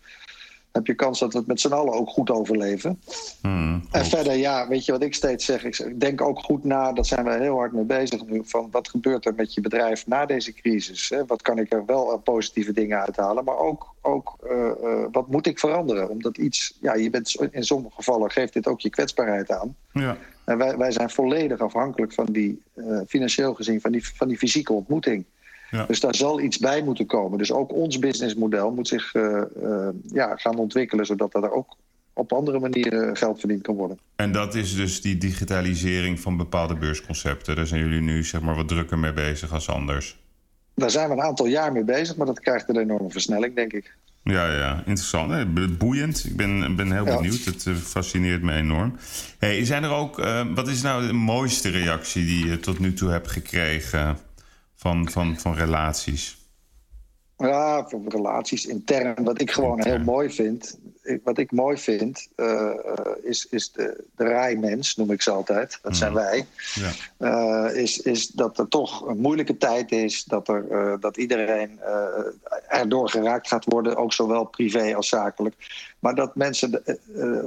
heb 0.73 0.87
je 0.87 0.93
kans 0.93 1.19
dat 1.19 1.33
we 1.33 1.37
het 1.37 1.47
met 1.47 1.59
z'n 1.59 1.71
allen 1.71 1.93
ook 1.93 2.09
goed 2.09 2.29
overleven. 2.29 3.01
Hmm, 3.41 3.83
en 3.91 4.05
verder, 4.05 4.33
ja, 4.33 4.67
weet 4.67 4.85
je 4.85 4.91
wat 4.91 5.03
ik 5.03 5.13
steeds 5.13 5.45
zeg? 5.45 5.63
Ik 5.63 5.99
denk 5.99 6.21
ook 6.21 6.39
goed 6.39 6.63
na, 6.63 6.93
daar 6.93 7.05
zijn 7.05 7.25
we 7.25 7.31
heel 7.31 7.55
hard 7.55 7.71
mee 7.71 7.83
bezig 7.83 8.25
nu... 8.25 8.41
van 8.45 8.67
wat 8.71 8.89
gebeurt 8.89 9.25
er 9.25 9.33
met 9.35 9.53
je 9.53 9.61
bedrijf 9.61 10.07
na 10.07 10.25
deze 10.25 10.53
crisis? 10.53 11.09
Hè? 11.09 11.25
Wat 11.25 11.41
kan 11.41 11.57
ik 11.57 11.73
er 11.73 11.85
wel 11.85 12.17
positieve 12.17 12.73
dingen 12.73 13.01
uithalen? 13.01 13.43
Maar 13.43 13.57
ook, 13.57 13.95
ook 14.01 14.37
uh, 14.43 14.71
uh, 14.83 15.05
wat 15.11 15.27
moet 15.27 15.47
ik 15.47 15.59
veranderen? 15.59 16.09
Omdat 16.09 16.37
iets, 16.37 16.77
ja, 16.81 16.93
je 16.93 17.09
bent 17.09 17.47
in 17.51 17.63
sommige 17.63 17.95
gevallen 17.95 18.31
geeft 18.31 18.53
dit 18.53 18.67
ook 18.67 18.81
je 18.81 18.89
kwetsbaarheid 18.89 19.51
aan. 19.51 19.75
Ja. 19.91 20.17
En 20.43 20.57
wij, 20.57 20.77
wij 20.77 20.91
zijn 20.91 21.09
volledig 21.09 21.59
afhankelijk 21.59 22.13
van 22.13 22.25
die, 22.25 22.61
uh, 22.75 22.99
financieel 23.07 23.53
gezien, 23.53 23.81
van 23.81 23.91
die, 23.91 24.07
van 24.15 24.27
die 24.27 24.37
fysieke 24.37 24.73
ontmoeting. 24.73 25.25
Ja. 25.73 25.85
Dus 25.85 25.99
daar 25.99 26.15
zal 26.15 26.41
iets 26.41 26.57
bij 26.57 26.83
moeten 26.83 27.05
komen. 27.05 27.37
Dus 27.37 27.51
ook 27.51 27.73
ons 27.73 27.99
businessmodel 27.99 28.71
moet 28.71 28.87
zich 28.87 29.13
uh, 29.13 29.41
uh, 29.63 29.87
ja, 30.05 30.35
gaan 30.35 30.57
ontwikkelen... 30.57 31.05
zodat 31.05 31.33
er 31.33 31.51
ook 31.51 31.77
op 32.13 32.33
andere 32.33 32.59
manieren 32.59 33.17
geld 33.17 33.39
verdiend 33.39 33.61
kan 33.61 33.75
worden. 33.75 33.99
En 34.15 34.31
dat 34.31 34.55
is 34.55 34.75
dus 34.75 35.01
die 35.01 35.17
digitalisering 35.17 36.19
van 36.19 36.37
bepaalde 36.37 36.75
beursconcepten. 36.75 37.55
Daar 37.55 37.67
zijn 37.67 37.81
jullie 37.81 38.01
nu 38.01 38.23
zeg 38.23 38.41
maar, 38.41 38.55
wat 38.55 38.67
drukker 38.67 38.99
mee 38.99 39.13
bezig 39.13 39.53
als 39.53 39.69
anders. 39.69 40.17
Daar 40.75 40.91
zijn 40.91 41.09
we 41.09 41.15
een 41.15 41.21
aantal 41.21 41.45
jaar 41.45 41.71
mee 41.71 41.83
bezig, 41.83 42.15
maar 42.15 42.25
dat 42.25 42.39
krijgt 42.39 42.69
een 42.69 42.77
enorme 42.77 43.09
versnelling, 43.09 43.55
denk 43.55 43.73
ik. 43.73 43.95
Ja, 44.23 44.51
ja, 44.51 44.77
interessant. 44.77 45.77
Boeiend. 45.77 46.25
Ik 46.25 46.35
ben, 46.35 46.75
ben 46.75 46.91
heel 46.91 47.03
benieuwd. 47.03 47.43
Het 47.43 47.65
uh, 47.65 47.75
fascineert 47.75 48.41
me 48.41 48.53
enorm. 48.53 48.95
Hey, 49.39 49.65
zijn 49.65 49.83
er 49.83 49.91
ook, 49.91 50.19
uh, 50.19 50.41
wat 50.55 50.67
is 50.67 50.81
nou 50.81 51.07
de 51.07 51.13
mooiste 51.13 51.69
reactie 51.69 52.25
die 52.25 52.47
je 52.47 52.59
tot 52.59 52.79
nu 52.79 52.93
toe 52.93 53.09
hebt 53.09 53.31
gekregen 53.31 54.17
van, 54.83 55.09
van, 55.09 55.37
van 55.37 55.53
relaties? 55.53 56.37
Ja, 57.37 57.87
van 57.87 58.05
relaties 58.07 58.65
intern. 58.65 59.23
Wat 59.23 59.41
ik 59.41 59.51
gewoon 59.51 59.77
intern. 59.77 59.95
heel 59.95 60.05
mooi 60.05 60.29
vind, 60.29 60.79
wat 61.23 61.37
ik 61.37 61.51
mooi 61.51 61.77
vind, 61.77 62.27
uh, 62.35 62.69
is, 63.23 63.47
is 63.49 63.71
de, 63.71 64.03
de 64.15 64.23
rijmens, 64.23 64.95
noem 64.95 65.11
ik 65.11 65.21
ze 65.21 65.31
altijd. 65.31 65.79
Dat 65.81 65.95
zijn 65.95 66.13
wij. 66.13 66.45
Ja. 66.73 66.91
Uh, 67.67 67.75
is, 67.81 68.01
is 68.01 68.27
dat 68.27 68.59
er 68.59 68.67
toch 68.67 69.07
een 69.07 69.17
moeilijke 69.17 69.57
tijd 69.57 69.91
is. 69.91 70.23
Dat, 70.23 70.47
er, 70.47 70.65
uh, 70.71 70.93
dat 70.99 71.17
iedereen 71.17 71.79
erdoor 72.67 73.09
geraakt 73.09 73.47
gaat 73.47 73.65
worden. 73.65 73.95
Ook 73.95 74.13
zowel 74.13 74.43
privé 74.43 74.95
als 74.95 75.09
zakelijk. 75.09 75.55
Maar 75.99 76.15
dat 76.15 76.35
mensen 76.35 76.83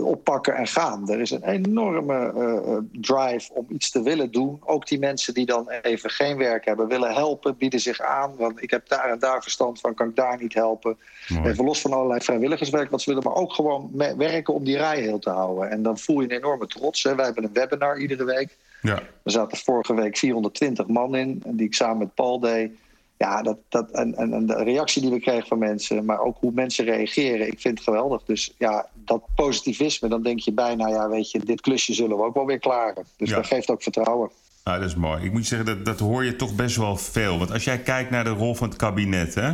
oppakken 0.04 0.54
en 0.54 0.66
gaan. 0.66 1.10
Er 1.10 1.20
is 1.20 1.30
een 1.30 1.44
enorme 1.44 2.84
drive 2.92 3.52
om 3.52 3.66
iets 3.68 3.90
te 3.90 4.02
willen 4.02 4.30
doen. 4.30 4.60
Ook 4.64 4.86
die 4.86 4.98
mensen 4.98 5.34
die 5.34 5.46
dan 5.46 5.70
even 5.70 6.10
geen 6.10 6.36
werk 6.36 6.64
hebben, 6.64 6.88
willen 6.88 7.14
helpen, 7.14 7.56
bieden 7.56 7.80
zich 7.80 8.00
aan. 8.00 8.36
Want 8.36 8.62
ik 8.62 8.70
heb 8.70 8.88
daar 8.88 9.10
en 9.10 9.18
daar 9.18 9.42
verstand 9.42 9.80
van, 9.80 9.94
kan 9.94 10.08
ik 10.08 10.16
daar 10.16 10.38
niet 10.40 10.54
helpen. 10.54 10.98
Mooi. 11.28 11.48
Even 11.48 11.64
los 11.64 11.80
van 11.80 11.92
allerlei 11.92 12.20
vrijwilligerswerk 12.20 12.90
wat 12.90 13.02
ze 13.02 13.10
willen, 13.10 13.24
maar 13.24 13.34
ook 13.42 13.45
gewoon 13.54 13.90
werken 14.16 14.54
om 14.54 14.64
die 14.64 14.76
rij 14.76 15.00
heel 15.00 15.18
te 15.18 15.30
houden. 15.30 15.70
En 15.70 15.82
dan 15.82 15.98
voel 15.98 16.20
je 16.20 16.30
een 16.30 16.36
enorme 16.36 16.66
trots. 16.66 17.02
Hè. 17.02 17.14
Wij 17.14 17.24
hebben 17.24 17.44
een 17.44 17.52
webinar 17.52 17.98
iedere 17.98 18.24
week. 18.24 18.56
Ja. 18.82 18.98
Er 19.22 19.30
zaten 19.30 19.58
vorige 19.58 19.94
week 19.94 20.16
420 20.18 20.86
man 20.86 21.14
in, 21.16 21.42
die 21.46 21.66
ik 21.66 21.74
samen 21.74 21.98
met 21.98 22.14
Paul 22.14 22.40
deed. 22.40 22.70
Ja, 23.18 23.42
dat, 23.42 23.56
dat, 23.68 23.90
en, 23.90 24.14
en, 24.14 24.32
en 24.32 24.46
de 24.46 24.62
reactie 24.62 25.02
die 25.02 25.10
we 25.10 25.20
kregen 25.20 25.46
van 25.46 25.58
mensen, 25.58 26.04
maar 26.04 26.20
ook 26.20 26.36
hoe 26.40 26.52
mensen 26.54 26.84
reageren, 26.84 27.46
ik 27.46 27.60
vind 27.60 27.74
het 27.78 27.86
geweldig. 27.86 28.22
Dus 28.24 28.54
ja, 28.58 28.86
dat 28.94 29.22
positivisme, 29.34 30.08
dan 30.08 30.22
denk 30.22 30.38
je 30.38 30.52
bijna, 30.52 30.88
ja, 30.88 31.08
weet 31.08 31.30
je, 31.30 31.38
dit 31.38 31.60
klusje 31.60 31.94
zullen 31.94 32.16
we 32.16 32.24
ook 32.24 32.34
wel 32.34 32.46
weer 32.46 32.58
klaren. 32.58 33.04
Dus 33.16 33.28
Ja. 33.28 33.36
dat 33.36 33.46
geeft 33.46 33.70
ook 33.70 33.82
vertrouwen. 33.82 34.30
Ah, 34.62 34.74
dat 34.78 34.88
is 34.88 34.94
mooi. 34.94 35.24
Ik 35.24 35.32
moet 35.32 35.40
je 35.48 35.56
zeggen, 35.56 35.66
dat, 35.66 35.84
dat 35.84 35.98
hoor 35.98 36.24
je 36.24 36.36
toch 36.36 36.54
best 36.54 36.76
wel 36.76 36.96
veel. 36.96 37.38
Want 37.38 37.52
als 37.52 37.64
jij 37.64 37.78
kijkt 37.78 38.10
naar 38.10 38.24
de 38.24 38.30
rol 38.30 38.54
van 38.54 38.68
het 38.68 38.76
kabinet 38.76 39.34
hè, 39.34 39.52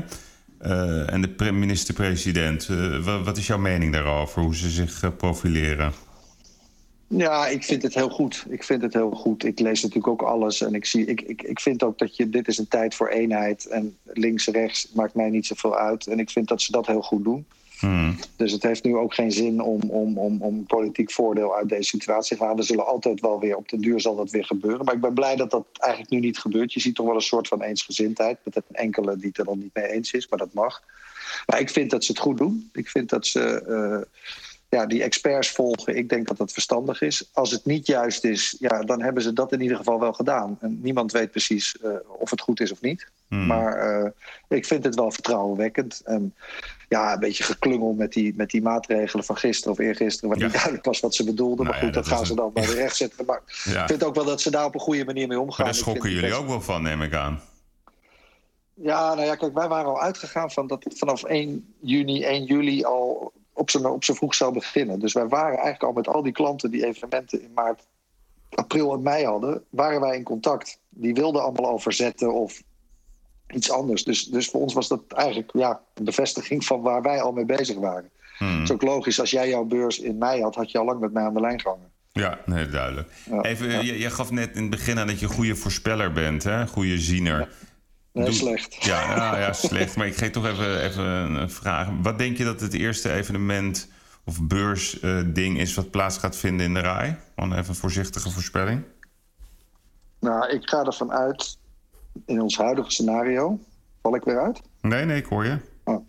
en 0.62 1.20
de 1.20 1.28
pre- 1.28 1.52
minister-president, 1.52 2.68
eh, 2.68 3.04
wat, 3.04 3.24
wat 3.24 3.36
is 3.36 3.46
jouw 3.46 3.58
mening 3.58 3.92
daarover? 3.92 4.42
Hoe 4.42 4.56
ze 4.56 4.70
zich 4.70 5.02
eh, 5.02 5.10
profileren? 5.16 5.92
Ja, 7.06 7.46
ik 7.46 7.64
vind 7.64 7.82
het 7.82 7.94
heel 7.94 8.08
goed. 8.08 8.44
Ik 8.48 8.64
vind 8.64 8.82
het 8.82 8.92
heel 8.92 9.10
goed. 9.10 9.44
Ik 9.44 9.60
lees 9.60 9.82
natuurlijk 9.82 10.08
ook 10.08 10.22
alles. 10.22 10.60
En 10.60 10.74
ik, 10.74 10.84
zie, 10.84 11.06
ik, 11.06 11.20
ik, 11.20 11.42
ik 11.42 11.60
vind 11.60 11.82
ook 11.82 11.98
dat 11.98 12.16
je, 12.16 12.28
dit 12.28 12.48
is 12.48 12.58
een 12.58 12.68
tijd 12.68 12.94
voor 12.94 13.08
eenheid. 13.08 13.66
En 13.66 13.96
links, 14.04 14.46
rechts 14.46 14.92
maakt 14.94 15.14
mij 15.14 15.30
niet 15.30 15.46
zoveel 15.46 15.76
uit. 15.76 16.06
En 16.06 16.18
ik 16.18 16.30
vind 16.30 16.48
dat 16.48 16.62
ze 16.62 16.72
dat 16.72 16.86
heel 16.86 17.02
goed 17.02 17.24
doen. 17.24 17.46
Hmm. 17.82 18.16
Dus 18.36 18.52
het 18.52 18.62
heeft 18.62 18.84
nu 18.84 18.96
ook 18.96 19.14
geen 19.14 19.32
zin 19.32 19.60
om, 19.60 19.80
om, 19.80 20.18
om, 20.18 20.42
om 20.42 20.66
politiek 20.66 21.12
voordeel 21.12 21.56
uit 21.56 21.68
deze 21.68 21.88
situatie 21.88 22.36
te 22.36 22.42
halen. 22.42 22.58
Er 22.58 22.64
zullen 22.64 22.86
altijd 22.86 23.20
wel 23.20 23.40
weer, 23.40 23.56
op 23.56 23.68
de 23.68 23.80
duur 23.80 24.00
zal 24.00 24.16
dat 24.16 24.30
weer 24.30 24.44
gebeuren. 24.44 24.84
Maar 24.84 24.94
ik 24.94 25.00
ben 25.00 25.14
blij 25.14 25.36
dat 25.36 25.50
dat 25.50 25.66
eigenlijk 25.72 26.12
nu 26.12 26.20
niet 26.20 26.38
gebeurt. 26.38 26.72
Je 26.72 26.80
ziet 26.80 26.94
toch 26.94 27.06
wel 27.06 27.14
een 27.14 27.20
soort 27.20 27.48
van 27.48 27.62
eensgezindheid. 27.62 28.38
Met 28.44 28.56
een 28.56 28.62
enkele 28.72 29.16
die 29.16 29.28
het 29.28 29.38
er 29.38 29.44
dan 29.44 29.58
niet 29.58 29.74
mee 29.74 29.88
eens 29.88 30.12
is, 30.12 30.28
maar 30.28 30.38
dat 30.38 30.52
mag. 30.52 30.82
Maar 31.46 31.60
ik 31.60 31.70
vind 31.70 31.90
dat 31.90 32.04
ze 32.04 32.12
het 32.12 32.20
goed 32.20 32.38
doen. 32.38 32.70
Ik 32.72 32.88
vind 32.88 33.08
dat 33.08 33.26
ze 33.26 33.64
uh, 33.68 34.22
ja, 34.68 34.86
die 34.86 35.02
experts 35.02 35.50
volgen. 35.50 35.96
Ik 35.96 36.08
denk 36.08 36.28
dat 36.28 36.36
dat 36.36 36.52
verstandig 36.52 37.00
is. 37.00 37.28
Als 37.32 37.50
het 37.50 37.64
niet 37.64 37.86
juist 37.86 38.24
is, 38.24 38.56
ja, 38.58 38.82
dan 38.82 39.02
hebben 39.02 39.22
ze 39.22 39.32
dat 39.32 39.52
in 39.52 39.60
ieder 39.60 39.76
geval 39.76 40.00
wel 40.00 40.12
gedaan. 40.12 40.58
En 40.60 40.78
niemand 40.82 41.12
weet 41.12 41.30
precies 41.30 41.76
uh, 41.84 41.94
of 42.18 42.30
het 42.30 42.40
goed 42.40 42.60
is 42.60 42.72
of 42.72 42.80
niet. 42.80 43.06
Hmm. 43.32 43.46
Maar 43.46 44.02
uh, 44.02 44.08
ik 44.48 44.66
vind 44.66 44.84
het 44.84 44.94
wel 44.94 45.10
vertrouwenwekkend. 45.10 46.00
En 46.04 46.34
ja, 46.88 47.12
een 47.12 47.18
beetje 47.18 47.42
geklungel 47.44 47.92
met 47.92 48.12
die, 48.12 48.34
met 48.36 48.50
die 48.50 48.62
maatregelen 48.62 49.24
van 49.24 49.36
gisteren 49.36 49.72
of 49.72 49.78
eergisteren... 49.78 50.28
waar 50.28 50.38
Ja. 50.38 50.44
niet 50.44 50.54
duidelijk 50.54 50.84
was 50.84 51.00
wat 51.00 51.14
ze 51.14 51.24
bedoelden. 51.24 51.56
Nou 51.64 51.68
maar 51.68 51.76
ja, 51.78 51.84
goed, 51.84 51.94
dat 51.94 52.04
dat, 52.04 52.12
gaan 52.12 52.24
ze 52.26 52.30
een- 52.32 52.36
dan 52.38 52.52
bij 52.52 52.66
de 52.66 52.74
recht 52.74 52.96
zetten. 52.96 53.24
Maar 53.26 53.42
Ja. 53.64 53.82
ik 53.82 53.88
vind 53.88 54.04
ook 54.04 54.14
wel 54.14 54.24
dat 54.24 54.40
ze 54.40 54.50
daar 54.50 54.64
op 54.64 54.74
een 54.74 54.80
goede 54.80 55.04
manier 55.04 55.28
mee 55.28 55.40
omgaan. 55.40 55.56
Maar 55.64 55.74
daar 55.74 55.82
schokken 55.82 56.10
jullie 56.10 56.28
best- 56.28 56.40
ook 56.40 56.46
wel 56.46 56.60
van, 56.60 56.82
neem 56.82 57.02
ik 57.02 57.14
aan. 57.14 57.40
Ja, 58.74 59.14
nou 59.14 59.26
ja, 59.26 59.34
kijk, 59.36 59.54
wij 59.54 59.68
waren 59.68 59.90
al 59.90 60.00
uitgegaan 60.00 60.50
van 60.50 60.66
dat 60.66 60.84
het 60.84 60.98
vanaf 60.98 61.22
1 61.22 61.74
juni, 61.80 62.24
1 62.24 62.44
juli 62.44 62.84
al 62.84 63.32
op 63.52 63.70
zijn, 63.70 63.86
op 63.86 64.04
zijn 64.04 64.16
vroeg 64.16 64.34
zou 64.34 64.52
beginnen. 64.52 64.98
Dus 64.98 65.12
wij 65.12 65.28
waren 65.28 65.54
eigenlijk 65.58 65.82
al 65.82 65.92
met 65.92 66.08
al 66.08 66.22
die 66.22 66.32
klanten 66.32 66.70
die 66.70 66.86
evenementen 66.86 67.42
in 67.42 67.50
maart, 67.54 67.86
april 68.54 68.92
en 68.92 69.02
mei 69.02 69.24
hadden, 69.24 69.64
waren 69.70 70.00
wij 70.00 70.16
in 70.16 70.22
contact. 70.22 70.78
Die 70.88 71.14
wilden 71.14 71.42
allemaal 71.42 71.66
al 71.70 71.78
verzetten 71.78 72.32
of 72.34 72.62
iets 73.52 73.70
anders. 73.70 74.04
Dus, 74.04 74.24
dus 74.24 74.48
voor 74.48 74.60
ons 74.60 74.74
was 74.74 74.88
dat 74.88 75.02
eigenlijk 75.08 75.50
ja, 75.54 75.80
een 75.94 76.04
bevestiging 76.04 76.64
van 76.64 76.80
waar 76.80 77.02
wij 77.02 77.20
al 77.20 77.32
mee 77.32 77.44
bezig 77.44 77.76
waren. 77.76 78.10
Het 78.38 78.62
is 78.62 78.72
ook 78.72 78.82
logisch, 78.82 79.20
als 79.20 79.30
jij 79.30 79.48
jouw 79.48 79.64
beurs 79.64 79.98
in 79.98 80.18
mei 80.18 80.42
had, 80.42 80.54
had 80.54 80.70
je 80.70 80.78
al 80.78 80.84
lang 80.84 81.00
met 81.00 81.12
mij 81.12 81.22
aan 81.22 81.34
de 81.34 81.40
lijn 81.40 81.60
gehangen. 81.60 81.90
Ja, 82.12 82.38
nee, 82.46 82.68
duidelijk. 82.68 83.08
Even, 83.42 83.84
Je, 83.84 83.98
je, 83.98 84.10
gaf 84.10 84.30
net 84.30 84.54
in 84.54 84.60
het 84.60 84.70
begin 84.70 84.98
aan 84.98 85.06
dat 85.06 85.20
je 85.20 85.26
een 85.26 85.32
goede 85.32 85.56
voorspeller 85.56 86.12
bent, 86.12 86.42
hè? 86.42 86.66
Goede 86.66 86.98
ziener. 86.98 87.48
Nee, 88.12 88.32
slecht. 88.32 88.84
Ja, 88.84 89.16
ja, 89.16 89.38
ja, 89.38 89.52
slecht. 89.68 89.96
Maar 89.96 90.06
ik 90.06 90.16
geef 90.16 90.30
toch 90.30 90.46
even, 90.46 90.82
even 90.82 91.04
een 91.04 91.50
vraag. 91.50 91.88
Wat 92.02 92.18
denk 92.18 92.36
je 92.36 92.44
dat 92.44 92.60
het 92.60 92.74
eerste 92.74 93.12
evenement 93.12 93.88
of 94.24 94.42
beursding 94.42 95.58
is 95.58 95.74
wat 95.74 95.90
plaats 95.90 96.18
gaat 96.18 96.36
vinden 96.36 96.66
in 96.66 96.74
de 96.74 96.80
RAI? 96.80 97.16
Gewoon 97.34 97.52
even 97.52 97.68
een 97.68 97.74
voorzichtige 97.74 98.30
voorspelling. 98.30 98.84
Nou, 100.20 100.50
ik 100.50 100.68
ga 100.68 100.84
ervan 100.84 101.12
uit, 101.12 101.58
in 102.26 102.40
ons 102.40 102.56
huidige 102.56 102.90
scenario, 102.90 103.58
val 104.02 104.14
ik 104.14 104.24
weer 104.24 104.40
uit? 104.40 104.60
Nee, 104.80 105.04
nee, 105.04 105.16
ik 105.16 105.26
hoor 105.26 105.44
je. 105.44 105.58
Oh. 105.84 106.06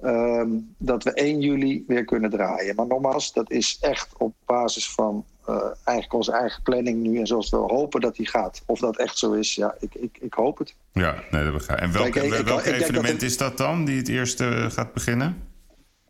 Ehm, 0.00 0.48
dat 0.78 1.02
we 1.02 1.12
1 1.12 1.40
juli 1.40 1.84
weer 1.86 2.04
kunnen 2.04 2.30
draaien. 2.30 2.74
Maar 2.74 2.86
nogmaals, 2.86 3.32
dat 3.32 3.50
is 3.50 3.78
echt 3.80 4.08
op 4.18 4.34
basis 4.46 4.90
van 4.90 5.24
uh, 5.48 5.56
eigenlijk 5.84 6.12
onze 6.12 6.32
eigen 6.32 6.62
planning 6.62 7.02
nu 7.02 7.18
en 7.18 7.26
zoals 7.26 7.50
we 7.50 7.56
hopen 7.56 8.00
dat 8.00 8.16
die 8.16 8.28
gaat. 8.28 8.62
Of 8.66 8.78
dat 8.78 8.98
echt 8.98 9.18
zo 9.18 9.32
is, 9.32 9.54
ja, 9.54 9.74
ik, 9.80 9.94
ik, 9.94 10.18
ik 10.20 10.34
hoop 10.34 10.58
het. 10.58 10.74
Ja, 10.92 11.22
nee, 11.30 11.44
dat 11.44 11.52
begrijp 11.52 11.78
ik. 11.78 11.84
En 11.84 11.92
welk, 11.92 12.12
Kijk, 12.12 12.32
ik, 12.32 12.46
welk 12.46 12.62
ik, 12.62 12.80
evenement 12.80 13.22
is 13.22 13.36
dat 13.36 13.56
dan, 13.56 13.84
die 13.84 13.96
het 13.96 14.08
eerste 14.08 14.66
gaat 14.70 14.92
beginnen? 14.92 15.50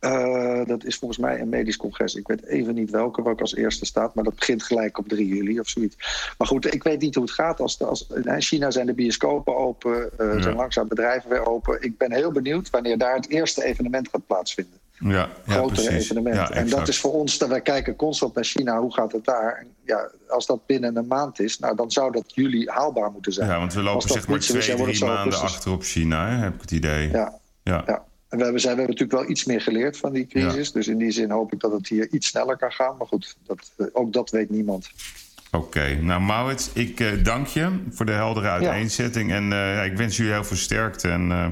Uh, 0.05 0.61
dat 0.66 0.84
is 0.84 0.96
volgens 0.96 1.20
mij 1.20 1.40
een 1.40 1.48
medisch 1.48 1.76
congres. 1.76 2.14
Ik 2.14 2.26
weet 2.26 2.46
even 2.46 2.74
niet 2.74 2.90
welke, 2.90 3.22
welke 3.22 3.40
als 3.40 3.55
eerste 3.55 3.84
staat. 3.84 4.14
Maar 4.14 4.24
dat 4.24 4.34
begint 4.34 4.62
gelijk 4.62 4.98
op 4.98 5.09
3 5.09 5.26
juli 5.26 5.61
of 5.61 5.68
zoiets. 5.68 5.96
Maar 6.38 6.46
goed, 6.46 6.74
ik 6.74 6.82
weet 6.82 7.00
niet 7.00 7.14
hoe 7.14 7.24
het 7.24 7.32
gaat. 7.32 7.61
Als, 7.61 7.82
als, 7.82 8.07
in 8.24 8.42
China 8.42 8.70
zijn 8.70 8.86
de 8.86 8.94
bioscopen 8.94 9.57
open. 9.57 10.11
Uh, 10.20 10.34
ja. 10.34 10.42
zijn 10.42 10.57
langzaam 10.57 10.88
bedrijven 10.88 11.30
weer 11.30 11.46
open. 11.46 11.82
Ik 11.82 11.98
ben 11.98 12.12
heel 12.12 12.32
benieuwd 12.32 12.70
wanneer 12.70 12.98
daar 12.98 13.14
het 13.14 13.28
eerste 13.28 13.64
evenement 13.64 14.09
gaat 14.09 14.26
plaatsvinden. 14.26 14.80
Ja, 14.98 15.28
Grotere 15.46 15.90
ja, 15.90 15.96
evenement. 15.96 16.36
Ja, 16.36 16.50
en 16.50 16.68
dat 16.68 16.88
is 16.88 17.00
voor 17.00 17.12
ons, 17.12 17.38
dat 17.38 17.48
wij 17.48 17.61
kijken 17.61 17.96
constant 17.96 18.34
naar 18.34 18.44
China. 18.44 18.80
Hoe 18.80 18.92
gaat 18.92 19.12
het 19.12 19.24
daar? 19.24 19.66
Ja, 19.84 20.11
als 20.28 20.46
dat 20.46 20.66
binnen 20.66 20.96
een 20.96 21.07
maand 21.07 21.40
is, 21.40 21.59
nou, 21.59 21.76
dan 21.76 21.90
zou 21.90 22.12
dat 22.12 22.34
juli 22.34 22.68
haalbaar 22.68 23.11
moeten 23.11 23.32
zijn. 23.32 23.48
Ja, 23.48 23.59
want 23.59 23.74
we 23.74 23.82
lopen 23.82 24.09
zeg 24.09 24.28
maar 24.28 24.38
twee, 24.38 24.76
drie 24.76 25.05
maanden 25.05 25.40
achter 25.40 25.72
op 25.72 25.82
China, 25.82 26.28
hè, 26.28 26.36
heb 26.36 26.55
ik 26.55 26.61
het 26.61 26.70
idee. 26.70 27.11
Ja, 27.11 27.38
ja. 27.62 28.05
En 28.33 28.39
we 28.39 28.45
hebben, 28.45 28.61
zijn, 28.61 28.74
we 28.74 28.80
hebben 28.80 28.99
natuurlijk 28.99 29.26
wel 29.26 29.30
iets 29.30 29.45
meer 29.45 29.61
geleerd 29.61 29.97
van 29.97 30.12
die 30.12 30.26
crisis. 30.26 30.66
Ja. 30.66 30.72
Dus 30.72 30.89
in 30.89 30.99
die 30.99 31.11
zin 31.11 31.30
hoop 31.30 31.53
ik 31.53 31.61
dat 31.61 31.72
het 31.72 31.89
hier 31.89 32.09
iets 32.11 32.26
sneller 32.26 32.57
kan 32.57 32.72
gaan. 32.72 32.97
Maar 32.97 33.07
goed, 33.07 33.37
dat, 33.47 33.72
ook 33.93 34.12
dat 34.12 34.30
weet 34.30 34.51
niemand. 34.51 34.91
Oké, 35.51 35.64
okay. 35.64 35.95
nou 35.95 36.20
Maurits, 36.20 36.70
ik 36.72 37.01
uh, 37.01 37.24
dank 37.24 37.47
je 37.47 37.83
voor 37.91 38.07
de 38.07 38.12
heldere 38.12 38.49
uiteenzetting. 38.49 39.30
Ja. 39.30 39.37
En 39.37 39.51
uh, 39.51 39.85
ik 39.85 39.97
wens 39.97 40.16
jullie 40.16 40.33
heel 40.33 40.45
veel 40.45 40.57
sterkte. 40.57 41.09
En 41.09 41.30
uh, 41.30 41.47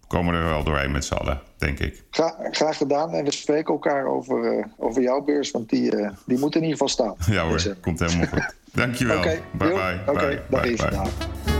we 0.00 0.06
komen 0.06 0.34
er 0.34 0.44
wel 0.44 0.64
doorheen 0.64 0.90
met 0.90 1.04
z'n 1.04 1.14
allen, 1.14 1.40
denk 1.58 1.78
ik. 1.78 2.02
Gra 2.10 2.36
graag 2.50 2.76
gedaan. 2.76 3.12
En 3.12 3.24
we 3.24 3.32
spreken 3.32 3.72
elkaar 3.72 4.06
over, 4.06 4.68
over 4.76 5.02
jouw 5.02 5.20
beurs, 5.20 5.50
want 5.50 5.68
die, 5.68 5.90
die 6.26 6.38
moet 6.38 6.54
in 6.54 6.60
ieder 6.60 6.72
geval 6.72 6.88
staan. 6.88 7.14
Ja 7.30 7.46
hoor, 7.46 7.76
komt 7.80 7.98
helemaal 7.98 8.26
goed. 8.26 8.54
Dankjewel. 8.72 9.18
Oké, 9.18 9.28
okay, 9.28 9.42
bye, 9.52 9.68
bye, 9.68 10.00
Oké, 10.06 10.10
okay, 10.10 10.42
bye, 10.48 10.76
bye. 10.76 11.57